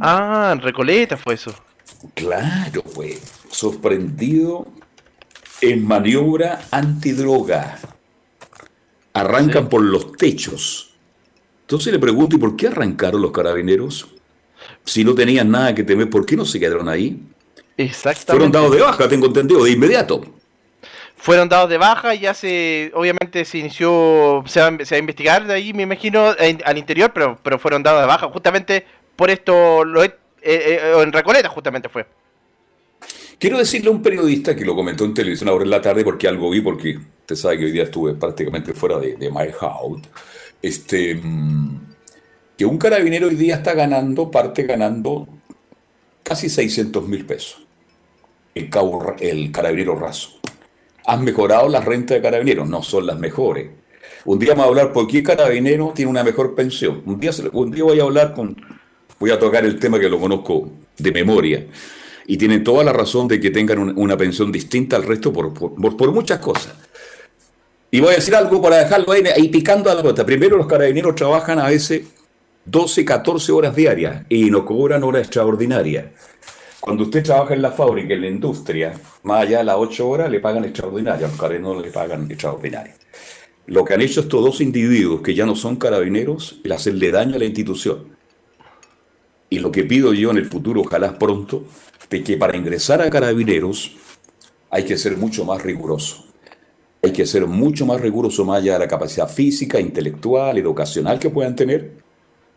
Ah, 0.00 0.50
en 0.54 0.60
Recoleta 0.62 1.16
fue 1.18 1.34
eso. 1.34 1.54
Claro, 2.14 2.82
pues. 2.82 3.20
Sorprendido 3.50 4.66
en 5.60 5.86
maniobra 5.86 6.62
antidroga. 6.70 7.78
Arrancan 9.12 9.64
Sí. 9.64 9.68
por 9.68 9.82
los 9.82 10.12
techos. 10.12 10.94
Entonces 11.62 11.92
le 11.92 11.98
pregunto, 11.98 12.36
¿y 12.36 12.38
por 12.38 12.56
qué 12.56 12.68
arrancaron 12.68 13.20
los 13.20 13.30
carabineros? 13.32 14.08
Si 14.84 15.04
no 15.04 15.14
tenían 15.14 15.50
nada 15.50 15.74
que 15.74 15.82
temer, 15.84 16.08
¿por 16.08 16.24
qué 16.24 16.36
no 16.36 16.44
se 16.44 16.58
quedaron 16.58 16.88
ahí? 16.88 17.22
Exactamente. 17.76 18.32
Fueron 18.32 18.52
dados 18.52 18.72
de 18.72 18.80
baja, 18.80 19.08
tengo 19.08 19.26
entendido, 19.26 19.64
de 19.64 19.70
inmediato. 19.72 20.22
Fueron 21.22 21.48
dados 21.48 21.70
de 21.70 21.78
baja 21.78 22.16
y 22.16 22.18
ya 22.18 22.34
se, 22.34 22.90
obviamente 22.94 23.44
se 23.44 23.58
inició, 23.58 24.42
se 24.44 24.60
va, 24.60 24.66
a 24.66 24.98
investigar 24.98 25.46
de 25.46 25.54
ahí, 25.54 25.72
me 25.72 25.84
imagino, 25.84 26.34
al 26.64 26.78
interior, 26.78 27.12
pero, 27.14 27.38
pero 27.44 27.60
fueron 27.60 27.80
dados 27.84 28.00
de 28.00 28.08
baja 28.08 28.26
justamente 28.26 28.84
por 29.14 29.30
esto, 29.30 29.84
eh, 30.02 30.10
eh, 30.42 30.94
en 31.00 31.12
Recoleta 31.12 31.48
justamente 31.48 31.88
fue. 31.88 32.06
Quiero 33.38 33.56
decirle 33.56 33.88
a 33.88 33.92
un 33.92 34.02
periodista 34.02 34.56
que 34.56 34.64
lo 34.64 34.74
comentó 34.74 35.04
en 35.04 35.14
televisión 35.14 35.48
ahora 35.48 35.62
en 35.62 35.70
la 35.70 35.80
tarde 35.80 36.02
porque 36.02 36.26
algo 36.26 36.50
vi, 36.50 36.60
porque 36.60 36.98
usted 37.20 37.36
sabe 37.36 37.58
que 37.58 37.64
hoy 37.66 37.72
día 37.72 37.84
estuve 37.84 38.14
prácticamente 38.14 38.74
fuera 38.74 38.98
de, 38.98 39.14
de 39.14 39.30
My 39.30 39.52
House, 39.60 40.02
este, 40.60 41.14
mm, 41.14 41.80
que 42.58 42.66
un 42.66 42.78
carabinero 42.78 43.28
hoy 43.28 43.36
día 43.36 43.54
está 43.54 43.74
ganando, 43.74 44.28
parte 44.28 44.64
ganando 44.64 45.28
casi 46.24 46.48
600 46.48 47.06
mil 47.06 47.24
pesos. 47.24 47.62
El, 48.56 48.68
cabo, 48.68 49.14
el 49.20 49.52
carabinero 49.52 49.94
raso. 49.94 50.41
Han 51.06 51.24
mejorado 51.24 51.68
las 51.68 51.84
rentas 51.84 52.16
de 52.16 52.22
carabineros, 52.22 52.68
no 52.68 52.82
son 52.82 53.06
las 53.06 53.18
mejores. 53.18 53.68
Un 54.24 54.38
día 54.38 54.50
vamos 54.50 54.66
a 54.66 54.68
hablar 54.68 54.92
por 54.92 55.08
qué 55.08 55.22
carabinero 55.22 55.92
tiene 55.94 56.10
una 56.10 56.22
mejor 56.22 56.54
pensión. 56.54 57.02
Un 57.06 57.18
día, 57.18 57.32
un 57.52 57.70
día 57.70 57.84
voy 57.84 57.98
a 57.98 58.04
hablar 58.04 58.34
con, 58.34 58.56
voy 59.18 59.30
a 59.30 59.38
tocar 59.38 59.64
el 59.64 59.78
tema 59.78 59.98
que 59.98 60.08
lo 60.08 60.20
conozco 60.20 60.70
de 60.96 61.12
memoria. 61.12 61.66
Y 62.26 62.36
tienen 62.36 62.62
toda 62.62 62.84
la 62.84 62.92
razón 62.92 63.26
de 63.26 63.40
que 63.40 63.50
tengan 63.50 63.98
una 63.98 64.16
pensión 64.16 64.52
distinta 64.52 64.94
al 64.94 65.02
resto 65.02 65.32
por, 65.32 65.52
por, 65.52 66.12
muchas 66.12 66.38
cosas. 66.38 66.72
Y 67.90 68.00
voy 68.00 68.12
a 68.12 68.16
decir 68.16 68.34
algo 68.36 68.62
para 68.62 68.78
dejarlo 68.78 69.12
ahí, 69.12 69.24
ahí 69.26 69.48
picando 69.48 69.90
a 69.90 69.94
la 69.94 70.02
nota. 70.02 70.24
Primero, 70.24 70.56
los 70.56 70.68
carabineros 70.68 71.16
trabajan 71.16 71.58
a 71.58 71.68
veces 71.68 72.02
12, 72.64 73.04
14 73.04 73.50
horas 73.52 73.74
diarias 73.74 74.24
y 74.28 74.50
no 74.50 74.64
cobran 74.64 75.02
horas 75.02 75.22
extraordinarias. 75.22 76.06
Cuando 76.82 77.04
usted 77.04 77.22
trabaja 77.22 77.54
en 77.54 77.62
la 77.62 77.70
fábrica, 77.70 78.12
en 78.12 78.22
la 78.22 78.26
industria, 78.26 78.92
más 79.22 79.42
allá 79.42 79.58
de 79.58 79.64
las 79.64 79.76
8 79.76 80.08
horas 80.08 80.28
le 80.28 80.40
pagan 80.40 80.64
extraordinarias, 80.64 81.30
los 81.30 81.40
carabineros 81.40 81.80
le 81.80 81.92
pagan 81.92 82.28
extraordinarias. 82.28 82.96
Lo 83.66 83.84
que 83.84 83.94
han 83.94 84.00
hecho 84.00 84.22
estos 84.22 84.44
dos 84.44 84.60
individuos 84.60 85.22
que 85.22 85.32
ya 85.32 85.46
no 85.46 85.54
son 85.54 85.76
carabineros 85.76 86.60
es 86.64 86.72
hacerle 86.72 87.12
daño 87.12 87.36
a 87.36 87.38
la 87.38 87.44
institución. 87.44 88.16
Y 89.48 89.60
lo 89.60 89.70
que 89.70 89.84
pido 89.84 90.12
yo 90.12 90.32
en 90.32 90.38
el 90.38 90.46
futuro, 90.46 90.80
ojalá 90.80 91.16
pronto, 91.20 91.66
de 92.10 92.24
que 92.24 92.36
para 92.36 92.56
ingresar 92.56 93.00
a 93.00 93.08
carabineros 93.08 93.92
hay 94.68 94.82
que 94.82 94.98
ser 94.98 95.16
mucho 95.16 95.44
más 95.44 95.62
riguroso. 95.62 96.24
Hay 97.00 97.12
que 97.12 97.26
ser 97.26 97.46
mucho 97.46 97.86
más 97.86 98.00
riguroso 98.00 98.44
más 98.44 98.60
allá 98.60 98.72
de 98.72 98.78
la 98.80 98.88
capacidad 98.88 99.28
física, 99.28 99.78
intelectual, 99.78 100.58
educacional 100.58 101.20
que 101.20 101.30
puedan 101.30 101.54
tener 101.54 102.01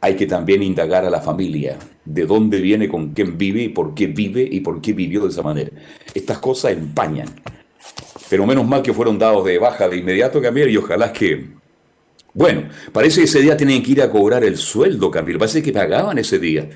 hay 0.02 0.16
que 0.16 0.28
también 0.28 0.62
indagar 0.62 1.06
a 1.06 1.10
la 1.10 1.22
familia, 1.22 1.78
de 2.04 2.26
dónde 2.26 2.62
viene, 2.62 2.88
con 2.88 3.14
quién 3.14 3.38
vive 3.38 3.64
y 3.64 3.70
por 3.70 3.96
qué 3.96 4.08
vive 4.08 4.48
y 4.50 4.60
por 4.60 4.82
qué 4.82 4.94
vivió 4.94 5.24
de 5.24 5.30
esa 5.30 5.42
manera. 5.42 5.72
Estas 6.14 6.38
cosas 6.40 6.74
empañan. 6.74 7.28
Pero 8.30 8.46
menos 8.46 8.68
mal 8.68 8.82
que 8.82 8.94
fueron 8.94 9.18
dados 9.18 9.46
de 9.46 9.58
baja 9.58 9.88
de 9.88 9.98
inmediato, 9.98 10.42
Camilo, 10.42 10.70
y 10.70 10.78
ojalá 10.78 11.12
que... 11.12 11.48
Bueno, 12.34 12.70
parece 12.92 13.22
que 13.22 13.26
ese 13.26 13.40
día 13.40 13.56
tienen 13.56 13.82
que 13.82 13.92
ir 13.92 14.02
a 14.02 14.10
cobrar 14.10 14.44
el 14.44 14.58
sueldo, 14.58 15.10
Camilo. 15.10 15.40
Parece 15.40 15.64
que 15.64 15.72
pagaban 15.72 16.18
ese 16.18 16.38
día. 16.38 16.68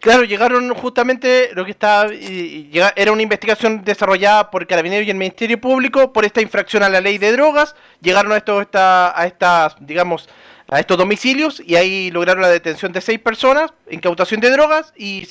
Claro, 0.00 0.24
llegaron 0.24 0.74
justamente 0.74 1.50
lo 1.54 1.64
que 1.64 1.70
estaba. 1.70 2.10
Era 2.12 3.12
una 3.12 3.22
investigación 3.22 3.82
desarrollada 3.82 4.50
por 4.50 4.66
Carabineros 4.66 5.06
y 5.06 5.10
el 5.10 5.16
Ministerio 5.16 5.60
Público 5.60 6.12
por 6.12 6.24
esta 6.24 6.42
infracción 6.42 6.82
a 6.82 6.88
la 6.88 7.00
ley 7.00 7.18
de 7.18 7.32
drogas. 7.32 7.74
Llegaron 8.00 8.32
a, 8.32 8.36
esto, 8.36 8.62
a 8.74 9.24
estas, 9.26 9.76
digamos, 9.80 10.28
a 10.72 10.80
estos 10.80 10.96
domicilios 10.96 11.62
y 11.64 11.74
ahí 11.74 12.10
lograron 12.10 12.40
la 12.40 12.48
detención 12.48 12.92
de 12.92 13.02
seis 13.02 13.20
personas, 13.20 13.74
incautación 13.90 14.40
de 14.40 14.50
drogas 14.50 14.94
y, 14.96 15.28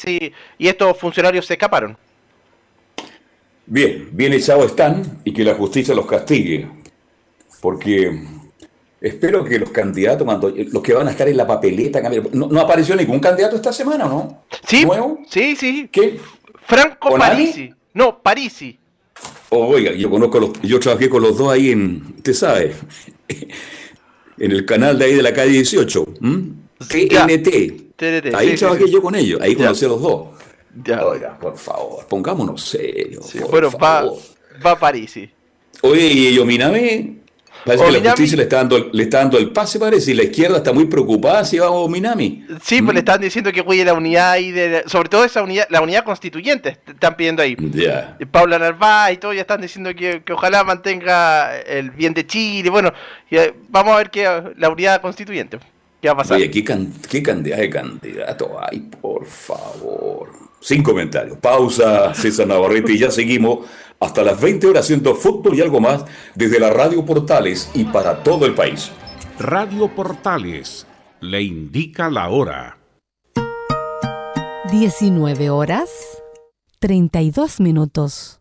y 0.59 0.67
estos 0.67 0.95
funcionarios 0.99 1.47
se 1.47 1.53
escaparon. 1.53 1.97
Bien, 3.65 4.07
bien 4.11 4.33
echados 4.33 4.67
están 4.67 5.19
y 5.23 5.33
que 5.33 5.43
la 5.43 5.55
justicia 5.55 5.95
los 5.95 6.05
castigue, 6.05 6.67
porque 7.59 8.21
espero 8.99 9.43
que 9.43 9.57
los 9.57 9.71
candidatos, 9.71 10.27
los 10.71 10.83
que 10.83 10.93
van 10.93 11.07
a 11.07 11.11
estar 11.11 11.27
en 11.27 11.37
la 11.37 11.47
papeleta, 11.47 12.03
no, 12.33 12.59
apareció 12.59 12.95
ningún 12.95 13.19
candidato 13.19 13.55
esta 13.55 13.73
semana, 13.73 14.05
¿no? 14.05 14.43
Sí, 14.67 14.85
¿Nuevo? 14.85 15.21
sí, 15.27 15.55
sí. 15.55 15.89
¿Qué? 15.91 16.19
Franco 16.67 17.17
Parisi. 17.17 17.73
No, 17.95 18.21
Parisi. 18.21 18.77
oiga, 19.49 19.91
yo 19.93 20.07
conozco 20.07 20.39
los, 20.39 20.61
yo 20.61 20.79
trabajé 20.79 21.09
con 21.09 21.23
los 21.23 21.35
dos 21.35 21.51
ahí 21.51 21.71
en, 21.71 22.13
usted 22.17 22.33
sabe, 22.33 22.75
en 24.41 24.51
el 24.51 24.65
canal 24.65 24.97
de 24.97 25.05
ahí 25.05 25.13
de 25.13 25.21
la 25.21 25.33
calle 25.33 25.51
18. 25.51 26.05
TNT. 26.89 28.33
Ahí 28.33 28.55
trabajé 28.55 28.89
yo 28.89 29.01
con 29.01 29.13
ellos, 29.13 29.39
ahí 29.39 29.55
conocí 29.55 29.85
a 29.85 29.89
los 29.89 30.01
dos. 30.01 30.29
Oiga, 31.05 31.37
por 31.39 31.55
favor, 31.57 32.05
pongámonos 32.07 32.63
serios. 32.63 33.31
bueno, 33.51 33.69
va, 33.71 34.03
va 34.65 34.71
a 34.71 34.79
París. 34.79 35.19
Oye, 35.83 36.05
y 36.07 36.33
Yominame, 36.33 37.20
Parece 37.65 37.85
que 37.85 37.91
la 37.91 38.11
justicia 38.11 38.37
le 38.37 38.43
está, 38.43 38.57
dando, 38.57 38.89
le 38.91 39.03
está 39.03 39.19
dando 39.19 39.37
el 39.37 39.51
pase, 39.51 39.79
parece, 39.79 40.11
y 40.11 40.13
la 40.15 40.23
izquierda 40.23 40.57
está 40.57 40.73
muy 40.73 40.85
preocupada 40.85 41.45
si 41.45 41.59
va 41.59 41.67
a 41.67 41.87
Minami. 41.87 42.45
Sí, 42.63 42.81
pues 42.81 42.93
le 42.93 42.99
están 42.99 43.21
diciendo 43.21 43.51
que 43.51 43.61
cuide 43.61 43.85
la 43.85 43.93
unidad 43.93 44.37
y 44.37 44.51
de, 44.51 44.83
sobre 44.87 45.09
todo 45.09 45.23
esa 45.23 45.43
unidad, 45.43 45.67
la 45.69 45.81
unidad 45.81 46.03
constituyente, 46.03 46.77
están 46.87 47.15
pidiendo 47.15 47.43
ahí. 47.43 47.55
Ya. 47.73 48.17
Paula 48.31 48.57
Narváez 48.57 49.15
y 49.15 49.17
todo, 49.17 49.33
ya 49.33 49.41
están 49.41 49.61
diciendo 49.61 49.93
que, 49.95 50.23
ojalá 50.31 50.63
mantenga 50.63 51.59
el 51.59 51.91
bien 51.91 52.13
de 52.13 52.25
Chile. 52.25 52.69
Bueno, 52.69 52.93
vamos 53.69 53.93
a 53.93 53.97
ver 53.97 54.09
qué 54.09 54.53
la 54.57 54.69
unidad 54.69 55.01
constituyente. 55.01 55.59
¿Qué 56.01 56.07
va 56.07 56.13
a 56.13 56.17
pasar? 56.17 56.37
Oye, 56.37 56.49
¿qué, 56.49 56.63
qué 56.63 57.21
cantidad 57.21 57.57
de 57.57 57.69
candidatos 57.69 58.49
hay, 58.59 58.79
por 58.79 59.25
favor? 59.25 60.29
Sin 60.59 60.81
comentarios. 60.81 61.37
Pausa, 61.37 62.13
César 62.15 62.47
Navarrete, 62.47 62.93
y 62.93 62.97
ya 62.97 63.11
seguimos 63.11 63.67
hasta 64.01 64.23
las 64.23 64.41
20 64.41 64.67
horas 64.67 64.83
haciendo 64.85 65.15
fútbol 65.15 65.55
y 65.55 65.61
algo 65.61 65.79
más 65.79 66.03
desde 66.35 66.59
la 66.59 66.71
Radio 66.71 67.05
Portales 67.05 67.69
y 67.73 67.85
para 67.85 68.23
todo 68.23 68.45
el 68.45 68.53
país. 68.53 68.91
Radio 69.39 69.87
Portales 69.95 70.85
le 71.21 71.41
indica 71.43 72.09
la 72.09 72.29
hora. 72.29 72.77
19 74.71 75.49
horas 75.49 75.89
32 76.79 77.59
minutos. 77.59 78.40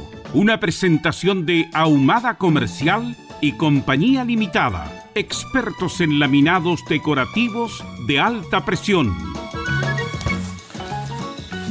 una 0.33 0.59
presentación 0.59 1.45
de 1.45 1.69
Ahumada 1.73 2.37
Comercial 2.37 3.17
y 3.41 3.53
Compañía 3.53 4.23
Limitada, 4.23 5.09
expertos 5.13 5.99
en 5.99 6.19
laminados 6.19 6.81
decorativos 6.87 7.83
de 8.07 8.19
alta 8.19 8.63
presión. 8.63 9.15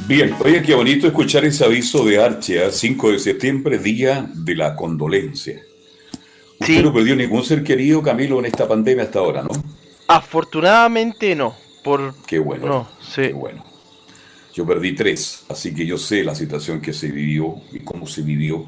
Bien, 0.07 0.35
oye, 0.45 0.61
qué 0.63 0.75
bonito 0.75 1.07
escuchar 1.07 1.45
ese 1.45 1.65
aviso 1.65 2.05
de 2.05 2.23
Archea, 2.23 2.71
5 2.71 3.13
de 3.13 3.19
septiembre, 3.19 3.79
día 3.79 4.29
de 4.35 4.57
la 4.57 4.75
condolencia. 4.75 5.63
Usted 6.59 6.83
no 6.83 6.93
perdió 6.93 7.17
ningún 7.17 7.45
ser 7.45 7.63
querido, 7.63 8.03
Camilo, 8.03 8.41
en 8.41 8.47
esta 8.47 8.69
pandemia 8.69 9.05
hasta 9.05 9.21
ahora, 9.21 9.43
¿no? 9.43 9.51
Afortunadamente 10.09 11.35
no. 11.35 11.55
Por... 11.83 12.15
Qué 12.27 12.39
bueno. 12.39 12.67
No, 12.67 12.89
sí. 13.01 13.23
Qué 13.23 13.33
bueno. 13.33 13.70
Yo 14.55 14.67
perdí 14.67 14.95
tres, 14.95 15.45
así 15.49 15.73
que 15.75 15.87
yo 15.87 15.97
sé 15.97 16.25
la 16.25 16.35
situación 16.35 16.81
que 16.81 16.93
se 16.93 17.09
vivió 17.09 17.57
y 17.73 17.81
cómo 17.81 18.07
se 18.07 18.23
vivió. 18.23 18.67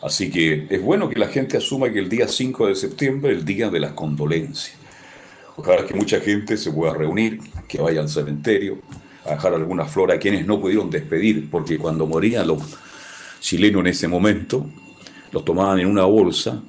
Así 0.00 0.30
que 0.30 0.66
es 0.70 0.80
bueno 0.80 1.08
que 1.08 1.18
la 1.18 1.26
gente 1.26 1.56
asuma 1.56 1.92
que 1.92 1.98
el 1.98 2.08
día 2.08 2.28
5 2.28 2.68
de 2.68 2.76
septiembre 2.76 3.32
es 3.32 3.38
el 3.38 3.44
día 3.44 3.68
de 3.68 3.80
las 3.80 3.92
condolencias. 3.92 4.76
Ojalá 5.56 5.84
que 5.84 5.94
mucha 5.94 6.20
gente 6.20 6.56
se 6.56 6.70
pueda 6.70 6.94
reunir, 6.94 7.40
que 7.66 7.80
vaya 7.80 8.00
al 8.00 8.08
cementerio, 8.08 8.78
a 9.24 9.30
dejar 9.30 9.54
alguna 9.54 9.86
flor 9.86 10.12
a 10.12 10.18
quienes 10.18 10.46
no 10.46 10.60
pudieron 10.60 10.88
despedir, 10.88 11.50
porque 11.50 11.78
cuando 11.78 12.06
morían 12.06 12.46
los 12.46 12.62
chilenos 13.40 13.80
en 13.80 13.86
ese 13.88 14.06
momento, 14.06 14.66
los 15.32 15.44
tomaban 15.44 15.80
en 15.80 15.88
una 15.88 16.04
bolsa, 16.04 16.62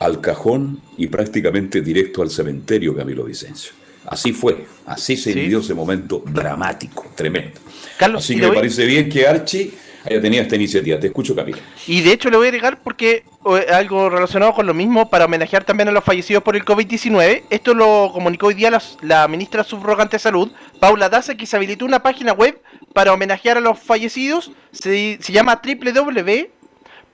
al 0.00 0.20
cajón 0.20 0.80
y 0.96 1.06
prácticamente 1.06 1.82
directo 1.82 2.22
al 2.22 2.30
cementerio, 2.30 2.96
Camilo 2.96 3.24
Vicencio. 3.24 3.79
Así 4.06 4.32
fue, 4.32 4.66
así 4.86 5.16
se 5.16 5.32
vivió 5.32 5.60
ese 5.60 5.74
momento 5.74 6.22
dramático, 6.26 7.06
tremendo. 7.14 7.60
Carlos, 7.98 8.24
así 8.24 8.36
que 8.36 8.48
me 8.48 8.54
parece 8.54 8.86
bien 8.86 9.08
que 9.08 9.26
Archie 9.26 9.72
haya 10.04 10.20
tenido 10.20 10.42
esta 10.42 10.56
iniciativa. 10.56 10.98
Te 10.98 11.06
escucho, 11.08 11.34
Camilo. 11.34 11.58
Y 11.86 12.00
de 12.00 12.12
hecho 12.12 12.30
le 12.30 12.36
voy 12.36 12.46
a 12.46 12.50
agregar 12.50 12.80
porque 12.82 13.24
algo 13.72 14.08
relacionado 14.08 14.54
con 14.54 14.66
lo 14.66 14.74
mismo 14.74 15.08
para 15.10 15.26
homenajear 15.26 15.64
también 15.64 15.88
a 15.88 15.92
los 15.92 16.04
fallecidos 16.04 16.42
por 16.42 16.56
el 16.56 16.64
COVID-19. 16.64 17.44
Esto 17.50 17.74
lo 17.74 18.10
comunicó 18.12 18.48
hoy 18.48 18.54
día 18.54 18.76
la, 19.02 19.28
ministra 19.28 19.62
subrogante 19.64 20.16
de 20.16 20.20
Salud, 20.20 20.50
Paula 20.78 21.08
Daza, 21.08 21.36
que 21.36 21.46
se 21.46 21.56
habilitó 21.56 21.84
una 21.84 22.02
página 22.02 22.32
web 22.32 22.60
para 22.92 23.12
homenajear 23.12 23.58
a 23.58 23.60
los 23.60 23.78
fallecidos. 23.78 24.50
Se, 24.72 25.18
se 25.20 25.32
llama 25.32 25.60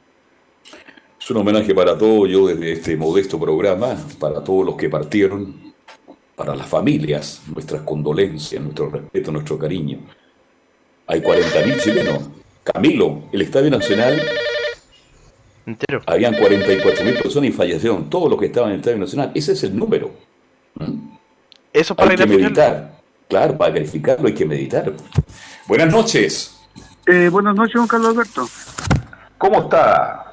Es 1.20 1.30
un 1.30 1.36
homenaje 1.36 1.72
para 1.72 1.96
todos, 1.96 2.28
yo 2.28 2.48
desde 2.48 2.72
este 2.72 2.96
modesto 2.96 3.38
programa, 3.38 3.96
para 4.18 4.42
todos 4.42 4.66
los 4.66 4.74
que 4.74 4.88
partieron, 4.88 5.72
para 6.34 6.56
las 6.56 6.66
familias, 6.66 7.42
nuestras 7.46 7.82
condolencias, 7.82 8.60
nuestro 8.60 8.90
respeto, 8.90 9.30
nuestro 9.30 9.56
cariño. 9.56 10.00
Hay 11.06 11.20
40.000 11.20 11.80
chilenos. 11.80 12.28
Camilo, 12.64 13.22
el 13.30 13.42
Estadio 13.42 13.70
Nacional, 13.70 14.20
entero. 15.64 16.02
Habían 16.06 16.34
44.000 16.34 17.22
personas 17.22 17.50
y 17.50 17.52
fallecieron 17.52 18.10
todos 18.10 18.28
los 18.28 18.40
que 18.40 18.46
estaban 18.46 18.70
en 18.70 18.74
el 18.74 18.80
Estadio 18.80 18.98
Nacional. 18.98 19.30
Ese 19.34 19.52
es 19.52 19.62
el 19.62 19.76
número. 19.76 20.10
¿Mm? 20.74 21.14
Eso 21.72 21.94
para 21.94 22.10
hay 22.10 22.16
que 22.16 22.26
meditar. 22.26 23.00
Claro, 23.28 23.56
para 23.56 23.72
verificarlo 23.72 24.26
hay 24.26 24.34
que 24.34 24.44
meditar. 24.44 24.92
Buenas 25.68 25.92
noches. 25.92 26.53
Eh, 27.06 27.28
buenas 27.28 27.54
noches, 27.54 27.74
don 27.74 27.86
Carlos 27.86 28.10
Alberto. 28.10 28.46
¿Cómo 29.36 29.62
está 29.62 30.32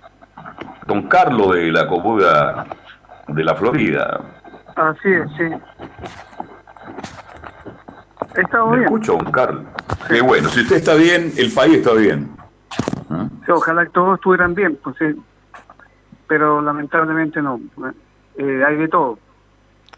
don 0.88 1.03
Carlos 1.09 1.55
de 1.55 1.69
la 1.72 1.86
comuna 1.86 2.65
de 3.28 3.43
la 3.43 3.55
Florida? 3.55 4.22
Así 4.76 5.09
es, 5.09 5.30
sí. 5.38 5.43
Está 8.36 8.63
bien. 8.72 8.84
escucho, 8.84 9.17
don 9.17 9.32
Carlos. 9.32 9.65
Qué 10.07 10.22
bueno, 10.22 10.47
si 10.47 10.61
usted 10.61 10.78
está 10.78 10.95
bien, 10.95 11.34
el 11.38 11.51
país 11.51 11.78
está 11.78 11.93
bien. 11.93 12.32
ojalá 13.49 13.84
que 13.84 13.91
todos 13.91 14.15
estuvieran 14.15 14.55
bien, 14.55 14.80
pues 14.82 14.95
sí. 14.97 15.22
Pero 16.28 16.61
lamentablemente 16.61 17.41
no. 17.41 17.59
Eh, 18.38 18.63
hay 18.65 18.78
de 18.78 18.88
todo. 18.88 19.19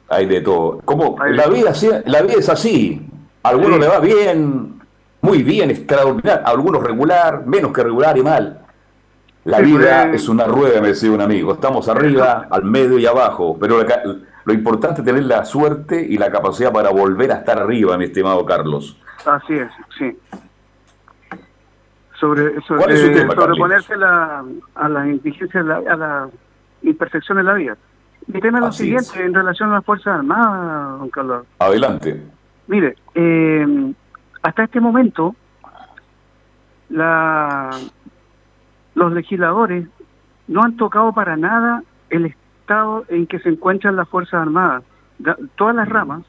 Hay 0.09 0.25
de 0.25 0.41
todo. 0.41 0.81
¿Cómo? 0.85 1.17
la, 1.23 1.47
vida, 1.47 1.71
la 2.05 2.21
vida 2.23 2.33
es 2.39 2.49
así. 2.49 3.07
A 3.43 3.49
algunos 3.49 3.79
le 3.79 3.87
va 3.87 3.99
bien, 3.99 4.81
muy 5.23 5.41
bien, 5.41 5.71
extraordinario, 5.71 6.45
algunos 6.45 6.83
regular, 6.83 7.47
menos 7.47 7.71
que 7.71 7.81
regular 7.81 8.17
y 8.17 8.21
mal. 8.21 8.59
La 9.45 9.61
vida 9.61 10.11
es 10.11 10.27
una 10.27 10.45
rueda, 10.45 10.81
me 10.81 10.89
decía 10.89 11.11
un 11.11 11.21
amigo. 11.21 11.53
Estamos 11.53 11.87
arriba, 11.87 12.47
al 12.51 12.65
medio 12.65 12.99
y 12.99 13.05
abajo, 13.05 13.57
pero 13.59 13.79
lo 14.43 14.53
importante 14.53 14.99
es 14.99 15.05
tener 15.05 15.23
la 15.23 15.45
suerte 15.45 16.01
y 16.01 16.17
la 16.17 16.29
capacidad 16.29 16.73
para 16.73 16.89
volver 16.89 17.31
a 17.31 17.35
estar 17.35 17.57
arriba, 17.57 17.97
mi 17.97 18.05
estimado 18.05 18.45
Carlos. 18.45 18.99
Así 19.25 19.53
es, 19.53 19.71
sí. 19.97 20.17
Sobre, 22.19 22.61
sobre, 22.61 22.93
eh, 22.93 23.27
sobreponerse 23.33 23.95
la, 23.95 24.43
a 24.75 24.89
la 24.89 25.07
indigencia, 25.07 25.61
a 25.61 25.95
la 25.95 26.29
imperfección 26.81 27.37
de 27.37 27.43
la 27.45 27.53
vida. 27.53 27.77
Mi 28.27 28.41
tema 28.41 28.59
es 28.59 28.65
lo 28.65 28.71
siguiente 28.73 29.23
en 29.23 29.33
relación 29.33 29.71
a 29.71 29.75
las 29.75 29.85
Fuerzas 29.85 30.19
Armadas, 30.19 30.99
don 30.99 31.09
Carlos. 31.09 31.45
Adelante. 31.59 32.21
Mire, 32.67 32.95
eh, 33.15 33.93
hasta 34.43 34.65
este 34.65 34.81
momento, 34.81 35.35
la, 36.89 37.69
los 38.93 39.13
legisladores 39.13 39.87
no 40.47 40.61
han 40.63 40.75
tocado 40.75 41.13
para 41.13 41.37
nada 41.37 41.81
el 42.09 42.25
estado 42.25 43.05
en 43.07 43.25
que 43.25 43.39
se 43.39 43.49
encuentran 43.49 43.95
las 43.95 44.07
Fuerzas 44.09 44.41
Armadas, 44.41 44.83
todas 45.55 45.75
las 45.75 45.87
ramas, 45.87 46.23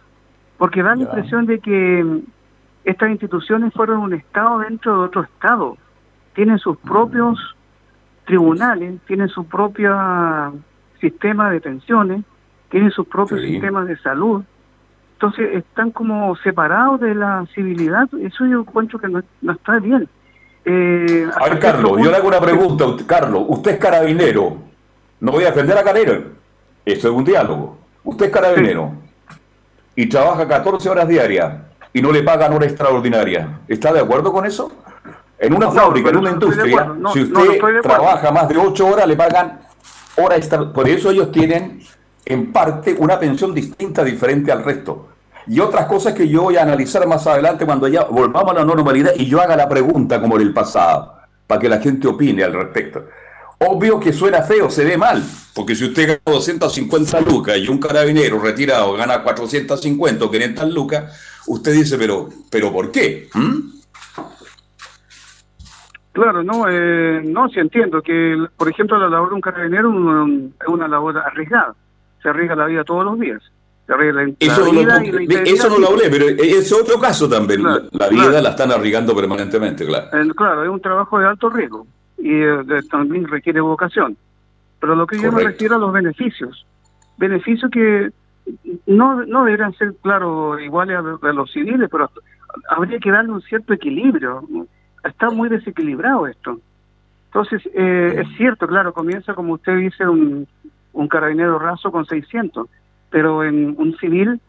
porque 0.56 0.82
da 0.82 0.94
la 0.94 1.02
impresión 1.02 1.46
de 1.46 1.58
que 1.58 2.04
mm, 2.04 2.20
estas 2.84 3.10
instituciones 3.10 3.74
fueron 3.74 3.98
un 3.98 4.14
estado 4.14 4.60
dentro 4.60 5.00
de 5.00 5.06
otro 5.06 5.22
estado, 5.22 5.76
tienen 6.34 6.58
sus 6.58 6.76
propios 6.78 7.38
tribunales, 8.24 9.00
tienen 9.06 9.28
su 9.28 9.44
propio 9.46 10.54
sistema 11.00 11.50
de 11.50 11.60
pensiones, 11.60 12.24
tienen 12.70 12.92
sus 12.92 13.06
propios 13.08 13.40
sistemas 13.42 13.88
de 13.88 13.96
salud, 13.98 14.44
entonces 15.24 15.64
están 15.64 15.90
como 15.90 16.36
separados 16.36 17.00
de 17.00 17.14
la 17.14 17.46
civilidad, 17.54 18.08
eso 18.20 18.44
yo 18.46 18.60
encuentro 18.60 18.98
que 18.98 19.08
no, 19.08 19.22
está 19.52 19.78
bien. 19.78 20.08
Eh, 20.66 21.26
a 21.34 21.48
ver, 21.48 21.58
Carlos, 21.58 21.92
yo 22.02 22.10
le 22.10 22.16
hago 22.16 22.28
una 22.28 22.40
pregunta. 22.40 22.84
Carlos, 23.06 23.44
usted 23.48 23.72
es 23.72 23.78
carabinero. 23.78 24.58
no 25.20 25.32
voy 25.32 25.44
a 25.44 25.48
defender 25.48 25.78
a 25.78 25.82
Carabinero, 25.82 26.24
eso 26.84 27.08
es 27.08 27.14
un 27.14 27.24
diálogo. 27.24 27.78
Usted 28.02 28.26
es 28.26 28.32
carabinero 28.32 28.92
y 29.96 30.06
trabaja 30.08 30.46
14 30.46 30.90
horas 30.90 31.08
diarias 31.08 31.54
y 31.92 32.02
no 32.02 32.12
le 32.12 32.22
pagan 32.22 32.52
hora 32.52 32.66
extraordinaria. 32.66 33.60
¿Está 33.66 33.92
de 33.94 34.00
acuerdo 34.00 34.30
con 34.30 34.44
eso? 34.44 34.70
En 35.38 35.54
una 35.54 35.70
fábrica, 35.70 36.10
en 36.10 36.18
una 36.18 36.30
industria, 36.32 36.94
si 37.14 37.22
usted 37.22 37.60
trabaja 37.82 38.30
más 38.30 38.48
de 38.48 38.58
8 38.58 38.86
horas, 38.86 39.06
le 39.06 39.16
pagan 39.16 39.60
hora 40.16 40.36
extra. 40.36 40.70
Por 40.70 40.86
eso 40.86 41.10
ellos 41.10 41.32
tienen, 41.32 41.80
en 42.26 42.52
parte, 42.52 42.94
una 42.98 43.18
pensión 43.18 43.54
distinta, 43.54 44.04
diferente 44.04 44.52
al 44.52 44.62
resto. 44.62 45.13
Y 45.46 45.60
otras 45.60 45.86
cosas 45.86 46.14
que 46.14 46.28
yo 46.28 46.42
voy 46.42 46.56
a 46.56 46.62
analizar 46.62 47.06
más 47.06 47.26
adelante 47.26 47.66
cuando 47.66 47.86
ya 47.88 48.04
volvamos 48.04 48.52
a 48.52 48.54
la 48.54 48.64
normalidad 48.64 49.12
y 49.16 49.26
yo 49.26 49.40
haga 49.40 49.56
la 49.56 49.68
pregunta 49.68 50.20
como 50.20 50.36
en 50.36 50.42
el 50.42 50.52
pasado, 50.52 51.14
para 51.46 51.60
que 51.60 51.68
la 51.68 51.80
gente 51.80 52.08
opine 52.08 52.44
al 52.44 52.54
respecto. 52.54 53.04
Obvio 53.58 54.00
que 54.00 54.12
suena 54.12 54.42
feo, 54.42 54.68
se 54.70 54.84
ve 54.84 54.96
mal, 54.96 55.22
porque 55.54 55.74
si 55.74 55.84
usted 55.84 56.06
gana 56.08 56.20
250 56.24 57.20
lucas 57.20 57.58
y 57.58 57.68
un 57.68 57.78
carabinero 57.78 58.38
retirado 58.38 58.94
gana 58.94 59.22
450 59.22 60.24
o 60.24 60.30
500 60.30 60.70
lucas, 60.72 61.42
usted 61.46 61.72
dice, 61.72 61.96
pero, 61.98 62.28
pero 62.50 62.72
¿por 62.72 62.90
qué? 62.90 63.28
¿Mm? 63.34 63.74
Claro, 66.12 66.44
no, 66.44 66.68
eh, 66.68 67.22
no, 67.24 67.48
sí 67.48 67.58
entiendo 67.58 68.00
que, 68.00 68.46
por 68.56 68.68
ejemplo, 68.68 68.98
la 68.98 69.08
labor 69.08 69.30
de 69.30 69.34
un 69.34 69.40
carabinero 69.40 69.90
es 69.90 70.68
una 70.68 70.86
labor 70.86 71.18
arriesgada. 71.18 71.74
Se 72.22 72.28
arriesga 72.28 72.54
la 72.54 72.66
vida 72.66 72.84
todos 72.84 73.04
los 73.04 73.18
días. 73.18 73.42
Eso, 74.40 74.72
no, 74.72 74.80
y 74.80 75.48
eso 75.48 75.68
no 75.68 75.78
lo 75.78 75.88
hablé, 75.88 76.08
pero 76.08 76.26
es 76.26 76.72
otro 76.72 76.98
caso 76.98 77.28
también. 77.28 77.62
la, 77.62 78.08
vida 78.08 78.40
la 78.40 78.50
están 78.50 78.72
arriesgando 78.72 79.14
permanentemente, 79.14 79.84
claro. 79.84 80.08
claro, 80.34 80.64
es 80.64 80.70
un 80.70 80.80
trabajo 80.80 81.18
de 81.18 81.26
alto 81.26 81.50
riesgo 81.50 81.86
y 82.16 82.32
eh, 82.32 82.62
también 82.90 83.28
requiere 83.28 83.60
vocación. 83.60 84.16
Pero 84.80 84.94
lo 84.94 85.06
que 85.06 85.18
yo 85.18 85.30
me 85.30 85.44
refiero 85.44 85.76
a 85.76 85.78
los 85.78 85.92
beneficios, 85.92 86.66
beneficios 87.18 87.70
que 87.70 88.10
no, 88.86 89.24
no 89.24 89.44
deberían 89.44 89.74
ser, 89.74 89.94
claro, 90.02 90.58
iguales 90.58 90.98
a, 90.98 91.32
los 91.32 91.52
civiles, 91.52 91.88
pero 91.90 92.10
habría 92.68 92.98
que 92.98 93.10
darle 93.10 93.32
un 93.32 93.42
cierto 93.42 93.74
equilibrio. 93.74 94.46
Está 95.04 95.30
muy 95.30 95.48
desequilibrado 95.48 96.26
esto. 96.26 96.58
Entonces, 97.26 97.62
eh, 97.74 98.22
es 98.22 98.36
cierto, 98.36 98.66
claro, 98.66 98.94
comienza 98.94 99.34
como 99.34 99.54
usted 99.54 99.76
dice 99.76 100.06
un, 100.06 100.46
un 100.92 101.08
carabinero 101.08 101.58
raso 101.58 101.90
con 101.90 102.06
600, 102.06 102.68
pero 103.14 103.44
en 103.44 103.76
un 103.78 103.96
civil 103.98 104.40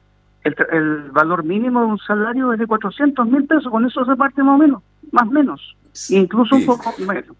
el, 0.43 0.55
el 0.71 1.11
valor 1.11 1.43
mínimo 1.43 1.81
de 1.81 1.85
un 1.85 1.99
salario 1.99 2.51
es 2.51 2.57
de 2.57 2.65
400 2.65 3.27
mil 3.27 3.45
pesos, 3.45 3.69
con 3.69 3.85
eso 3.85 4.03
se 4.03 4.15
parte 4.15 4.41
más 4.41 4.55
o 4.55 4.57
menos, 4.57 4.81
más 5.11 5.29
menos, 5.29 5.77
incluso 6.09 6.55
un 6.55 6.65
poco 6.65 6.91
menos 7.05 7.35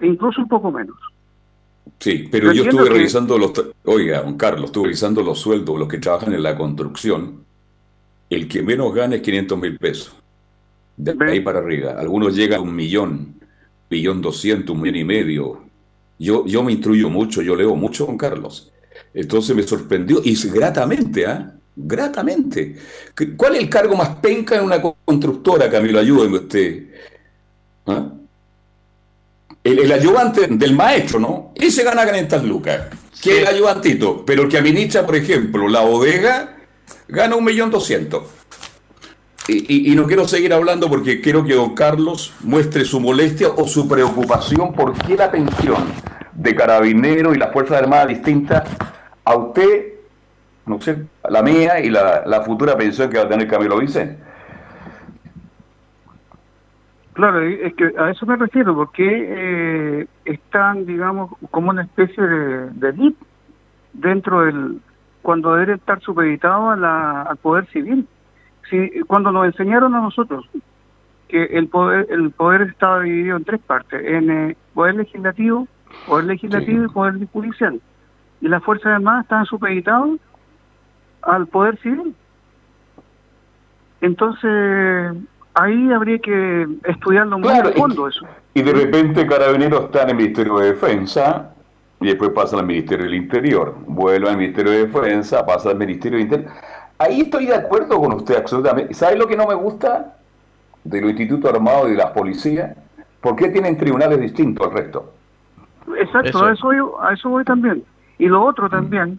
incluso 0.00 0.40
un 0.40 0.48
poco 0.48 0.70
menos. 0.70 0.96
Sí, 1.98 2.28
pero 2.30 2.50
yo, 2.52 2.62
estuve 2.62 2.88
revisando 2.88 3.36
los, 3.36 3.52
oiga, 3.84 4.22
don 4.22 4.38
Carlos, 4.38 4.66
estuve 4.66 4.84
revisando 4.84 5.22
los 5.22 5.38
sueldos 5.38 5.74
de 5.74 5.78
los 5.80 5.88
que 5.88 5.98
trabajan 5.98 6.32
en 6.32 6.42
la 6.42 6.56
construcción. 6.56 7.44
El 8.30 8.48
que 8.48 8.62
menos 8.62 8.94
gana 8.94 9.16
es 9.16 9.22
500 9.22 9.58
mil 9.58 9.76
pesos. 9.76 10.14
De 10.96 11.14
ahí 11.26 11.40
para 11.40 11.58
arriba. 11.58 11.96
Algunos 11.98 12.34
llegan 12.34 12.60
a 12.60 12.62
un 12.62 12.74
millón, 12.74 13.34
millón 13.90 14.22
doscientos, 14.22 14.74
un 14.74 14.80
millón 14.80 14.96
y 14.96 15.04
medio. 15.04 15.60
Yo, 16.18 16.46
yo 16.46 16.62
me 16.62 16.72
instruyo 16.72 17.10
mucho, 17.10 17.42
yo 17.42 17.54
leo 17.54 17.74
mucho, 17.74 18.06
don 18.06 18.16
Carlos. 18.16 18.72
Entonces 19.14 19.54
me 19.54 19.62
sorprendió, 19.62 20.20
y 20.22 20.34
gratamente, 20.50 21.26
¿ah? 21.26 21.54
Gratamente. 21.74 22.76
¿Cuál 23.36 23.54
es 23.54 23.62
el 23.62 23.70
cargo 23.70 23.94
más 23.94 24.16
penca 24.16 24.56
en 24.56 24.64
una 24.64 24.82
constructora, 24.82 25.70
Camilo? 25.70 26.00
Ayúdeme 26.00 26.38
usted. 26.38 26.86
¿Ah? 27.86 28.12
el, 29.64 29.92
ayudante 29.92 30.46
del 30.48 30.74
maestro, 30.74 31.18
¿no? 31.18 31.52
Y 31.54 31.70
se 31.70 31.84
gana 31.84 32.04
500 32.04 32.44
lucas, 32.44 32.82
que 33.20 33.40
el 33.40 33.46
ayudantito. 33.46 34.24
Pero 34.24 34.42
el 34.42 34.48
que 34.48 34.58
administra, 34.58 35.04
por 35.04 35.16
ejemplo, 35.16 35.68
la 35.68 35.80
bodega, 35.80 36.56
gana 37.08 37.36
un 37.36 37.44
millón 37.44 37.70
doscientos. 37.70 38.24
Y, 39.50 39.94
no 39.94 40.06
quiero 40.06 40.28
seguir 40.28 40.52
hablando 40.52 40.90
porque 40.90 41.22
quiero 41.22 41.42
que 41.42 41.54
don 41.54 41.74
Carlos 41.74 42.34
muestre 42.40 42.84
su 42.84 43.00
molestia 43.00 43.48
o 43.48 43.66
su 43.66 43.88
preocupación 43.88 44.74
por 44.74 44.92
qué 44.92 45.16
la 45.16 45.30
pensión 45.30 45.86
de 46.38 46.54
carabinero 46.54 47.34
y 47.34 47.38
las 47.38 47.52
Fuerzas 47.52 47.82
Armadas 47.82 48.08
distintas 48.08 48.62
a 49.24 49.36
usted, 49.36 49.94
no 50.66 50.80
sé, 50.80 51.04
la 51.28 51.42
mía 51.42 51.80
y 51.80 51.90
la, 51.90 52.22
la 52.24 52.42
futura 52.42 52.76
pensión 52.76 53.10
que 53.10 53.18
va 53.18 53.24
a 53.24 53.28
tener 53.28 53.48
Camilo 53.48 53.78
Vicente 53.78 54.18
Claro, 57.18 57.40
es 57.40 57.74
que 57.74 57.92
a 57.98 58.10
eso 58.10 58.26
me 58.26 58.36
refiero, 58.36 58.76
porque 58.76 59.02
eh, 59.04 60.06
están, 60.24 60.86
digamos, 60.86 61.32
como 61.50 61.70
una 61.70 61.82
especie 61.82 62.22
de, 62.22 62.70
de 62.70 63.12
dentro 63.92 64.42
del, 64.42 64.80
cuando 65.20 65.56
debe 65.56 65.74
estar 65.74 66.00
supeditado 66.00 66.70
a 66.70 66.76
la, 66.76 67.22
al 67.22 67.36
poder 67.38 67.66
civil. 67.70 68.06
Si, 68.70 69.00
cuando 69.08 69.32
nos 69.32 69.46
enseñaron 69.46 69.96
a 69.96 70.00
nosotros 70.00 70.48
que 71.26 71.42
el 71.42 71.66
poder, 71.66 72.06
el 72.08 72.30
poder 72.30 72.62
estaba 72.62 73.00
dividido 73.00 73.36
en 73.36 73.44
tres 73.44 73.60
partes, 73.62 74.00
en 74.00 74.30
eh, 74.30 74.56
poder 74.72 74.94
legislativo, 74.94 75.66
poder 76.06 76.26
legislativo 76.26 76.84
y 76.84 76.88
poder 76.88 77.28
judicial. 77.32 77.80
Y 78.40 78.48
las 78.48 78.62
Fuerzas 78.62 78.92
Armadas 78.92 79.24
estaban 79.24 79.46
supeditadas 79.46 80.10
al 81.22 81.46
poder 81.46 81.78
civil. 81.80 82.14
Entonces, 84.00 85.16
ahí 85.54 85.92
habría 85.92 86.18
que 86.18 86.66
estudiarlo 86.84 87.38
muy 87.38 87.50
a 87.50 87.64
fondo 87.72 88.08
eso. 88.08 88.26
Y 88.54 88.62
de 88.62 88.72
repente 88.72 89.26
Carabineros 89.26 89.86
está 89.86 90.02
en 90.02 90.10
el 90.10 90.16
Ministerio 90.16 90.58
de 90.58 90.66
Defensa 90.72 91.52
y 92.00 92.06
después 92.06 92.30
pasa 92.30 92.56
al 92.56 92.66
Ministerio 92.66 93.04
del 93.06 93.14
Interior, 93.14 93.76
vuelve 93.86 94.28
al 94.28 94.36
Ministerio 94.36 94.72
de 94.72 94.86
Defensa, 94.86 95.44
pasa 95.44 95.70
al 95.70 95.76
Ministerio 95.76 96.18
del 96.18 96.26
Interior. 96.26 96.52
Ahí 96.98 97.20
estoy 97.22 97.46
de 97.46 97.54
acuerdo 97.54 98.00
con 98.00 98.12
usted 98.14 98.36
absolutamente. 98.36 98.94
¿Sabe 98.94 99.16
lo 99.16 99.26
que 99.26 99.36
no 99.36 99.46
me 99.46 99.54
gusta 99.54 100.16
de 100.84 101.00
los 101.00 101.10
institutos 101.10 101.52
armados 101.52 101.88
y 101.88 101.90
de 101.92 101.96
las 101.96 102.10
policías? 102.10 102.76
¿Por 103.20 103.36
qué 103.36 103.48
tienen 103.48 103.76
tribunales 103.76 104.20
distintos 104.20 104.66
al 104.66 104.72
resto? 104.72 105.14
Exacto, 105.96 106.44
A, 106.44 106.52
eso 106.52 106.66
voy, 106.66 106.76
a 107.00 107.12
eso 107.12 107.28
voy 107.28 107.44
también. 107.44 107.84
Y 108.18 108.26
lo 108.26 108.42
otro 108.44 108.68
también, 108.68 109.18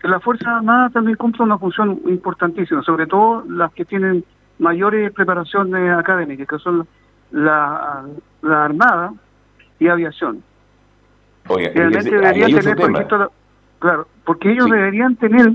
que 0.00 0.08
la 0.08 0.20
Fuerza 0.20 0.56
Armada 0.56 0.90
también 0.90 1.16
cumple 1.16 1.44
una 1.44 1.58
función 1.58 2.00
importantísima, 2.06 2.82
sobre 2.82 3.06
todo 3.06 3.44
las 3.48 3.72
que 3.72 3.84
tienen 3.84 4.24
mayores 4.58 5.12
preparaciones 5.12 5.96
académicas, 5.96 6.48
que 6.48 6.58
son 6.58 6.86
la, 7.30 8.04
la 8.42 8.64
Armada 8.64 9.12
y 9.78 9.88
Aviación. 9.88 10.42
Realmente 11.48 12.10
deberían 12.10 12.60
tener, 12.60 12.76
claro, 13.78 14.08
porque 14.24 14.50
ellos 14.50 14.68
deberían 14.68 15.16
tener 15.16 15.52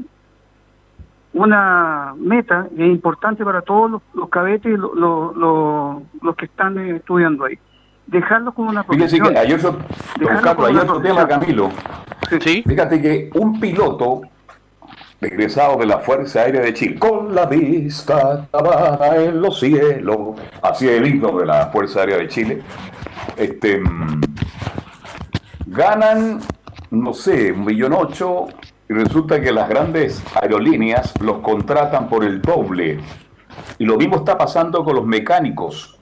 una 1.33 2.13
meta 2.17 2.67
y 2.75 2.83
es 2.83 2.89
importante 2.89 3.43
para 3.43 3.61
todos 3.61 4.01
los, 4.13 4.29
cadetes 4.29 4.73
y 4.73 4.77
los, 4.77 4.95
los, 4.95 6.35
que 6.35 6.45
están 6.45 6.77
estudiando 6.77 7.45
ahí. 7.45 7.57
Dejarlos 8.11 8.53
como 8.53 8.69
una 8.69 8.83
profesión. 8.83 9.29
Que 9.29 9.39
hay 9.39 9.53
otro, 9.53 9.79
hay 10.19 10.75
otro 10.75 11.01
tema, 11.01 11.25
Camilo. 11.25 11.71
Fíjate 12.29 13.01
que 13.01 13.29
un 13.35 13.57
piloto 13.57 14.21
egresado 15.21 15.77
de 15.77 15.85
la 15.85 15.99
Fuerza 15.99 16.41
Aérea 16.41 16.61
de 16.61 16.73
Chile, 16.73 16.99
con 16.99 17.33
la 17.33 17.45
vista 17.45 18.47
clavada 18.51 19.15
en 19.15 19.41
los 19.41 19.59
cielos, 19.59 20.37
así 20.61 20.89
el 20.89 21.07
himno 21.07 21.37
de 21.37 21.45
la 21.45 21.67
Fuerza 21.67 22.01
Aérea 22.01 22.17
de 22.17 22.27
Chile, 22.27 22.61
este, 23.37 23.79
mm, 23.79 24.21
ganan, 25.67 26.41
no 26.89 27.13
sé, 27.13 27.53
un 27.53 27.63
millón 27.63 27.93
ocho, 27.93 28.47
y 28.89 28.93
resulta 28.93 29.39
que 29.39 29.53
las 29.53 29.69
grandes 29.69 30.21
aerolíneas 30.35 31.13
los 31.21 31.37
contratan 31.37 32.09
por 32.09 32.25
el 32.25 32.41
doble. 32.41 32.99
Y 33.77 33.85
lo 33.85 33.95
mismo 33.95 34.17
está 34.17 34.37
pasando 34.37 34.83
con 34.83 34.95
los 34.95 35.05
mecánicos, 35.05 36.00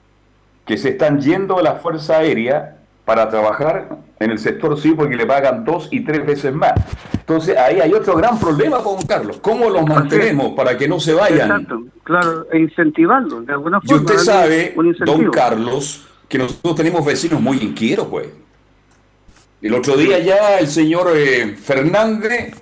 que 0.70 0.76
se 0.76 0.90
están 0.90 1.20
yendo 1.20 1.56
de 1.56 1.64
la 1.64 1.74
Fuerza 1.74 2.18
Aérea 2.18 2.76
para 3.04 3.28
trabajar 3.28 3.88
en 4.20 4.30
el 4.30 4.38
sector 4.38 4.80
civil 4.80 4.98
porque 4.98 5.16
le 5.16 5.26
pagan 5.26 5.64
dos 5.64 5.88
y 5.90 6.04
tres 6.04 6.24
veces 6.24 6.54
más. 6.54 6.74
Entonces 7.12 7.56
ahí 7.56 7.80
hay 7.80 7.92
otro 7.92 8.14
gran 8.14 8.38
problema 8.38 8.78
con 8.78 9.02
Carlos. 9.02 9.40
¿Cómo 9.42 9.68
los 9.68 9.84
mantenemos 9.84 10.52
para 10.54 10.78
que 10.78 10.86
no 10.86 11.00
se 11.00 11.12
vayan? 11.12 11.50
Exacto, 11.50 11.82
claro, 12.04 12.46
e 12.52 12.60
incentivarlos 12.60 13.44
de 13.46 13.52
alguna 13.52 13.80
forma. 13.80 13.96
Y 13.96 13.98
usted 13.98 14.18
sabe, 14.18 14.76
don 15.04 15.32
Carlos, 15.32 16.06
que 16.28 16.38
nosotros 16.38 16.76
tenemos 16.76 17.04
vecinos 17.04 17.40
muy 17.40 17.56
inquietos, 17.56 18.06
pues. 18.06 18.28
El 19.60 19.74
otro 19.74 19.96
día 19.96 20.20
ya 20.20 20.60
el 20.60 20.68
señor 20.68 21.10
eh, 21.16 21.56
Fernández 21.56 22.54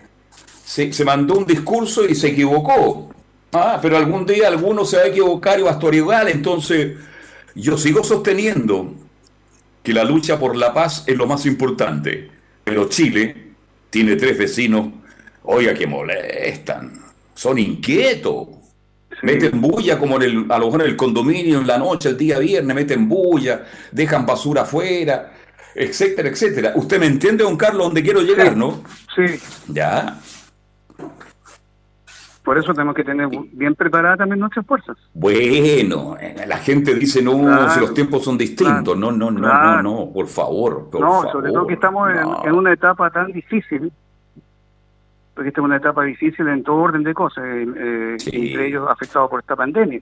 se, 0.64 0.94
se, 0.94 1.04
mandó 1.04 1.34
un 1.34 1.44
discurso 1.44 2.08
y 2.08 2.14
se 2.14 2.28
equivocó. 2.28 3.10
Ah, 3.52 3.78
pero 3.82 3.98
algún 3.98 4.24
día 4.24 4.48
alguno 4.48 4.86
se 4.86 4.96
va 4.96 5.02
a 5.02 5.08
equivocar 5.08 5.60
y 5.60 5.62
va 5.62 5.72
a 5.72 5.74
estar 5.74 5.94
igual. 5.94 6.28
Entonces, 6.28 6.96
yo 7.54 7.76
sigo 7.76 8.04
sosteniendo 8.04 8.94
que 9.82 9.92
la 9.92 10.04
lucha 10.04 10.38
por 10.38 10.56
la 10.56 10.72
paz 10.74 11.04
es 11.06 11.16
lo 11.16 11.26
más 11.26 11.46
importante. 11.46 12.30
Pero 12.64 12.88
Chile 12.88 13.52
tiene 13.90 14.16
tres 14.16 14.36
vecinos, 14.36 14.88
oiga, 15.44 15.74
que 15.74 15.86
molestan, 15.86 17.00
son 17.34 17.58
inquietos. 17.58 18.48
Meten 19.22 19.60
bulla 19.60 19.98
como 19.98 20.16
en 20.16 20.22
el, 20.22 20.46
a 20.48 20.58
lo 20.58 20.66
mejor 20.66 20.82
en 20.82 20.90
el 20.90 20.96
condominio 20.96 21.58
en 21.58 21.66
la 21.66 21.78
noche, 21.78 22.10
el 22.10 22.16
día 22.16 22.38
viernes, 22.38 22.74
meten 22.74 23.08
bulla, 23.08 23.64
dejan 23.90 24.24
basura 24.24 24.62
afuera. 24.62 25.32
etcétera, 25.74 26.28
etcétera. 26.28 26.72
¿Usted 26.76 26.98
me 26.98 27.06
entiende, 27.06 27.44
don 27.44 27.56
Carlos, 27.56 27.86
dónde 27.86 28.02
quiero 28.02 28.20
llegar, 28.20 28.56
no? 28.56 28.82
Sí. 29.14 29.40
Ya. 29.68 30.20
Por 32.48 32.56
eso 32.56 32.72
tenemos 32.72 32.94
que 32.94 33.04
tener 33.04 33.28
bien 33.52 33.74
preparadas 33.74 34.16
también 34.16 34.40
nuestras 34.40 34.64
fuerzas. 34.64 34.96
Bueno, 35.12 36.16
la 36.46 36.56
gente 36.56 36.94
dice, 36.94 37.20
no, 37.22 37.36
Claro, 37.40 37.68
si 37.72 37.80
los 37.80 37.92
tiempos 37.92 38.24
son 38.24 38.38
distintos. 38.38 38.96
no, 38.96 39.12
no, 39.12 39.30
no, 39.30 39.38
claro. 39.38 39.82
no, 39.82 40.06
no, 40.06 40.12
por 40.14 40.26
favor. 40.28 40.88
por 40.90 41.02
no, 41.02 41.08
favor, 41.08 41.32
sobre 41.32 41.52
todo 41.52 41.66
que 41.66 41.74
estamos 41.74 42.08
en- 42.08 42.22
no. 42.22 42.42
en, 42.46 42.54
una 42.54 42.72
etapa 42.72 43.10
tan 43.10 43.30
difícil, 43.32 43.92
porque 45.34 45.48
esta 45.50 45.60
es 45.60 45.64
una 45.66 45.76
etapa 45.76 46.04
difícil 46.04 46.48
en 46.48 46.62
todo 46.62 46.76
orden 46.76 47.02
de 47.02 47.12
cosas, 47.12 47.44
eh, 47.46 48.16
entre 48.32 48.68
ellos 48.68 48.88
afectados 48.88 49.28
por 49.28 49.40
esta 49.40 49.54
pandemia. 49.54 50.00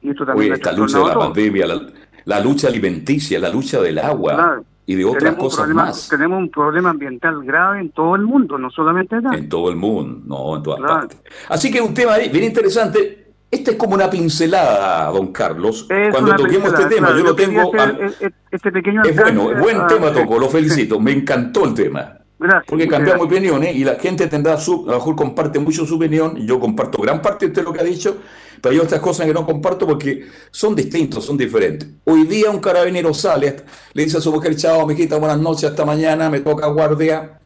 Y 0.00 0.10
esto 0.10 0.24
también 0.24 0.52
Oye, 0.52 0.52
ha 0.52 0.54
esta 0.54 0.72
lucha 0.72 0.98
de 1.00 1.04
la 1.06 1.12
todo. 1.14 1.24
pandemia, 1.24 1.66
la, 1.66 1.80
la 2.24 2.38
lucha 2.40 2.68
alimenticia, 2.68 3.40
la 3.40 3.48
lucha 3.48 3.80
del 3.80 3.98
agua 3.98 4.34
Claro. 4.34 4.64
Y 4.86 4.94
de 4.96 5.04
otras 5.04 5.34
cosas 5.36 5.60
problema, 5.60 5.84
más 5.86 6.08
Tenemos 6.08 6.38
un 6.38 6.50
problema 6.50 6.90
ambiental 6.90 7.42
grave 7.44 7.80
en 7.80 7.90
todo 7.90 8.14
el 8.16 8.22
mundo, 8.22 8.58
no 8.58 8.70
solamente 8.70 9.16
acá. 9.16 9.34
en 9.34 9.48
todo 9.48 9.70
el 9.70 9.76
mundo, 9.76 10.20
no, 10.26 10.56
en 10.56 10.62
todas 10.62 10.78
Claro. 10.80 10.94
partes. 11.00 11.18
Así 11.48 11.70
que 11.70 11.80
un 11.80 11.94
tema 11.94 12.16
bien 12.18 12.44
interesante. 12.44 13.20
Este 13.50 13.70
es 13.72 13.76
como 13.76 13.94
una 13.94 14.10
pincelada, 14.10 15.10
don 15.12 15.28
Carlos. 15.32 15.86
Es 15.88 16.10
Cuando 16.10 16.34
toquemos 16.34 16.72
este 16.72 16.86
tema, 16.86 17.06
claro, 17.08 17.18
yo 17.18 17.24
lo 17.24 17.34
tengo. 17.36 17.72
eh, 18.20 18.30
este 18.50 18.72
pequeño 18.72 19.02
Es 19.04 19.14
bueno, 19.14 19.42
alcance 19.42 19.62
buen 19.62 19.80
a- 19.80 19.86
tema 19.86 20.08
sí, 20.08 20.14
tocó, 20.14 20.38
lo 20.40 20.46
sí. 20.46 20.52
felicito. 20.52 20.98
Me 21.00 21.12
encantó 21.12 21.64
el 21.64 21.74
tema. 21.74 22.18
Gracias. 22.36 22.64
Porque 22.66 22.88
cambiamos 22.88 23.28
gracias. 23.28 23.42
opiniones 23.44 23.76
y 23.76 23.84
la 23.84 23.94
gente 23.94 24.26
tendrá 24.26 24.56
su, 24.58 24.82
a 24.88 24.92
lo 24.92 24.96
mejor 24.98 25.14
comparte 25.16 25.60
mucho 25.60 25.86
su 25.86 25.94
opinión, 25.96 26.36
yo 26.46 26.58
comparto 26.58 27.00
gran 27.00 27.22
parte 27.22 27.48
de 27.48 27.62
lo 27.62 27.72
que 27.72 27.80
ha 27.80 27.84
dicho, 27.84 28.16
pero 28.64 28.72
hay 28.72 28.80
otras 28.80 28.98
cosas 29.02 29.26
que 29.26 29.34
no 29.34 29.44
comparto 29.44 29.86
porque 29.86 30.26
son 30.50 30.74
distintos, 30.74 31.22
son 31.22 31.36
diferentes. 31.36 31.86
Hoy 32.04 32.24
día 32.24 32.50
un 32.50 32.60
carabinero 32.60 33.12
sale, 33.12 33.56
le 33.92 34.04
dice 34.04 34.16
a 34.16 34.20
su 34.22 34.32
mujer, 34.32 34.56
chao, 34.56 34.86
mijita, 34.86 35.18
buenas 35.18 35.38
noches, 35.38 35.64
hasta 35.64 35.84
mañana, 35.84 36.30
me 36.30 36.40
toca 36.40 36.66
guardia, 36.68 37.38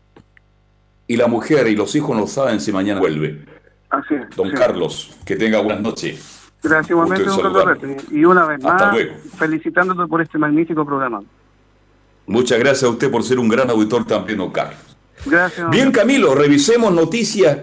y 1.09 1.17
la 1.17 1.27
mujer 1.27 1.67
y 1.67 1.75
los 1.75 1.93
hijos 1.97 2.17
no 2.17 2.29
saben 2.29 2.61
si 2.61 2.71
mañana 2.71 3.01
vuelve. 3.01 3.45
Así 3.91 4.15
es, 4.15 4.37
Don 4.37 4.51
sí. 4.51 4.55
Carlos, 4.55 5.11
que 5.25 5.35
tenga 5.35 5.59
buenas 5.59 5.81
noches. 5.81 6.53
Gracias 6.63 6.91
igualmente, 6.91 7.25
don 7.25 7.53
Carlos. 7.53 8.05
Y 8.13 8.25
una 8.25 8.47
vez 8.47 8.63
más, 8.63 8.95
felicitándote 9.37 10.07
por 10.07 10.23
este 10.23 10.39
magnífico 10.39 10.87
programa. 10.87 11.21
Muchas 12.29 12.61
gracias 12.61 12.85
a 12.85 12.91
usted 12.91 13.11
por 13.11 13.25
ser 13.25 13.41
un 13.41 13.49
gran 13.49 13.69
auditor 13.69 14.07
también, 14.07 14.39
don 14.39 14.53
Carlos. 14.53 14.79
Gracias. 15.27 15.69
Bien, 15.69 15.91
Camilo, 15.91 16.37
revisemos 16.37 16.93
noticias. 16.93 17.59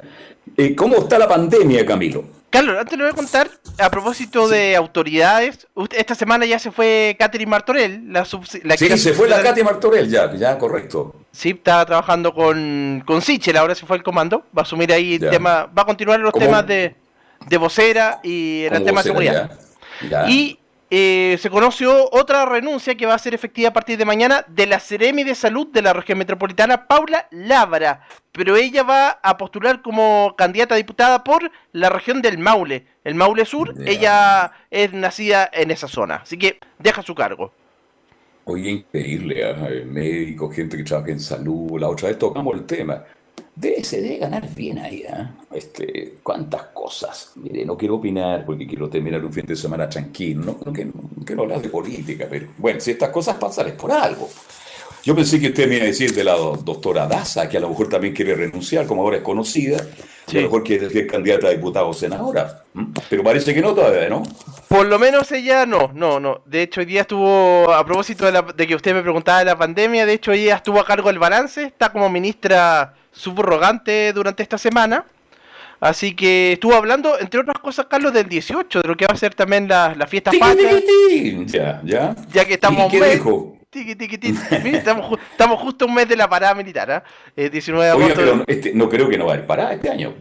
Eh, 0.58 0.76
¿Cómo 0.76 0.98
está 0.98 1.18
la 1.18 1.30
pandemia, 1.30 1.86
Camilo? 1.86 2.35
Carlos, 2.56 2.78
antes 2.80 2.98
le 2.98 3.04
voy 3.04 3.12
a 3.12 3.16
contar, 3.16 3.50
a 3.80 3.90
propósito 3.90 4.48
de 4.48 4.76
autoridades, 4.76 5.68
usted- 5.74 5.98
esta 5.98 6.16
semana 6.16 6.46
ya 6.46 6.58
se 6.60 6.72
fue 6.72 7.16
Catherine 7.20 7.50
Martorell, 7.50 8.12
la, 8.14 8.26
la 8.64 8.78
Sí, 8.78 8.98
se 8.98 9.14
fue 9.14 9.28
la 9.28 9.42
Katy 9.42 9.64
Martorell, 9.64 10.10
ya, 10.10 10.34
ya, 10.34 10.58
correcto. 10.58 11.16
Sí, 11.32 11.50
estaba 11.50 11.86
trabajando 11.86 12.34
con, 12.34 13.04
con 13.06 13.22
Sichel, 13.22 13.58
ahora 13.58 13.76
se 13.76 13.86
fue 13.86 13.98
al 13.98 14.04
comando, 14.04 14.40
va 14.58 14.62
a 14.62 14.64
asumir 14.64 14.94
ahí 14.94 15.16
el 15.16 15.30
tema, 15.30 15.66
va 15.78 15.82
a 15.82 15.86
continuar 15.86 16.20
los 16.20 16.32
Como- 16.32 16.46
temas 16.46 16.66
de, 16.66 16.96
de 17.48 17.58
vocera 17.58 18.20
y 18.24 18.64
el 18.72 18.84
tema 18.86 19.02
de 19.02 19.10
seguridad. 19.10 19.52
ya, 20.02 20.08
ya. 20.24 20.30
Y 20.30 20.58
eh, 20.92 21.38
se 21.40 21.50
conoció 21.50 22.10
otra 22.12 22.46
renuncia 22.46 22.96
que 22.96 23.08
va 23.08 23.16
a 23.16 23.20
ser 23.20 23.34
efectiva 23.34 23.70
a 23.70 23.74
partir 23.74 23.98
de 23.98 24.06
mañana 24.06 24.46
de 24.48 24.68
la 24.68 24.80
Seremi 24.80 25.24
de 25.24 25.34
Salud 25.34 25.68
de 25.68 25.82
la 25.82 25.94
región 25.94 26.20
metropolitana, 26.20 26.88
Paula 26.88 27.28
Labra. 27.32 28.02
Pero 28.32 28.56
ella 28.56 28.84
va 28.84 29.10
a 29.24 29.38
postular 29.38 29.82
como 29.82 30.36
candidata 30.38 30.76
a 30.76 30.78
diputada 30.78 31.24
por 31.24 31.50
la 31.72 31.90
región 31.90 32.22
del 32.22 32.38
Maule, 32.38 32.86
el 33.04 33.16
Maule 33.16 33.46
Sur. 33.46 33.74
Ella 33.86 34.52
es 34.70 34.94
nacida 34.94 35.50
en 35.52 35.72
esa 35.72 35.88
zona, 35.88 36.18
así 36.18 36.38
que 36.38 36.60
deja 36.78 37.02
su 37.02 37.16
cargo. 37.16 37.52
Oye, 38.46 38.70
increíble. 38.70 39.42
Eh, 39.42 39.86
médicos, 39.86 40.56
gente 40.56 40.78
que 40.78 40.84
trabaja 40.84 41.12
en 41.12 41.20
salud. 41.20 41.80
La 41.80 41.90
otra 41.90 42.10
vez 42.10 42.20
tocamos 42.20 42.54
el 42.54 42.66
tema. 42.66 43.04
Debe, 43.56 43.84
se 43.84 44.02
debe 44.02 44.18
ganar 44.18 44.54
bien 44.54 44.80
ahí, 44.80 45.04
¿ah? 45.10 45.34
Este, 45.54 46.16
cuántas 46.22 46.64
cosas. 46.74 47.32
Mire, 47.36 47.66
no 47.66 47.78
quiero 47.78 47.96
opinar 47.96 48.46
porque 48.46 48.68
quiero 48.68 48.90
terminar 48.90 49.24
un 49.24 49.32
fin 49.32 49.46
de 49.46 49.56
semana 49.56 49.88
tranquilo. 49.88 50.44
No, 50.44 50.58
no, 50.66 50.74
que, 50.74 50.86
no 50.86 50.94
quiero 51.26 51.44
hablar 51.44 51.62
de 51.62 51.70
política, 51.70 52.28
pero 52.30 52.48
bueno, 52.58 52.82
si 52.82 52.92
estas 52.92 53.10
cosas 53.10 53.38
pasan 53.38 53.68
es 53.68 53.74
por 53.74 53.92
algo. 53.92 54.30
Yo 55.06 55.16
pensé 55.16 55.40
que 55.40 55.48
usted 55.50 55.68
me 55.70 55.76
iba 55.76 55.84
a 55.84 55.88
decir 55.88 56.14
de 56.16 56.24
la 56.24 56.34
do- 56.34 56.58
doctora 56.58 57.06
Daza, 57.08 57.48
que 57.48 57.58
a 57.58 57.60
lo 57.60 57.70
mejor 57.70 57.88
también 57.90 58.14
quiere 58.14 58.34
renunciar, 58.36 58.88
como 58.88 59.04
ahora 59.04 59.18
es 59.18 59.24
conocida, 59.24 59.78
a 59.78 60.34
lo 60.34 60.42
mejor 60.42 60.64
quiere 60.64 60.90
ser 60.90 61.06
candidata 61.06 61.46
a 61.48 61.52
diputada 61.52 61.86
o 61.86 61.94
senadora. 61.94 62.64
Pero 63.08 63.24
parece 63.24 63.54
que 63.54 63.62
no 63.62 63.76
todavía, 63.76 64.10
¿no? 64.10 64.24
Por 64.68 64.88
lo 64.88 64.98
menos 64.98 65.32
ella 65.32 65.68
no, 65.68 65.92
no, 65.94 66.20
no. 66.20 66.42
De 66.46 66.64
hecho, 66.64 66.80
hoy 66.82 66.88
día 66.88 67.02
estuvo, 67.02 67.72
a 67.72 67.86
propósito 67.86 68.26
de, 68.26 68.32
la- 68.32 68.42
de 68.42 68.66
que 68.68 68.74
usted 68.76 68.96
me 68.96 69.04
preguntaba 69.04 69.40
de 69.40 69.46
la 69.46 69.56
pandemia, 69.58 70.08
de 70.08 70.14
hecho, 70.14 70.32
ella 70.32 70.56
estuvo 70.56 70.80
a 70.80 70.86
cargo 70.86 71.10
del 71.10 71.20
balance, 71.20 71.64
está 71.64 71.92
como 71.92 72.10
ministra 72.10 72.96
subrogante 73.12 74.12
durante 74.12 74.42
esta 74.42 74.58
semana. 74.58 75.06
Así 75.80 76.16
que 76.16 76.54
estuvo 76.54 76.74
hablando, 76.74 77.20
entre 77.20 77.42
otras 77.42 77.60
cosas, 77.60 77.86
Carlos, 77.88 78.12
del 78.12 78.28
18, 78.28 78.82
de 78.82 78.88
lo 78.88 78.96
que 78.98 79.06
va 79.06 79.14
a 79.14 79.18
ser 79.18 79.36
también 79.36 79.68
la, 79.68 79.94
la 79.96 80.08
fiesta 80.08 80.32
patria. 80.40 80.72
Ya, 81.46 81.82
ya. 81.84 82.16
Ya 82.34 82.46
que 82.46 82.54
estamos 82.56 82.88
¿Y 82.88 82.90
qué 82.92 82.98
un 82.98 83.02
mes- 83.04 83.14
dijo? 83.18 83.58
Tiqui, 83.76 83.96
tiqui, 83.96 84.18
tiqui. 84.18 84.40
Mira, 84.64 84.78
estamos, 84.78 85.06
ju- 85.12 85.20
estamos 85.32 85.60
justo 85.60 85.86
un 85.86 85.94
mes 85.94 86.08
de 86.08 86.16
la 86.16 86.30
parada 86.30 86.56
militar, 86.56 86.90
¿ah? 86.92 87.04
Eh, 87.36 87.50
19 87.50 87.86
de 87.86 87.92
agosto. 87.92 88.14
pero 88.16 88.44
este, 88.48 88.74
no 88.74 88.88
creo 88.90 89.10
que 89.10 89.18
no 89.18 89.26
va 89.26 89.32
a 89.32 89.36
haber 89.36 89.46
parada 89.46 89.74
este 89.74 89.90
año. 89.90 90.14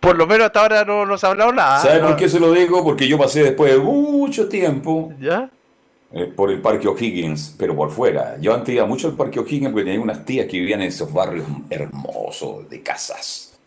Por 0.00 0.16
lo 0.16 0.26
menos 0.26 0.46
hasta 0.46 0.60
ahora 0.62 0.84
no 0.84 1.06
nos 1.06 1.22
ha 1.22 1.28
hablado 1.28 1.52
nada. 1.52 1.80
¿Sabe 1.82 2.00
¿no? 2.00 2.08
por 2.08 2.16
qué 2.16 2.28
se 2.28 2.40
lo 2.40 2.50
digo? 2.52 2.82
Porque 2.82 3.06
yo 3.06 3.16
pasé 3.16 3.44
después 3.44 3.72
de 3.72 3.78
mucho 3.78 4.48
tiempo 4.48 5.12
¿Ya? 5.20 5.48
eh, 6.12 6.24
por 6.24 6.50
el 6.50 6.60
Parque 6.60 6.88
O'Higgins, 6.88 7.54
pero 7.56 7.76
por 7.76 7.90
fuera. 7.92 8.36
Yo 8.40 8.52
antes 8.54 8.74
iba 8.74 8.86
mucho 8.86 9.06
al 9.06 9.14
Parque 9.14 9.38
O'Higgins 9.38 9.70
porque 9.72 9.84
tenía 9.84 10.00
unas 10.00 10.24
tías 10.24 10.46
que 10.46 10.58
vivían 10.58 10.82
en 10.82 10.88
esos 10.88 11.12
barrios 11.12 11.46
hermosos 11.68 12.68
de 12.68 12.82
casas. 12.82 13.58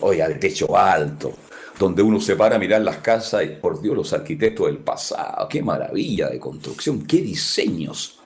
Oiga, 0.00 0.26
de 0.26 0.34
techo 0.34 0.76
alto, 0.76 1.32
donde 1.78 2.02
uno 2.02 2.18
se 2.20 2.34
para 2.34 2.56
a 2.56 2.58
mirar 2.58 2.80
las 2.80 2.96
casas 2.96 3.44
y 3.44 3.48
por 3.50 3.80
Dios, 3.80 3.94
los 3.94 4.12
arquitectos 4.12 4.66
del 4.66 4.78
pasado. 4.78 5.46
Qué 5.48 5.62
maravilla 5.62 6.28
de 6.28 6.40
construcción, 6.40 7.06
qué 7.06 7.18
diseños. 7.18 8.20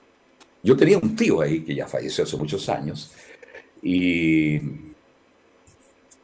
Yo 0.61 0.75
tenía 0.75 0.97
un 0.97 1.15
tío 1.15 1.41
ahí 1.41 1.61
que 1.61 1.75
ya 1.75 1.87
falleció 1.87 2.23
hace 2.23 2.37
muchos 2.37 2.67
años 2.69 3.11
y 3.81 4.59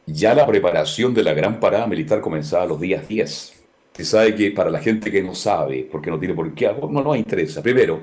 ya 0.04 0.34
la 0.34 0.46
preparación 0.46 1.14
de 1.14 1.24
la 1.24 1.32
gran 1.32 1.58
parada 1.58 1.86
militar 1.86 2.20
comenzaba 2.20 2.64
a 2.64 2.66
los 2.66 2.80
días 2.80 3.08
10. 3.08 3.52
Usted 3.92 4.04
sabe 4.04 4.34
que 4.34 4.50
para 4.50 4.70
la 4.70 4.78
gente 4.78 5.10
que 5.10 5.22
no 5.22 5.34
sabe, 5.34 5.88
porque 5.90 6.10
no 6.10 6.18
tiene 6.18 6.34
por 6.34 6.54
qué, 6.54 6.66
no 6.66 7.02
nos 7.02 7.16
interesa. 7.16 7.62
Primero, 7.62 8.02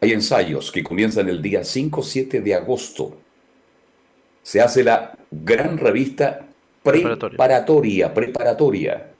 hay 0.00 0.12
ensayos 0.12 0.72
que 0.72 0.82
comienzan 0.82 1.28
el 1.28 1.40
día 1.40 1.62
5 1.62 2.00
o 2.00 2.02
7 2.02 2.40
de 2.40 2.54
agosto. 2.54 3.16
Se 4.42 4.60
hace 4.60 4.82
la 4.82 5.16
gran 5.30 5.78
revista 5.78 6.46
preparatoria, 6.82 8.12
preparatoria 8.12 9.12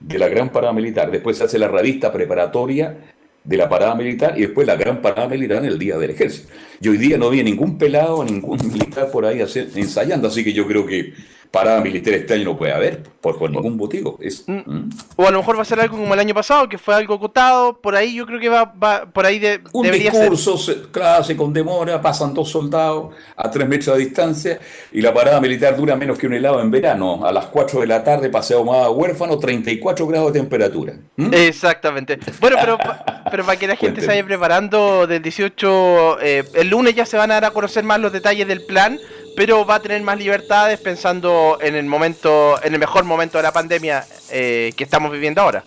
de 0.00 0.18
la 0.18 0.28
gran 0.28 0.50
parada 0.50 0.72
militar. 0.72 1.10
Después 1.10 1.38
se 1.38 1.44
hace 1.44 1.58
la 1.58 1.68
revista 1.68 2.12
preparatoria 2.12 2.96
de 3.44 3.56
la 3.56 3.68
parada 3.68 3.94
militar 3.94 4.34
y 4.36 4.42
después 4.42 4.66
la 4.66 4.76
gran 4.76 5.02
parada 5.02 5.28
militar 5.28 5.58
en 5.58 5.66
el 5.66 5.78
día 5.78 5.98
del 5.98 6.10
ejército. 6.10 6.48
Y 6.80 6.88
hoy 6.88 6.98
día 6.98 7.18
no 7.18 7.26
había 7.26 7.42
ningún 7.42 7.78
pelado, 7.78 8.24
ningún 8.24 8.58
militar 8.72 9.10
por 9.10 9.26
ahí 9.26 9.40
ensayando, 9.40 10.28
así 10.28 10.44
que 10.44 10.52
yo 10.52 10.66
creo 10.66 10.86
que 10.86 11.12
parada 11.52 11.80
militar 11.82 12.14
este 12.14 12.32
año 12.34 12.44
no 12.44 12.56
puede 12.56 12.72
haber, 12.72 13.02
por, 13.20 13.38
por 13.38 13.50
ningún 13.50 13.76
motivo. 13.76 14.18
Es, 14.20 14.42
¿Mm? 14.48 14.88
O 15.16 15.26
a 15.28 15.30
lo 15.30 15.38
mejor 15.38 15.58
va 15.58 15.62
a 15.62 15.66
ser 15.66 15.78
algo 15.78 15.98
como 15.98 16.14
el 16.14 16.18
año 16.18 16.34
pasado, 16.34 16.66
que 16.68 16.78
fue 16.78 16.94
algo 16.94 17.14
acotado. 17.14 17.78
Por 17.78 17.94
ahí 17.94 18.14
yo 18.14 18.24
creo 18.26 18.40
que 18.40 18.48
va, 18.48 18.64
va 18.64 19.04
por 19.04 19.26
ahí 19.26 19.38
de, 19.38 19.60
Un 19.72 19.84
debería 19.84 20.10
ser. 20.10 20.20
discurso, 20.22 20.56
se- 20.56 20.82
clase 20.90 21.36
con 21.36 21.52
demora, 21.52 22.00
pasan 22.00 22.32
dos 22.32 22.48
soldados 22.50 23.14
a 23.36 23.50
tres 23.50 23.68
metros 23.68 23.96
de 23.98 24.04
distancia 24.04 24.58
y 24.92 25.02
la 25.02 25.12
parada 25.12 25.40
militar 25.42 25.76
dura 25.76 25.94
menos 25.94 26.18
que 26.18 26.26
un 26.26 26.32
helado 26.32 26.60
en 26.60 26.70
verano. 26.70 27.24
A 27.26 27.30
las 27.32 27.44
4 27.46 27.80
de 27.82 27.86
la 27.86 28.02
tarde, 28.02 28.30
paseo 28.30 28.64
más 28.64 28.88
huérfano, 28.88 29.38
34 29.38 30.06
grados 30.06 30.32
de 30.32 30.40
temperatura. 30.40 30.94
¿Mm? 31.16 31.34
Exactamente. 31.34 32.18
Bueno, 32.40 32.56
pero, 32.58 32.78
pa- 32.78 33.24
pero 33.30 33.44
para 33.44 33.58
que 33.58 33.66
la 33.66 33.76
gente 33.82 34.00
se 34.00 34.06
vaya 34.06 34.24
preparando 34.24 35.06
del 35.06 35.20
18, 35.22 36.20
eh, 36.22 36.44
el 36.54 36.68
lunes 36.70 36.94
ya 36.94 37.04
se 37.04 37.18
van 37.18 37.30
a 37.30 37.34
dar 37.34 37.44
a 37.44 37.50
conocer 37.50 37.84
más 37.84 38.00
los 38.00 38.10
detalles 38.10 38.48
del 38.48 38.64
plan, 38.64 38.98
pero 39.36 39.64
va 39.64 39.76
a 39.76 39.82
tener 39.82 40.02
más 40.02 40.18
libertades 40.18 40.78
pensando 40.80 41.58
en 41.60 41.74
el 41.74 41.86
momento, 41.86 42.62
en 42.62 42.74
el 42.74 42.80
mejor 42.80 43.04
momento 43.04 43.38
de 43.38 43.42
la 43.42 43.52
pandemia 43.52 44.04
eh, 44.30 44.72
que 44.76 44.84
estamos 44.84 45.12
viviendo 45.12 45.40
ahora. 45.40 45.64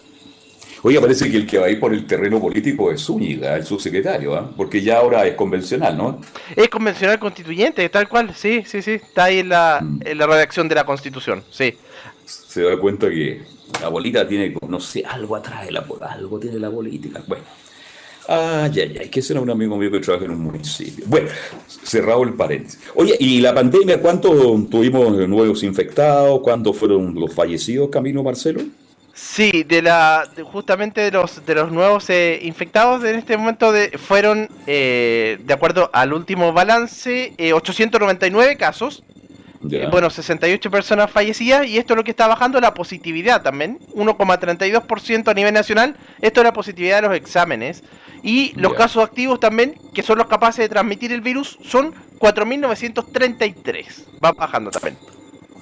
Oye, 0.82 1.02
parece 1.02 1.32
que 1.32 1.38
el 1.38 1.48
que 1.48 1.58
va 1.58 1.66
a 1.66 1.70
ir 1.70 1.80
por 1.80 1.94
el 1.94 2.06
terreno 2.06 2.40
político 2.40 2.92
es 2.92 3.02
Zúñiga, 3.02 3.56
el 3.56 3.66
subsecretario, 3.66 4.36
¿ah? 4.36 4.52
porque 4.56 4.84
ya 4.84 4.98
ahora 4.98 5.26
es 5.26 5.34
convencional, 5.34 5.98
¿no? 5.98 6.22
Es 6.56 6.70
convencional 6.70 7.18
constituyente, 7.18 7.90
tal 7.90 8.08
cual, 8.08 8.36
sí, 8.36 8.64
sí, 8.68 8.84
sí, 8.84 8.92
está 8.92 9.24
ahí 9.24 9.40
en 9.40 9.50
la, 9.50 9.84
en 10.02 10.18
la 10.18 10.28
redacción 10.28 10.68
de 10.68 10.76
la 10.76 10.86
constitución, 10.86 11.44
sí. 11.50 11.76
Se 12.26 12.62
da 12.62 12.78
cuenta 12.78 13.10
que 13.10 13.42
la 13.82 13.88
bolita 13.88 14.28
tiene, 14.28 14.56
no 14.68 14.80
sé, 14.80 15.04
algo 15.04 15.36
atrae 15.36 15.72
la 15.72 15.84
algo 16.02 16.40
tiene 16.40 16.60
la 16.60 16.70
política. 16.70 17.20
Bueno. 17.26 17.44
Ay, 18.28 18.72
ay, 18.80 18.98
ay, 19.02 19.10
que 19.10 19.20
ese 19.20 19.34
era 19.34 19.42
un 19.42 19.50
amigo 19.50 19.78
mío 19.78 19.92
que 19.92 20.00
trabaja 20.00 20.26
en 20.26 20.32
un 20.32 20.42
municipio. 20.42 21.06
Bueno, 21.08 21.30
cerrado 21.84 22.24
el 22.24 22.34
paréntesis. 22.34 22.80
Oye, 22.96 23.16
¿y 23.20 23.40
la 23.40 23.54
pandemia 23.54 24.02
cuánto 24.02 24.32
tuvimos 24.70 25.16
nuevos 25.28 25.64
infectados? 25.64 26.40
¿Cuántos 26.42 26.76
fueron 26.78 27.14
los 27.16 27.34
fallecidos, 27.34 27.90
Camino 27.90 28.24
Marcelo? 28.24 28.62
Sí, 29.14 29.64
de 29.64 29.82
la 29.82 30.28
justamente 30.44 31.00
de 31.00 31.12
los 31.12 31.46
de 31.46 31.56
los 31.56 31.72
nuevos 31.72 32.10
eh, 32.10 32.38
infectados 32.42 33.02
en 33.06 33.16
este 33.16 33.38
momento 33.38 33.72
de, 33.72 33.98
fueron 33.98 34.50
eh, 34.68 35.38
de 35.42 35.54
acuerdo 35.54 35.90
al 35.94 36.12
último 36.12 36.52
balance 36.52 37.34
899 37.40 38.58
casos. 38.58 39.04
bueno, 39.90 40.10
68 40.10 40.70
personas 40.70 41.10
fallecidas 41.10 41.66
y 41.66 41.78
esto 41.78 41.94
es 41.94 41.98
lo 41.98 42.04
que 42.04 42.12
está 42.12 42.28
bajando 42.28 42.60
la 42.60 42.74
positividad 42.74 43.42
también, 43.42 43.80
1,32% 43.94 45.28
a 45.30 45.34
nivel 45.34 45.54
nacional. 45.54 45.96
Esto 46.22 46.42
es 46.42 46.44
la 46.44 46.54
positividad 46.54 47.02
de 47.02 47.08
los 47.08 47.16
exámenes 47.16 47.84
y 48.26 48.54
los 48.56 48.74
casos 48.74 49.04
activos 49.04 49.40
también, 49.40 49.76
que 49.94 50.02
son 50.02 50.18
los 50.18 50.26
capaces 50.26 50.66
de 50.66 50.70
transmitir 50.70 51.12
el 51.12 51.22
virus, 51.22 51.60
son 51.64 51.94
4.933. 52.18 53.86
Va 54.24 54.32
bajando 54.32 54.72
también. 54.72 54.98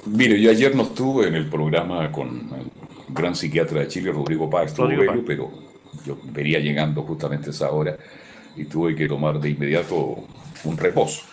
Mire, 0.06 0.40
yo 0.42 0.50
ayer 0.50 0.74
no 0.74 0.84
estuve 0.84 1.28
en 1.28 1.36
el 1.36 1.50
programa 1.50 2.10
con 2.10 2.30
el 2.30 3.14
gran 3.14 3.36
psiquiatra 3.36 3.82
de 3.82 3.90
Chile, 3.90 4.14
Rodrigo 4.14 4.50
Paz, 4.50 4.78
Rodrigo 4.78 5.04
pero 5.26 5.52
yo 6.06 6.18
venía 6.24 6.60
llegando 6.60 7.02
justamente 7.02 7.48
a 7.48 7.52
esa 7.52 7.70
hora 7.70 7.98
y 8.56 8.64
tuve 8.64 8.96
que 8.96 9.10
tomar 9.10 9.42
de 9.42 9.50
inmediato 9.50 10.24
un 10.64 10.78
reposo. 10.78 11.24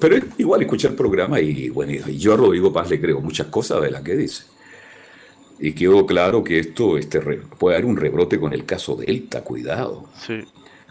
pero 0.00 0.16
igual 0.38 0.62
escuché 0.62 0.88
el 0.88 0.94
programa 0.94 1.38
y 1.38 1.68
bueno, 1.68 1.92
yo 2.08 2.34
a 2.34 2.36
Rodrigo 2.36 2.72
Paz 2.72 2.90
le 2.90 3.00
creo 3.00 3.20
muchas 3.20 3.46
cosas 3.46 3.80
de 3.80 3.92
las 3.92 4.02
que 4.02 4.16
dice. 4.16 4.55
Y 5.58 5.72
quedó 5.72 6.04
claro 6.04 6.44
que 6.44 6.58
esto 6.58 6.98
este, 6.98 7.20
puede 7.20 7.76
haber 7.76 7.86
un 7.86 7.96
rebrote 7.96 8.38
con 8.38 8.52
el 8.52 8.64
caso 8.64 8.94
Delta, 8.94 9.42
cuidado. 9.42 10.04
Sí. 10.26 10.44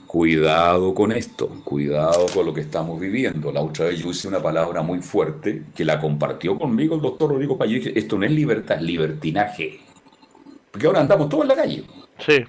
Cuidado 0.08 0.94
con 0.94 1.12
esto, 1.12 1.50
cuidado 1.64 2.26
con 2.34 2.46
lo 2.46 2.54
que 2.54 2.62
estamos 2.62 3.00
viviendo. 3.00 3.52
La 3.52 3.62
otra 3.62 3.86
vez 3.86 4.00
yo 4.00 4.10
hice 4.10 4.28
una 4.28 4.42
palabra 4.42 4.82
muy 4.82 5.00
fuerte 5.00 5.64
que 5.76 5.84
la 5.84 6.00
compartió 6.00 6.58
conmigo 6.58 6.96
el 6.96 7.02
doctor 7.02 7.32
Rodrigo 7.32 7.58
Payé. 7.58 7.76
Dije, 7.76 8.00
esto 8.00 8.18
no 8.18 8.26
es 8.26 8.32
libertad, 8.32 8.78
es 8.78 8.84
libertinaje. 8.84 9.80
Porque 10.72 10.88
ahora 10.88 11.02
andamos 11.02 11.30
todos 11.30 11.44
en 11.44 11.50
la 11.50 11.56
calle. 11.56 11.84
Sí. 12.26 12.44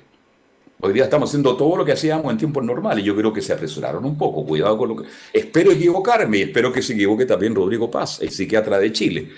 Hoy 0.78 0.92
día 0.92 1.04
estamos 1.04 1.30
haciendo 1.30 1.56
todo 1.56 1.76
lo 1.76 1.84
que 1.84 1.92
hacíamos 1.92 2.30
en 2.30 2.38
tiempos 2.38 2.62
normales. 2.62 3.04
Yo 3.04 3.16
creo 3.16 3.32
que 3.32 3.40
se 3.40 3.52
apresuraron 3.52 4.04
un 4.04 4.16
poco. 4.16 4.44
Cuidado 4.44 4.76
con 4.76 4.88
lo 4.90 4.96
que. 4.96 5.04
Espero 5.32 5.72
equivocarme 5.72 6.38
y 6.38 6.42
espero 6.42 6.72
que 6.72 6.82
se 6.82 6.92
equivoque 6.92 7.24
también 7.24 7.54
Rodrigo 7.54 7.90
Paz, 7.90 8.20
el 8.20 8.30
psiquiatra 8.30 8.78
de 8.78 8.92
Chile. 8.92 9.28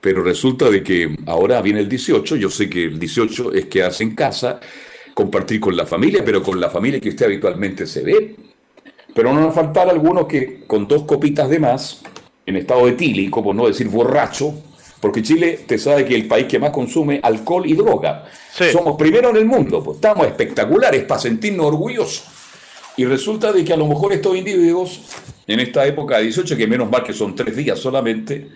Pero 0.00 0.22
resulta 0.22 0.70
de 0.70 0.82
que 0.82 1.16
ahora 1.26 1.60
viene 1.60 1.80
el 1.80 1.88
18. 1.88 2.36
Yo 2.36 2.50
sé 2.50 2.70
que 2.70 2.84
el 2.84 2.98
18 2.98 3.52
es 3.52 3.66
que 3.66 3.82
hace 3.82 4.04
en 4.04 4.14
casa 4.14 4.60
compartir 5.14 5.60
con 5.60 5.76
la 5.76 5.86
familia, 5.86 6.22
pero 6.24 6.42
con 6.42 6.60
la 6.60 6.70
familia 6.70 7.00
que 7.00 7.10
usted 7.10 7.26
habitualmente 7.26 7.86
se 7.86 8.02
ve. 8.02 8.36
Pero 9.14 9.34
no 9.34 9.40
nos 9.40 9.54
faltará 9.54 9.90
algunos 9.90 10.26
que 10.26 10.64
con 10.66 10.86
dos 10.86 11.02
copitas 11.02 11.48
de 11.50 11.58
más, 11.58 12.02
en 12.46 12.56
estado 12.56 12.86
de 12.86 12.92
tili, 12.92 13.28
como 13.28 13.52
no 13.52 13.66
decir 13.66 13.88
borracho, 13.88 14.54
porque 15.00 15.22
Chile, 15.22 15.60
te 15.66 15.78
sabe 15.78 16.04
que 16.04 16.14
es 16.14 16.22
el 16.22 16.28
país 16.28 16.46
que 16.46 16.58
más 16.58 16.70
consume 16.70 17.20
alcohol 17.22 17.66
y 17.66 17.74
droga. 17.74 18.26
Somos 18.70 18.96
primero 18.96 19.30
en 19.30 19.36
el 19.36 19.46
mundo, 19.46 19.82
pues 19.82 19.96
estamos 19.96 20.26
espectaculares 20.26 21.04
para 21.04 21.20
sentirnos 21.20 21.66
orgullosos. 21.66 22.24
Y 22.96 23.06
resulta 23.06 23.50
de 23.52 23.64
que 23.64 23.72
a 23.72 23.76
lo 23.76 23.86
mejor 23.86 24.12
estos 24.12 24.36
individuos, 24.36 25.00
en 25.46 25.60
esta 25.60 25.86
época 25.86 26.18
de 26.18 26.24
18, 26.24 26.56
que 26.56 26.66
menos 26.66 26.90
mal 26.90 27.02
que 27.02 27.14
son 27.14 27.34
tres 27.34 27.56
días 27.56 27.78
solamente, 27.78 28.46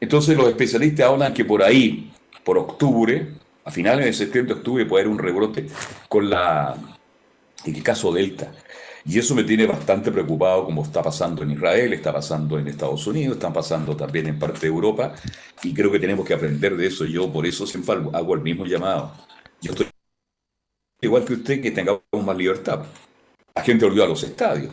entonces 0.00 0.36
los 0.36 0.48
especialistas 0.48 1.08
hablan 1.08 1.32
que 1.32 1.44
por 1.44 1.62
ahí, 1.62 2.12
por 2.44 2.58
octubre, 2.58 3.28
a 3.64 3.70
finales 3.70 4.06
de 4.06 4.12
septiembre, 4.12 4.54
octubre 4.54 4.86
puede 4.86 5.04
haber 5.04 5.12
un 5.12 5.18
rebrote 5.18 5.66
con 6.08 6.30
la, 6.30 6.76
en 7.64 7.74
el 7.74 7.82
caso 7.82 8.12
Delta. 8.12 8.52
Y 9.04 9.18
eso 9.18 9.34
me 9.36 9.44
tiene 9.44 9.66
bastante 9.66 10.10
preocupado 10.10 10.64
como 10.64 10.82
está 10.82 11.02
pasando 11.02 11.42
en 11.42 11.52
Israel, 11.52 11.92
está 11.92 12.12
pasando 12.12 12.58
en 12.58 12.66
Estados 12.66 13.06
Unidos, 13.06 13.36
está 13.36 13.52
pasando 13.52 13.96
también 13.96 14.26
en 14.26 14.38
parte 14.38 14.60
de 14.60 14.66
Europa. 14.66 15.14
Y 15.62 15.72
creo 15.72 15.92
que 15.92 16.00
tenemos 16.00 16.26
que 16.26 16.34
aprender 16.34 16.76
de 16.76 16.86
eso. 16.86 17.04
Yo 17.04 17.32
por 17.32 17.46
eso 17.46 17.66
siempre 17.66 17.94
hago 18.12 18.34
el 18.34 18.40
mismo 18.40 18.66
llamado. 18.66 19.12
Yo 19.60 19.72
estoy 19.72 19.86
igual 21.00 21.24
que 21.24 21.34
usted, 21.34 21.62
que 21.62 21.70
tengamos 21.70 22.02
más 22.24 22.36
libertad 22.36 22.84
la 23.56 23.62
gente 23.62 23.86
volvió 23.86 24.04
a 24.04 24.06
los 24.06 24.22
estadios. 24.22 24.70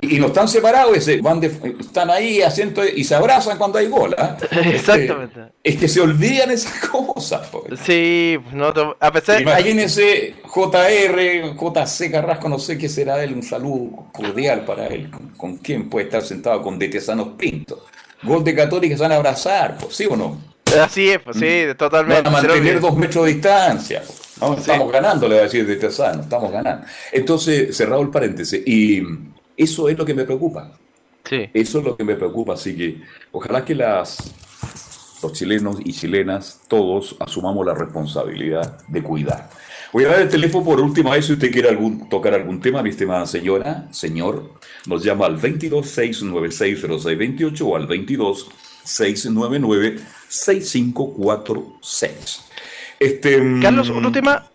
Y, 0.00 0.18
no 0.18 0.28
están 0.28 0.48
separados, 0.48 1.06
van 1.20 1.42
están 1.44 2.08
ahí 2.08 2.40
asiento 2.40 2.82
y 2.82 3.04
se 3.04 3.14
abrazan 3.14 3.58
cuando 3.58 3.78
hay 3.78 3.88
gol. 3.88 4.16
¿ah? 4.16 4.38
Exactamente. 4.50 5.40
es 5.62 5.76
que 5.76 5.86
se 5.86 6.00
olvidan 6.00 6.50
esas 6.50 6.88
cosas. 6.88 7.46
Sí, 7.84 8.38
no, 8.54 8.72
a 8.98 9.12
pesar 9.12 9.42
Imagínense 9.42 10.34
JR, 10.44 11.54
JC 11.54 12.10
Carrasco, 12.10 12.48
no 12.48 12.58
sé 12.58 12.78
qué 12.78 12.88
será 12.88 13.22
él, 13.22 13.34
un 13.34 13.42
saludo 13.42 14.06
cordial 14.14 14.64
para 14.64 14.86
él. 14.86 15.10
¿Con, 15.36 15.58
quién 15.58 15.90
puede 15.90 16.06
estar 16.06 16.22
sentado? 16.22 16.62
Con 16.62 16.78
Detesanos 16.78 17.28
Pinto. 17.36 17.84
Gol 18.22 18.42
de 18.42 18.54
Católica 18.54 18.96
se 18.96 19.02
van 19.02 19.12
a 19.12 19.16
abrazar, 19.16 19.76
¿sí 19.90 20.06
o 20.08 20.16
no? 20.16 20.55
Así 20.80 21.10
es, 21.10 21.20
pues 21.20 21.36
sí, 21.38 21.62
totalmente. 21.76 22.22
Van 22.22 22.34
a 22.34 22.42
mantener 22.42 22.80
dos 22.80 22.96
metros 22.96 23.24
de 23.26 23.34
distancia. 23.34 24.02
estamos 24.58 24.92
ganando, 24.92 25.28
le 25.28 25.34
voy 25.34 25.40
a 25.40 25.44
decir 25.44 25.66
de 25.66 25.76
Tezano, 25.76 26.22
estamos 26.22 26.50
ganando. 26.50 26.86
Entonces, 27.12 27.76
cerrado 27.76 28.02
el 28.02 28.10
paréntesis, 28.10 28.66
y 28.66 29.02
eso 29.56 29.88
es 29.88 29.96
lo 29.96 30.04
que 30.04 30.14
me 30.14 30.24
preocupa. 30.24 30.72
Sí. 31.24 31.48
Eso 31.52 31.78
es 31.78 31.84
lo 31.84 31.96
que 31.96 32.04
me 32.04 32.14
preocupa, 32.14 32.54
así 32.54 32.76
que 32.76 33.00
ojalá 33.32 33.64
que 33.64 33.74
las, 33.74 34.32
los 35.22 35.32
chilenos 35.32 35.78
y 35.84 35.92
chilenas, 35.92 36.60
todos, 36.68 37.16
asumamos 37.20 37.64
la 37.66 37.74
responsabilidad 37.74 38.78
de 38.88 39.02
cuidar. 39.02 39.50
Voy 39.92 40.04
a 40.04 40.08
dar 40.08 40.20
el 40.20 40.28
teléfono 40.28 40.64
por 40.64 40.80
última 40.80 41.12
vez 41.12 41.26
si 41.26 41.32
usted 41.32 41.50
quiere 41.50 41.68
algún, 41.68 42.08
tocar 42.08 42.34
algún 42.34 42.60
tema, 42.60 42.82
mi 42.82 42.90
estimada 42.90 43.24
señora, 43.24 43.88
señor. 43.92 44.52
Nos 44.86 45.02
llama 45.02 45.26
al 45.26 45.36
22 45.36 45.88
696 45.88 47.62
o 47.62 47.76
al 47.76 47.86
22 47.86 48.48
699 48.84 50.00
6546. 50.28 52.44
Este, 52.98 53.40
mm, 53.40 53.62
Carlos, 53.62 53.90
otro 53.90 54.10
tema 54.10 54.50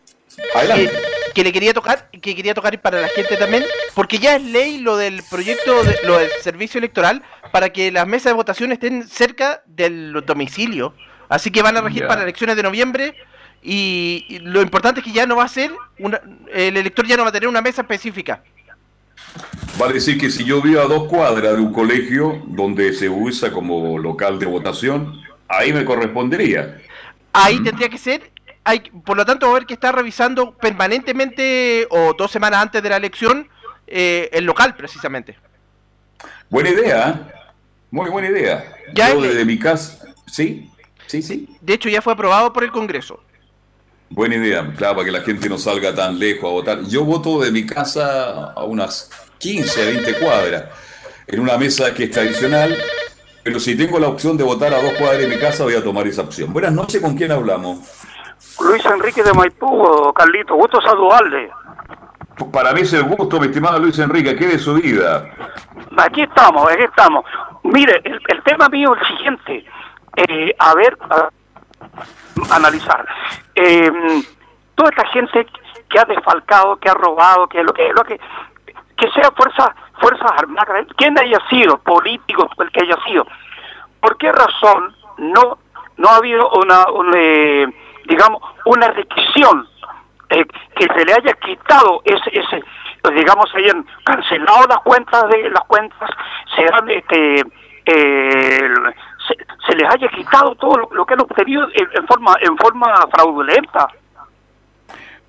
que, 1.34 1.44
le 1.44 1.52
quería 1.52 1.74
tocar, 1.74 2.10
que 2.10 2.36
quería 2.36 2.54
tocar 2.54 2.80
para 2.82 3.02
la 3.02 3.08
gente 3.10 3.38
también, 3.38 3.64
porque 3.94 4.18
ya 4.18 4.36
es 4.36 4.44
ley 4.44 4.80
lo 4.80 4.98
del 4.98 5.22
proyecto, 5.30 5.84
de, 5.84 6.00
lo 6.04 6.18
del 6.18 6.30
servicio 6.42 6.80
electoral, 6.80 7.24
para 7.52 7.72
que 7.72 7.92
las 7.92 8.08
mesas 8.08 8.32
de 8.32 8.34
votación 8.34 8.72
estén 8.72 9.08
cerca 9.08 9.62
del 9.66 10.14
domicilio. 10.26 10.94
Así 11.30 11.52
que 11.52 11.62
van 11.62 11.78
a 11.78 11.82
regir 11.82 12.08
para 12.08 12.24
elecciones 12.24 12.58
de 12.58 12.64
noviembre 12.64 13.16
y, 13.64 14.40
lo 14.42 14.62
importante 14.62 15.02
es 15.02 15.06
que 15.06 15.12
ya 15.12 15.26
no 15.26 15.38
va 15.38 15.46
a 15.46 15.48
ser, 15.48 15.72
una, 16.00 16.20
el 16.52 16.78
elector 16.78 17.06
ya 17.06 17.16
no 17.16 17.24
va 17.24 17.30
a 17.30 17.32
tener 17.32 17.48
una 17.48 17.62
mesa 17.62 17.82
específica. 17.82 18.44
Vale 19.78 19.94
decir 19.94 20.18
que 20.18 20.30
si 20.30 20.44
yo 20.44 20.62
vivo 20.62 20.82
a 20.82 20.86
dos 20.86 21.08
cuadras 21.08 21.56
de 21.56 21.62
un 21.62 21.72
colegio 21.72 22.44
donde 22.48 22.92
se 22.94 23.08
usa 23.08 23.52
como 23.52 23.98
local 23.98 24.40
de 24.40 24.46
votación, 24.46 25.22
ahí 25.52 25.74
me 25.74 25.86
correspondería. 25.86 26.82
Ahí 27.34 27.62
tendría 27.62 27.90
que 27.90 27.98
ser, 27.98 28.32
hay, 28.64 28.80
por 28.80 29.18
lo 29.18 29.26
tanto, 29.26 29.46
va 29.46 29.54
a 29.54 29.56
haber 29.56 29.68
que 29.68 29.74
estar 29.74 29.96
revisando 29.96 30.54
permanentemente 30.58 31.88
o 31.90 32.14
dos 32.14 32.32
semanas 32.32 32.62
antes 32.62 32.84
de 32.84 32.90
la 32.90 32.98
elección 32.98 33.48
eh, 33.88 34.30
el 34.32 34.46
local, 34.46 34.76
precisamente. 34.76 35.38
Buena 36.50 36.70
idea, 36.70 37.10
¿eh? 37.10 37.34
muy 37.90 38.10
buena 38.10 38.30
idea. 38.30 38.64
Ya 38.94 39.14
yo 39.14 39.22
desde 39.22 39.46
mi 39.46 39.58
casa, 39.58 40.06
sí, 40.28 40.70
sí, 41.08 41.22
sí. 41.22 41.58
De 41.62 41.74
hecho, 41.74 41.90
ya 41.90 42.02
fue 42.02 42.14
aprobado 42.14 42.54
por 42.54 42.64
el 42.64 42.72
Congreso. 42.72 43.22
Buena 44.10 44.36
idea, 44.36 44.74
claro, 44.76 44.96
para 44.96 45.06
que 45.06 45.12
la 45.12 45.22
gente 45.22 45.48
no 45.48 45.58
salga 45.58 45.96
tan 45.96 46.20
lejos 46.20 46.44
a 46.44 46.52
votar. 46.52 46.82
Yo 46.84 47.06
voto 47.06 47.42
de 47.42 47.52
mi 47.52 47.66
casa 47.66 48.52
a 48.52 48.64
unas 48.66 49.10
15, 49.40 49.86
20 49.86 50.14
cuadras, 50.20 50.66
en 51.28 51.40
una 51.40 51.58
mesa 51.58 51.94
que 51.94 52.04
es 52.04 52.12
tradicional, 52.12 52.78
pero 53.44 53.60
si 53.60 53.78
tengo 53.78 54.00
la 54.00 54.08
opción 54.08 54.38
de 54.38 54.44
votar 54.44 54.74
a 54.74 54.82
dos 54.82 54.94
cuadras 54.94 55.20
de 55.20 55.28
mi 55.28 55.40
casa, 55.40 55.64
voy 55.64 55.76
a 55.76 55.84
tomar 55.84 56.08
esa 56.08 56.22
opción. 56.22 56.54
Buenas 56.54 56.74
noches, 56.74 57.02
¿con 57.02 57.16
quién 57.16 57.32
hablamos? 57.32 57.80
Luis 58.60 58.86
Enrique 58.86 59.24
de 59.24 59.34
Maipú, 59.34 60.14
Carlito, 60.14 60.56
gusto 60.56 60.82
saludarle. 60.82 61.50
Para 62.52 62.74
mí 62.74 62.82
es 62.82 62.94
el 62.94 63.04
gusto, 63.04 63.40
mi 63.40 63.48
estimado 63.48 63.80
Luis 63.80 63.98
Enrique, 64.00 64.36
¿qué 64.36 64.48
de 64.48 64.60
su 64.60 64.76
vida? 64.76 65.30
Aquí 65.98 66.22
estamos, 66.22 66.72
aquí 66.72 66.84
estamos. 66.84 67.26
Mire, 67.64 68.02
el, 68.04 68.44
tema 68.44 68.68
mío 68.70 68.96
es 68.96 69.02
el 69.02 69.18
siguiente. 69.18 69.66
Eh, 70.16 70.56
a 70.58 70.76
ver, 70.76 70.98
analizar. 72.50 73.06
Eh, 73.56 73.92
toda 74.76 74.90
esta 74.90 75.08
gente 75.08 75.46
que 75.90 76.00
ha 76.00 76.06
desfalcado, 76.06 76.78
que 76.78 76.90
ha 76.90 76.94
robado, 76.94 77.48
que 77.48 77.64
lo 77.64 77.74
que, 77.74 77.90
lo 77.90 78.04
que, 78.04 78.20
que 79.02 79.12
sea 79.12 79.32
fuerza, 79.32 79.76
fuerzas 80.00 80.32
armadas, 80.38 80.86
quien 80.96 81.18
haya 81.18 81.40
sido, 81.50 81.80
político, 81.80 82.48
el 82.60 82.72
que 82.72 82.84
haya 82.84 82.96
sido, 83.04 83.26
¿por 84.00 84.16
qué 84.18 84.32
razón 84.32 84.96
no, 85.18 85.58
no 85.98 86.10
ha 86.10 86.18
habido 86.18 86.48
una, 86.52 86.86
eh, 87.16 87.66
digamos, 88.06 88.42
una 88.66 88.90
requisición 88.90 89.68
eh, 90.30 90.46
que 90.76 90.86
se 90.86 91.06
le 91.06 91.14
haya 91.14 91.34
quitado 91.34 92.02
ese, 92.06 92.30
ese 92.40 92.64
digamos, 93.16 93.52
hayan 93.56 93.84
cancelado 94.04 94.68
las 94.68 94.80
cuentas 94.82 95.28
de 95.30 95.50
las 95.50 95.64
cuentas, 95.64 96.10
se 96.56 96.64
han 96.72 96.88
este, 96.92 97.44
se, 99.68 99.76
les 99.76 99.90
haya 99.90 100.08
quitado 100.10 100.54
todo 100.56 100.88
lo, 100.92 101.06
que 101.06 101.14
han 101.16 101.22
obtenido 101.22 101.68
en, 101.74 102.08
forma 102.08 102.36
en 102.42 102.56
forma 102.58 102.94
fraudulenta. 103.12 103.88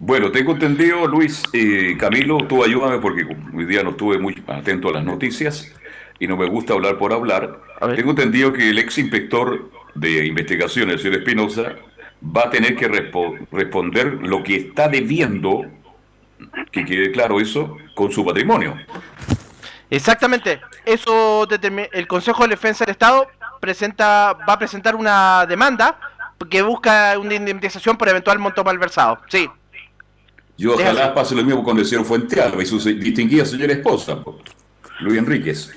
Bueno, 0.04 0.32
tengo 0.32 0.50
entendido, 0.50 1.06
Luis, 1.06 1.44
y 1.52 1.96
Camilo, 1.96 2.38
tú 2.48 2.64
ayúdame 2.64 2.98
porque 2.98 3.24
hoy 3.54 3.64
día 3.66 3.84
no 3.84 3.90
estuve 3.90 4.18
muy 4.18 4.42
atento 4.48 4.88
a 4.88 4.94
las 4.94 5.04
noticias 5.04 5.72
y 6.18 6.26
no 6.26 6.36
me 6.36 6.48
gusta 6.48 6.72
hablar 6.72 6.98
por 6.98 7.12
hablar. 7.12 7.60
Tengo 7.94 8.10
entendido 8.10 8.52
que 8.52 8.70
el 8.70 8.80
ex 8.80 8.98
inspector 8.98 9.70
de 9.94 10.26
investigación, 10.26 10.90
el 10.90 10.98
señor 10.98 11.18
Espinosa, 11.18 11.76
va 12.20 12.46
a 12.46 12.50
tener 12.50 12.74
que 12.74 12.88
responder 13.52 14.14
lo 14.26 14.42
que 14.42 14.56
está 14.56 14.88
debiendo, 14.88 15.66
que 16.72 16.84
quede 16.84 17.12
claro 17.12 17.38
eso, 17.38 17.76
con 17.94 18.10
su 18.10 18.24
patrimonio. 18.24 18.74
Exactamente, 19.88 20.60
eso 20.84 21.46
el 21.48 22.08
Consejo 22.08 22.42
de 22.42 22.48
Defensa 22.48 22.84
del 22.84 22.90
Estado 22.90 23.28
presenta, 23.60 24.36
va 24.48 24.54
a 24.54 24.58
presentar 24.58 24.96
una 24.96 25.46
demanda 25.46 25.96
que 26.50 26.60
busca 26.62 27.16
una 27.20 27.34
indemnización 27.34 27.96
por 27.96 28.08
eventual 28.08 28.40
monto 28.40 28.64
malversado. 28.64 29.20
Sí. 29.28 29.48
Yo 30.56 30.74
ojalá 30.74 31.14
pase 31.14 31.34
lo 31.34 31.42
mismo 31.42 31.64
con 31.64 31.78
el 31.78 31.84
señor 31.84 32.04
Fuentealba 32.04 32.62
y 32.62 32.66
su 32.66 32.78
distinguida 32.78 33.44
señora 33.44 33.72
esposa, 33.72 34.18
Luis 35.00 35.18
Enríquez. 35.18 35.72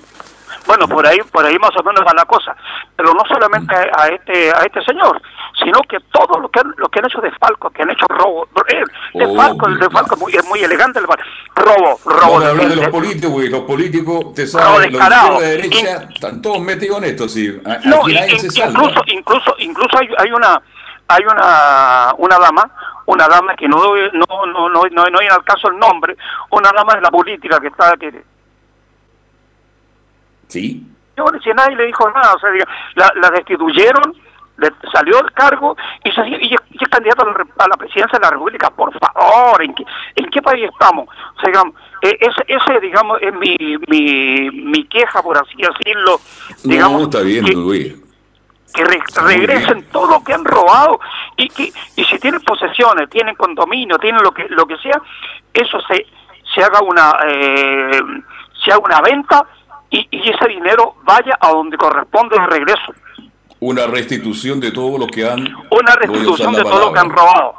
Bueno, 0.66 0.88
por 0.88 1.06
ahí, 1.06 1.20
por 1.32 1.46
ahí 1.46 1.58
más 1.60 1.72
o 1.78 1.84
menos 1.84 2.04
va 2.06 2.14
la 2.14 2.26
cosa. 2.26 2.56
Pero 2.96 3.14
no 3.14 3.22
solamente 3.28 3.76
a 3.76 4.08
este, 4.08 4.50
a 4.52 4.64
este 4.64 4.84
señor, 4.84 5.22
sino 5.64 5.80
que 5.88 5.98
todo 6.12 6.40
lo 6.40 6.50
que 6.50 6.60
han, 6.60 6.74
lo 6.78 6.90
que 6.90 7.00
han 7.00 7.06
hecho 7.06 7.22
de 7.22 7.32
Falco, 7.32 7.70
que 7.70 7.84
han 7.84 7.92
hecho 7.92 8.06
robo, 8.08 8.48
eh, 8.68 8.84
de 9.14 9.36
Falco, 9.36 9.68
el 9.68 9.80
de 9.80 9.90
Falco 9.90 10.16
es 10.16 10.22
muy, 10.22 10.34
es 10.34 10.46
muy 10.46 10.60
elegante, 10.62 11.00
el 11.00 11.06
robo, 11.06 12.00
robo. 12.06 12.40
de, 12.40 12.48
hablar 12.48 12.70
de 12.70 12.76
los 12.76 12.88
políticos, 12.90 13.32
güey, 13.32 13.50
los 13.50 13.62
políticos, 13.62 14.34
te 14.34 14.48
saben, 14.48 14.92
los 14.92 15.40
de 15.40 15.46
de 15.46 15.58
derecha, 15.58 16.08
están 16.14 16.42
todos 16.42 16.60
metidos 16.62 16.98
en 17.00 17.04
esto, 17.06 17.30
sí. 17.30 17.62
no, 17.86 18.10
incluso, 18.10 19.02
incluso, 19.08 19.56
incluso 19.60 19.98
hay, 20.00 20.08
hay 20.18 20.32
una, 20.32 20.62
hay 21.08 21.24
una, 21.24 22.14
una 22.18 22.40
dama, 22.40 22.72
una 23.06 23.28
dama 23.28 23.56
que 23.56 23.68
no, 23.68 23.78
no, 23.78 24.46
no, 24.46 24.70
no, 24.70 24.84
no, 24.92 25.06
no 25.06 25.20
hay 25.20 25.28
al 25.28 25.44
caso 25.44 25.70
el 25.70 25.78
nombre, 25.78 26.18
una 26.52 26.72
dama 26.72 26.94
de 26.96 27.02
la 27.02 27.12
política 27.12 27.60
que 27.60 27.68
está, 27.68 27.96
que, 27.98 28.24
Sí. 30.48 30.84
Yo, 31.18 31.26
si 31.44 31.50
nadie 31.52 31.76
le 31.76 31.86
dijo 31.86 32.10
nada, 32.12 32.34
o 32.34 32.40
sea, 32.40 32.50
la, 32.96 33.12
la 33.16 33.30
destituyeron, 33.32 34.14
le 34.58 34.72
salió 34.92 35.20
el 35.20 35.32
cargo 35.34 35.76
y, 36.04 36.10
y, 36.10 36.54
es 36.54 36.90
candidato 36.90 37.24
a 37.24 37.68
la, 37.68 37.78
presidencia 37.78 38.20
de 38.20 38.26
la 38.26 38.32
República. 38.32 38.70
Por 38.70 38.94
favor, 39.00 39.62
¿en 39.64 39.74
qué, 39.74 39.84
en 40.16 40.30
qué 40.30 40.42
país 40.42 40.70
estamos? 40.72 41.08
O 41.08 41.40
sea, 41.40 41.50
digamos, 41.50 41.76
eh, 42.02 42.18
ese, 42.20 42.46
ese, 42.48 42.80
digamos, 42.80 43.20
es 43.22 43.34
mi, 43.34 43.58
mi, 43.88 44.50
mi 44.52 44.86
queja, 44.88 45.22
por 45.22 45.38
así 45.38 45.56
decirlo. 45.58 46.20
Digamos, 46.64 47.00
no, 47.00 47.06
está 47.06 47.22
bien, 47.22 47.46
que, 47.46 47.96
Que 48.76 48.84
regresen 48.84 49.84
todo 49.92 50.08
lo 50.08 50.24
que 50.24 50.34
han 50.34 50.44
robado 50.44 51.00
y 51.38 51.48
que 51.50 51.72
y 51.96 52.04
si 52.04 52.20
tienen 52.20 52.42
posesiones, 52.42 53.10
tienen 53.10 53.36
condominio, 53.36 53.98
tienen 53.98 54.22
lo 54.22 54.32
que 54.32 54.48
lo 54.50 54.66
que 54.66 54.78
sea, 54.78 55.02
eso 55.54 55.80
se 55.88 56.06
se 56.54 56.62
haga 56.62 56.82
una 56.82 57.14
eh, 57.28 58.02
se 58.64 58.72
haga 58.72 58.82
una 58.84 59.02
venta 59.02 59.46
y, 59.90 60.08
ese 60.12 60.48
dinero 60.48 60.96
vaya 61.04 61.38
a 61.40 61.50
donde 61.50 61.78
corresponde 61.78 62.38
de 62.38 62.48
regreso. 62.48 62.94
Una 63.60 63.88
restitución 63.88 64.60
de 64.60 64.72
todo 64.72 64.98
lo 64.98 65.08
que 65.08 65.28
han... 65.28 65.48
Una 65.70 65.96
restitución 65.96 66.54
de 66.54 66.64
todo 66.64 66.80
lo 66.80 66.94
que 66.94 67.00
han 67.00 67.10
robado. 67.10 67.56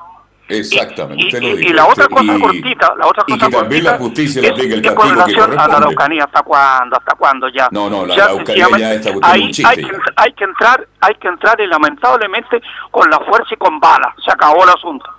Exactamente, 0.48 1.38
y, 1.42 1.72
la 1.72 1.86
otra 1.86 2.06
cosa 2.06 2.38
cortita, 2.38 2.94
la 2.96 3.06
otra 3.08 3.24
cosa 3.24 3.36
y 3.36 3.38
que 3.38 3.56
también 3.56 3.84
la 3.84 3.98
justicia 3.98 4.42
le 4.42 4.48
aplique 4.50 4.74
el 4.74 4.82
castigo 4.82 5.02
con 5.02 5.10
relación 5.10 5.58
a 5.58 5.68
la 5.68 5.76
Araucanía, 5.76 6.24
¿hasta 6.24 6.42
cuándo? 6.42 6.96
¿Hasta 6.96 7.14
cuándo 7.16 7.48
ya? 7.48 7.68
No, 7.72 7.90
no, 7.90 8.06
la 8.06 8.14
Araucanía 8.14 8.68
ya 8.78 8.94
está 8.94 9.10
hay, 9.22 9.42
hay, 9.42 9.50
que, 9.52 9.92
hay 10.16 10.32
que 10.34 10.44
entrar, 10.44 10.86
hay 11.00 11.14
que 11.16 11.28
entrar 11.28 11.60
y 11.60 11.66
lamentablemente 11.66 12.62
con 12.92 13.10
la 13.10 13.18
fuerza 13.20 13.54
y 13.54 13.56
con 13.56 13.80
balas. 13.80 14.14
Se 14.24 14.30
acabó 14.30 14.62
el 14.62 14.70
asunto. 14.70 15.10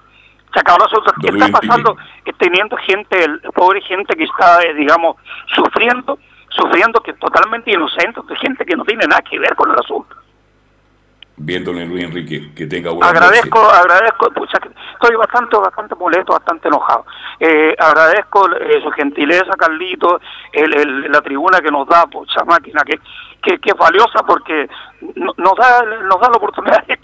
Se 0.53 0.61
acabó 0.61 0.77
el 0.77 0.85
asunto. 0.85 1.13
¿Qué 1.21 1.27
está 1.27 1.47
pasando? 1.49 1.97
Teniendo 2.37 2.77
gente, 2.77 3.27
pobre 3.53 3.81
gente 3.81 4.15
que 4.15 4.23
está, 4.23 4.61
eh, 4.61 4.73
digamos, 4.75 5.17
sufriendo 5.53 6.17
sufriendo 6.49 6.99
que 7.01 7.13
totalmente 7.13 7.71
inocentes, 7.71 8.25
de 8.25 8.35
gente 8.37 8.65
que 8.65 8.75
no 8.75 8.83
tiene 8.83 9.05
nada 9.07 9.21
que 9.21 9.39
ver 9.39 9.55
con 9.55 9.71
el 9.71 9.77
asunto. 9.77 10.15
Viéndole 11.39 11.85
Luis 11.85 12.03
Enrique, 12.03 12.51
que 12.55 12.65
tenga 12.65 12.89
buena 12.89 13.09
Agradezco, 13.09 13.59
agradezco, 13.59 14.27
estoy 14.27 15.15
bastante, 15.17 15.55
bastante 15.55 15.93
molesto, 15.93 16.33
bastante 16.33 16.67
enojado. 16.67 17.05
Eh, 17.39 17.75
agradezco 17.77 18.49
eh, 18.55 18.81
su 18.83 18.89
gentileza, 18.91 19.51
Carlito, 19.55 20.19
el, 20.51 21.11
la 21.11 21.21
tribuna 21.21 21.59
que 21.61 21.69
nos 21.69 21.87
da, 21.87 22.07
pucha 22.07 22.43
máquina, 22.43 22.81
que, 22.83 22.99
que, 23.59 23.69
es 23.69 23.77
valiosa 23.77 24.23
porque 24.23 24.67
nos 25.15 25.55
da, 25.55 25.83
nos 25.83 26.19
da 26.19 26.29
la 26.29 26.37
oportunidad 26.37 26.83
de, 26.87 26.97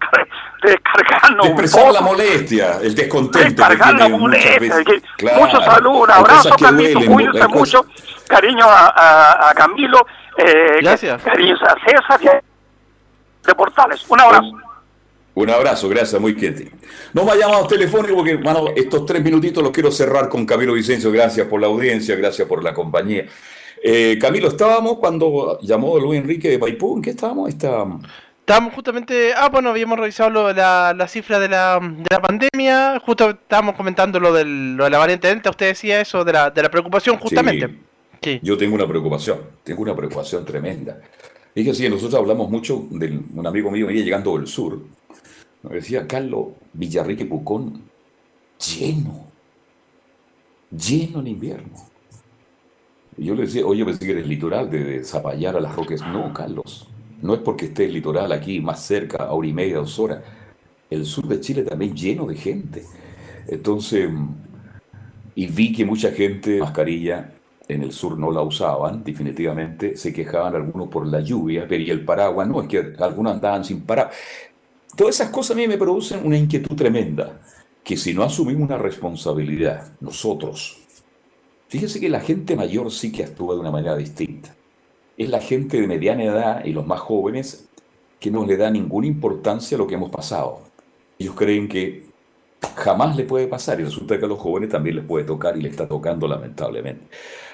descargarnos. 0.63 1.45
De 1.45 1.51
expresar 1.51 1.93
la 1.93 2.01
molestia, 2.01 2.79
el 2.81 2.95
descontento. 2.95 3.63
que 3.67 3.75
tiene 3.75 4.09
la 4.09 4.17
molestia. 4.17 4.75
muchos 5.37 5.63
saludos, 5.63 6.03
un 6.05 6.11
abrazo, 6.11 6.55
Carlito, 6.59 6.99
cuídense 7.05 7.47
mucho 7.49 7.85
cariño 8.27 8.65
a, 8.65 9.49
a, 9.49 9.53
Camilo, 9.53 10.07
eh, 10.37 10.79
gracias. 10.81 11.21
cariño 11.21 11.55
a 11.55 11.75
César 11.85 12.43
de 13.45 13.55
Portales. 13.55 14.05
Un 14.09 14.19
abrazo. 14.19 14.51
Un 15.35 15.49
abrazo, 15.49 15.89
gracias, 15.89 16.21
muy 16.21 16.35
quieto. 16.35 16.63
No 17.11 17.25
me 17.25 17.35
llamado 17.35 17.65
telefónico 17.65 18.17
porque, 18.17 18.35
bueno, 18.35 18.67
estos 18.75 19.05
tres 19.05 19.23
minutitos 19.23 19.63
los 19.63 19.71
quiero 19.71 19.91
cerrar 19.91 20.29
con 20.29 20.45
Camilo 20.45 20.73
Vicencio. 20.73 21.11
Gracias 21.11 21.47
por 21.47 21.59
la 21.59 21.67
audiencia, 21.67 22.15
gracias 22.15 22.47
por 22.47 22.63
la 22.63 22.73
compañía. 22.73 23.25
Eh, 23.81 24.17
Camilo, 24.21 24.47
estábamos 24.47 24.99
cuando 24.99 25.59
llamó 25.61 25.99
Luis 25.99 26.21
Enrique 26.21 26.49
de 26.49 26.59
Paipú, 26.59 26.97
¿en 26.97 27.01
qué 27.01 27.09
estábamos? 27.09 27.49
Estábamos 27.49 28.73
justamente, 28.73 29.33
ah, 29.35 29.49
bueno, 29.49 29.69
habíamos 29.69 29.99
revisado 29.99 30.29
lo, 30.29 30.53
la, 30.53 30.93
la 30.95 31.07
cifra 31.07 31.39
de 31.39 31.49
la, 31.49 31.79
de 31.81 32.07
la 32.09 32.21
pandemia, 32.21 33.01
justo 33.05 33.31
estábamos 33.31 33.75
comentando 33.75 34.19
lo, 34.19 34.33
del, 34.33 34.75
lo 34.75 34.83
de 34.83 34.89
la 34.89 34.99
variante 34.99 35.27
Delta, 35.27 35.49
usted 35.49 35.67
decía 35.67 35.99
eso 35.99 36.23
de 36.23 36.33
la, 36.33 36.49
de 36.49 36.61
la 36.61 36.69
preocupación 36.69 37.17
justamente. 37.17 37.79
Yo 38.41 38.57
tengo 38.57 38.75
una 38.75 38.87
preocupación, 38.87 39.39
tengo 39.63 39.81
una 39.81 39.95
preocupación 39.95 40.45
tremenda. 40.45 41.01
Es 41.55 41.65
que 41.65 41.73
sí, 41.73 41.87
nosotros 41.87 42.15
hablamos 42.15 42.49
mucho 42.49 42.87
de 42.89 43.19
un 43.33 43.45
amigo 43.45 43.69
mío 43.69 43.87
venía 43.87 44.03
llegando 44.03 44.37
del 44.37 44.47
sur. 44.47 44.79
Me 45.61 45.75
decía, 45.75 46.07
Carlos, 46.07 46.47
Villarrique 46.73 47.25
Pucón, 47.25 47.83
lleno, 48.59 49.27
lleno 50.71 51.19
en 51.19 51.27
invierno. 51.27 51.73
Y 53.17 53.25
yo 53.25 53.35
le 53.35 53.43
decía, 53.43 53.65
oye, 53.65 53.85
pensé 53.85 54.05
que 54.05 54.11
eres 54.11 54.27
litoral 54.27 54.69
de 54.71 55.03
Zapallar 55.03 55.55
a 55.55 55.61
las 55.61 55.75
Roques. 55.75 56.01
No, 56.01 56.33
Carlos, 56.33 56.87
no 57.21 57.35
es 57.35 57.39
porque 57.41 57.65
esté 57.65 57.85
el 57.85 57.93
litoral 57.93 58.31
aquí 58.31 58.59
más 58.59 58.83
cerca, 58.83 59.23
a 59.23 59.33
hora 59.33 59.47
y 59.47 59.53
media, 59.53 59.77
dos 59.77 59.99
horas. 59.99 60.23
El 60.89 61.05
sur 61.05 61.27
de 61.27 61.39
Chile 61.39 61.63
también 61.63 61.95
lleno 61.95 62.25
de 62.25 62.35
gente. 62.35 62.83
Entonces, 63.47 64.09
y 65.35 65.47
vi 65.47 65.71
que 65.71 65.85
mucha 65.85 66.11
gente 66.11 66.59
mascarilla 66.59 67.33
en 67.67 67.83
el 67.83 67.91
sur 67.91 68.17
no 68.17 68.31
la 68.31 68.41
usaban, 68.41 69.03
definitivamente, 69.03 69.95
se 69.95 70.11
quejaban 70.11 70.55
algunos 70.55 70.89
por 70.89 71.07
la 71.07 71.21
lluvia, 71.21 71.65
pero 71.67 71.83
y 71.83 71.89
el 71.89 72.03
paraguas, 72.03 72.47
no, 72.47 72.61
es 72.61 72.67
que 72.67 72.93
algunos 72.99 73.33
andaban 73.33 73.63
sin 73.63 73.81
paraguas. 73.81 74.15
Todas 74.95 75.15
esas 75.15 75.29
cosas 75.29 75.55
a 75.55 75.59
mí 75.59 75.67
me 75.67 75.77
producen 75.77 76.25
una 76.25 76.37
inquietud 76.37 76.75
tremenda, 76.75 77.41
que 77.83 77.97
si 77.97 78.13
no 78.13 78.23
asumimos 78.23 78.67
una 78.67 78.77
responsabilidad, 78.77 79.93
nosotros, 79.99 80.79
fíjese 81.67 81.99
que 81.99 82.09
la 82.09 82.19
gente 82.19 82.55
mayor 82.55 82.91
sí 82.91 83.11
que 83.11 83.23
actúa 83.23 83.55
de 83.55 83.61
una 83.61 83.71
manera 83.71 83.95
distinta. 83.95 84.55
Es 85.17 85.29
la 85.29 85.39
gente 85.39 85.79
de 85.79 85.87
mediana 85.87 86.23
edad 86.23 86.65
y 86.65 86.73
los 86.73 86.85
más 86.85 86.99
jóvenes 86.99 87.69
que 88.19 88.31
no 88.31 88.45
le 88.45 88.57
da 88.57 88.69
ninguna 88.69 89.07
importancia 89.07 89.75
a 89.75 89.79
lo 89.79 89.87
que 89.87 89.95
hemos 89.95 90.09
pasado. 90.09 90.61
Ellos 91.19 91.35
creen 91.35 91.67
que 91.67 92.12
jamás 92.75 93.15
le 93.15 93.23
puede 93.23 93.47
pasar 93.47 93.79
y 93.79 93.83
resulta 93.83 94.17
que 94.17 94.25
a 94.25 94.27
los 94.27 94.39
jóvenes 94.39 94.69
también 94.69 94.95
les 94.95 95.05
puede 95.05 95.25
tocar 95.25 95.57
y 95.57 95.61
le 95.61 95.69
está 95.69 95.87
tocando 95.87 96.27
lamentablemente. 96.27 97.07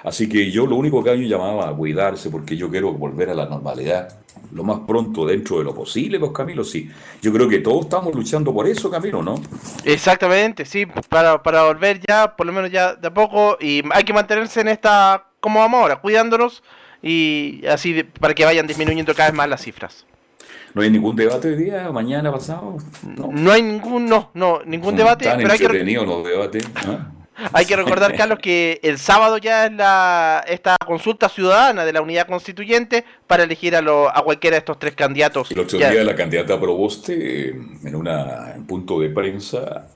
Así 0.04 0.30
que 0.30 0.50
yo 0.50 0.66
lo 0.66 0.76
único 0.76 1.04
que 1.04 1.12
a 1.12 1.16
mí 1.16 1.28
llamaba 1.28 1.70
a 1.70 1.76
cuidarse 1.76 2.30
porque 2.30 2.56
yo 2.56 2.70
quiero 2.70 2.94
volver 2.94 3.30
a 3.30 3.34
la 3.34 3.46
normalidad 3.46 4.20
lo 4.54 4.64
más 4.64 4.80
pronto 4.88 5.26
dentro 5.26 5.60
de 5.60 5.64
lo 5.64 5.76
posible, 5.76 6.20
pues 6.20 6.32
Camilo, 6.32 6.64
sí. 6.64 6.90
Yo 7.22 7.32
creo 7.32 7.48
que 7.48 7.60
todos 7.60 7.86
estamos 7.86 8.16
luchando 8.16 8.54
por 8.54 8.68
eso, 8.68 8.90
Camilo, 8.90 9.22
¿no? 9.22 9.36
Exactamente, 9.84 10.66
sí, 10.66 10.86
para, 11.10 11.44
para 11.44 11.64
volver 11.64 12.00
ya, 12.08 12.36
por 12.36 12.48
lo 12.48 12.54
menos 12.54 12.72
ya 12.72 12.96
de 12.96 13.08
a 13.08 13.14
poco, 13.14 13.58
y 13.60 13.84
hay 13.92 14.04
que 14.04 14.14
mantenerse 14.14 14.62
en 14.62 14.70
esta, 14.70 15.26
como 15.40 15.60
vamos 15.60 15.82
ahora, 15.82 15.98
cuidándonos 15.98 16.64
y 17.02 17.66
así 17.68 18.04
para 18.20 18.34
que 18.34 18.46
vayan 18.46 18.68
disminuyendo 18.68 19.14
cada 19.14 19.30
vez 19.30 19.38
más 19.38 19.50
las 19.50 19.62
cifras. 19.62 20.06
¿No 20.74 20.82
hay 20.82 20.90
ningún 20.92 21.16
debate 21.16 21.50
hoy 21.50 21.56
día, 21.56 21.92
mañana, 21.92 22.32
pasado? 22.32 22.78
No, 23.04 23.52
hay 23.52 23.62
ningún, 23.62 24.06
no, 24.06 24.32
no, 24.34 24.62
ningún 24.66 24.96
debate. 24.96 25.30
pero 25.36 25.52
hay 25.52 25.60
que... 25.60 25.96
los 25.96 26.24
debates. 26.24 26.70
¿ah? 26.88 27.12
Hay 27.54 27.66
que 27.66 27.76
recordar, 27.76 28.16
Carlos, 28.16 28.40
que 28.40 28.80
el 28.84 28.98
sábado 28.98 29.38
ya 29.38 29.68
es 29.68 29.72
la, 29.72 30.44
esta 30.48 30.76
consulta 30.86 31.30
ciudadana 31.30 31.86
de 31.86 31.94
la 31.94 32.02
unidad 32.02 32.28
constituyente 32.28 33.06
para 33.28 33.44
elegir 33.44 33.78
a, 33.78 33.82
lo, 33.82 34.10
a 34.10 34.22
cualquiera 34.24 34.56
de 34.56 34.60
estos 34.60 34.78
tres 34.78 34.94
candidatos. 34.94 35.50
El 35.52 35.60
otro 35.60 35.78
día 35.78 36.04
la 36.04 36.16
candidata 36.16 36.60
Proboste, 36.60 37.50
en 37.50 37.96
un 37.96 38.66
punto 38.68 39.00
de 39.00 39.10
prensa, 39.10 39.88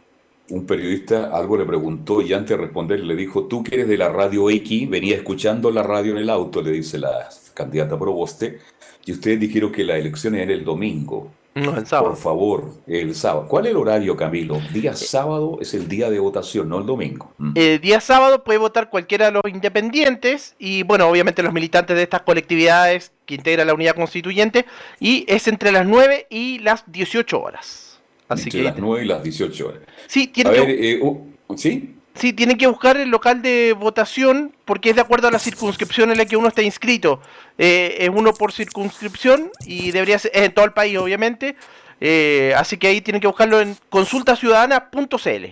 un 0.50 0.66
periodista 0.66 1.36
algo 1.36 1.58
le 1.58 1.66
preguntó 1.66 2.22
y 2.22 2.34
antes 2.34 2.58
de 2.58 2.64
responder 2.64 3.00
le 3.00 3.16
dijo, 3.16 3.46
tú 3.46 3.64
que 3.64 3.76
eres 3.76 3.88
de 3.88 3.98
la 3.98 4.10
radio 4.10 4.50
X, 4.50 4.90
venía 4.90 5.16
escuchando 5.16 5.72
la 5.72 5.84
radio 5.84 6.12
en 6.12 6.20
el 6.20 6.30
auto, 6.30 6.62
le 6.62 6.72
dice 6.72 6.98
la 6.98 7.30
candidata 7.54 7.98
Proboste, 7.98 8.60
y 9.06 9.12
ustedes 9.12 9.40
dijeron 9.40 9.72
que 9.72 9.84
la 9.84 9.98
elección 9.98 10.36
era 10.36 10.54
el 10.54 10.64
domingo. 10.64 11.32
No, 11.56 11.78
el 11.78 11.86
sábado. 11.86 12.10
Por 12.10 12.18
favor, 12.18 12.74
el 12.88 13.14
sábado. 13.14 13.48
¿Cuál 13.48 13.66
es 13.66 13.72
el 13.72 13.78
horario, 13.78 14.18
Camilo? 14.18 14.60
Día 14.74 14.92
eh, 14.92 14.96
sábado 14.96 15.60
es 15.62 15.76
el 15.76 15.88
día 15.88 16.10
de 16.10 16.18
votación, 16.18 16.68
no 16.68 16.80
el 16.80 16.86
domingo. 16.88 17.32
Mm. 17.38 17.52
El 17.54 17.80
día 17.80 18.02
sábado 18.02 18.44
puede 18.44 18.58
votar 18.58 18.90
cualquiera 18.90 19.28
de 19.28 19.34
los 19.34 19.44
independientes 19.48 20.56
y, 20.58 20.82
bueno, 20.82 21.08
obviamente 21.08 21.44
los 21.44 21.54
militantes 21.54 21.96
de 21.96 22.04
estas 22.04 22.24
colectividades 22.24 23.12
que 23.28 23.36
integran 23.36 23.68
la 23.68 23.76
unidad 23.76 23.96
constituyente 23.96 24.66
y 25.00 25.26
es 25.28 25.48
entre 25.48 25.72
las 25.72 25.86
9 25.86 26.26
y 26.32 26.58
las 26.60 26.92
18 26.92 27.40
horas. 27.40 27.83
Así 28.28 28.46
entre 28.46 28.60
que... 28.60 28.64
las 28.66 28.78
9 28.78 29.04
y 29.04 29.08
las 29.08 29.24
18 29.24 29.68
horas. 29.68 29.82
Sí, 30.08 30.28
tiene 30.28 30.50
a 30.50 30.54
que... 30.54 30.60
ver, 30.60 30.70
eh, 30.70 31.00
uh, 31.02 31.58
¿sí? 31.58 31.96
Sí, 32.16 32.32
tienen 32.32 32.58
que 32.58 32.68
buscar 32.68 32.98
el 32.98 33.10
local 33.10 33.42
de 33.42 33.74
votación 33.78 34.56
porque 34.66 34.92
es 34.92 34.96
de 34.96 35.02
acuerdo 35.02 35.28
a 35.28 35.32
la 35.32 35.40
circunscripción 35.40 36.12
en 36.12 36.18
la 36.18 36.26
que 36.26 36.38
uno 36.38 36.48
está 36.48 36.62
inscrito. 36.62 37.20
Eh, 37.58 37.98
es 38.00 38.10
uno 38.10 38.34
por 38.34 38.52
circunscripción 38.52 39.50
y 39.66 39.92
debería 39.92 40.20
ser 40.20 40.32
en 40.36 40.54
todo 40.54 40.66
el 40.66 40.74
país, 40.74 40.98
obviamente. 40.98 41.56
Eh, 42.00 42.54
así 42.56 42.78
que 42.78 42.88
ahí 42.88 43.02
tienen 43.02 43.20
que 43.20 43.28
buscarlo 43.28 43.62
en 43.62 43.76
consultaciudadana.cl. 43.90 45.46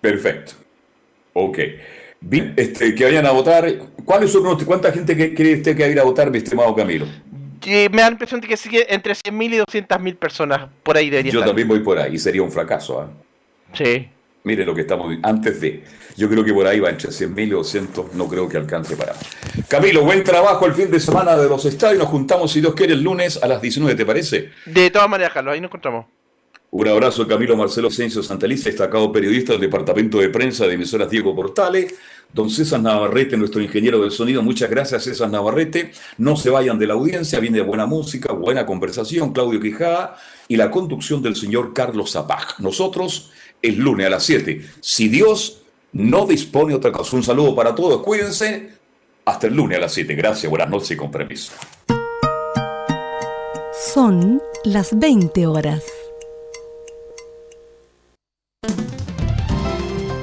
Perfecto. 0.00 0.52
Ok. 1.32 1.58
Bien, 2.20 2.54
este, 2.56 2.94
que 2.94 3.04
vayan 3.04 3.26
a 3.26 3.30
votar. 3.30 3.72
¿Cuáles 4.04 4.32
son 4.32 4.64
¿Cuánta 4.64 4.90
gente 4.90 5.34
cree 5.34 5.56
usted 5.56 5.76
que 5.76 5.82
va 5.82 5.88
a 5.88 5.92
ir 5.92 6.00
a 6.00 6.04
votar, 6.04 6.30
mi 6.30 6.38
estimado 6.38 6.74
Camilo? 6.74 7.06
Me 7.70 8.02
da 8.02 8.08
la 8.08 8.12
impresión 8.12 8.40
de 8.40 8.48
que 8.48 8.56
sigue 8.56 8.92
entre 8.92 9.14
100.000 9.14 9.54
y 9.54 9.58
200.000 9.58 10.16
personas 10.16 10.68
por 10.82 10.96
ahí 10.96 11.10
debería 11.10 11.32
Yo 11.32 11.44
también 11.44 11.68
voy 11.68 11.80
por 11.80 11.98
ahí, 11.98 12.18
sería 12.18 12.42
un 12.42 12.52
fracaso. 12.52 13.00
¿ah? 13.00 13.08
Sí. 13.72 14.08
Mire 14.44 14.66
lo 14.66 14.74
que 14.74 14.82
estamos 14.82 15.16
antes 15.22 15.60
de. 15.60 15.82
Yo 16.16 16.28
creo 16.28 16.44
que 16.44 16.52
por 16.52 16.66
ahí 16.66 16.78
va 16.78 16.90
entre 16.90 17.08
100.000 17.08 17.46
y 17.46 17.50
200, 17.50 18.14
no 18.14 18.28
creo 18.28 18.46
que 18.46 18.58
alcance 18.58 18.94
para. 18.94 19.14
Camilo, 19.68 20.04
buen 20.04 20.22
trabajo 20.22 20.66
el 20.66 20.74
fin 20.74 20.90
de 20.90 21.00
semana 21.00 21.34
de 21.36 21.48
los 21.48 21.64
estadios. 21.64 21.98
Nos 21.98 22.08
juntamos, 22.08 22.52
si 22.52 22.60
Dios 22.60 22.74
quiere, 22.74 22.92
el 22.92 23.02
lunes 23.02 23.42
a 23.42 23.48
las 23.48 23.62
19, 23.62 23.94
¿te 23.96 24.04
parece? 24.04 24.50
De 24.66 24.90
todas 24.90 25.08
maneras, 25.08 25.32
Carlos, 25.32 25.54
ahí 25.54 25.60
nos 25.60 25.68
encontramos. 25.68 26.06
Un 26.76 26.88
abrazo, 26.88 27.28
Camilo 27.28 27.56
Marcelo 27.56 27.88
Sencio 27.88 28.20
Santaliza, 28.20 28.68
destacado 28.68 29.12
periodista 29.12 29.52
del 29.52 29.60
Departamento 29.60 30.18
de 30.18 30.28
Prensa 30.28 30.66
de 30.66 30.74
Emisoras 30.74 31.08
Diego 31.08 31.32
Portales. 31.32 31.94
Don 32.32 32.50
César 32.50 32.80
Navarrete, 32.80 33.36
nuestro 33.36 33.62
ingeniero 33.62 34.00
del 34.00 34.10
sonido. 34.10 34.42
Muchas 34.42 34.68
gracias, 34.68 35.04
César 35.04 35.30
Navarrete. 35.30 35.92
No 36.18 36.34
se 36.34 36.50
vayan 36.50 36.76
de 36.80 36.88
la 36.88 36.94
audiencia, 36.94 37.38
viene 37.38 37.60
buena 37.60 37.86
música, 37.86 38.32
buena 38.32 38.66
conversación, 38.66 39.32
Claudio 39.32 39.60
Quijada 39.60 40.16
y 40.48 40.56
la 40.56 40.72
conducción 40.72 41.22
del 41.22 41.36
señor 41.36 41.72
Carlos 41.74 42.10
Zapag. 42.10 42.58
Nosotros 42.58 43.30
el 43.62 43.76
lunes 43.76 44.08
a 44.08 44.10
las 44.10 44.24
7. 44.24 44.60
Si 44.80 45.06
Dios 45.06 45.62
no 45.92 46.26
dispone 46.26 46.74
otra 46.74 46.90
cosa. 46.90 47.14
Un 47.14 47.22
saludo 47.22 47.54
para 47.54 47.72
todos, 47.72 48.02
cuídense. 48.02 48.70
Hasta 49.26 49.46
el 49.46 49.54
lunes 49.54 49.78
a 49.78 49.82
las 49.82 49.92
7. 49.92 50.12
Gracias, 50.16 50.50
buenas 50.50 50.68
noches 50.68 50.90
y 50.90 50.96
con 50.96 51.12
permiso. 51.12 51.52
Son 53.94 54.42
las 54.64 54.98
20 54.98 55.46
horas. 55.46 56.03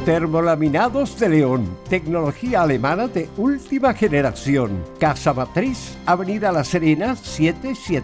Termolaminados 0.06 1.20
de 1.20 1.30
León, 1.30 1.78
tecnología 1.88 2.64
alemana 2.64 3.08
de 3.08 3.30
última 3.38 3.94
generación. 3.94 4.84
Casa 5.00 5.32
Matriz, 5.32 5.96
Avenida 6.08 6.52
La 6.52 6.64
Serena, 6.64 7.16
77. 7.16 8.00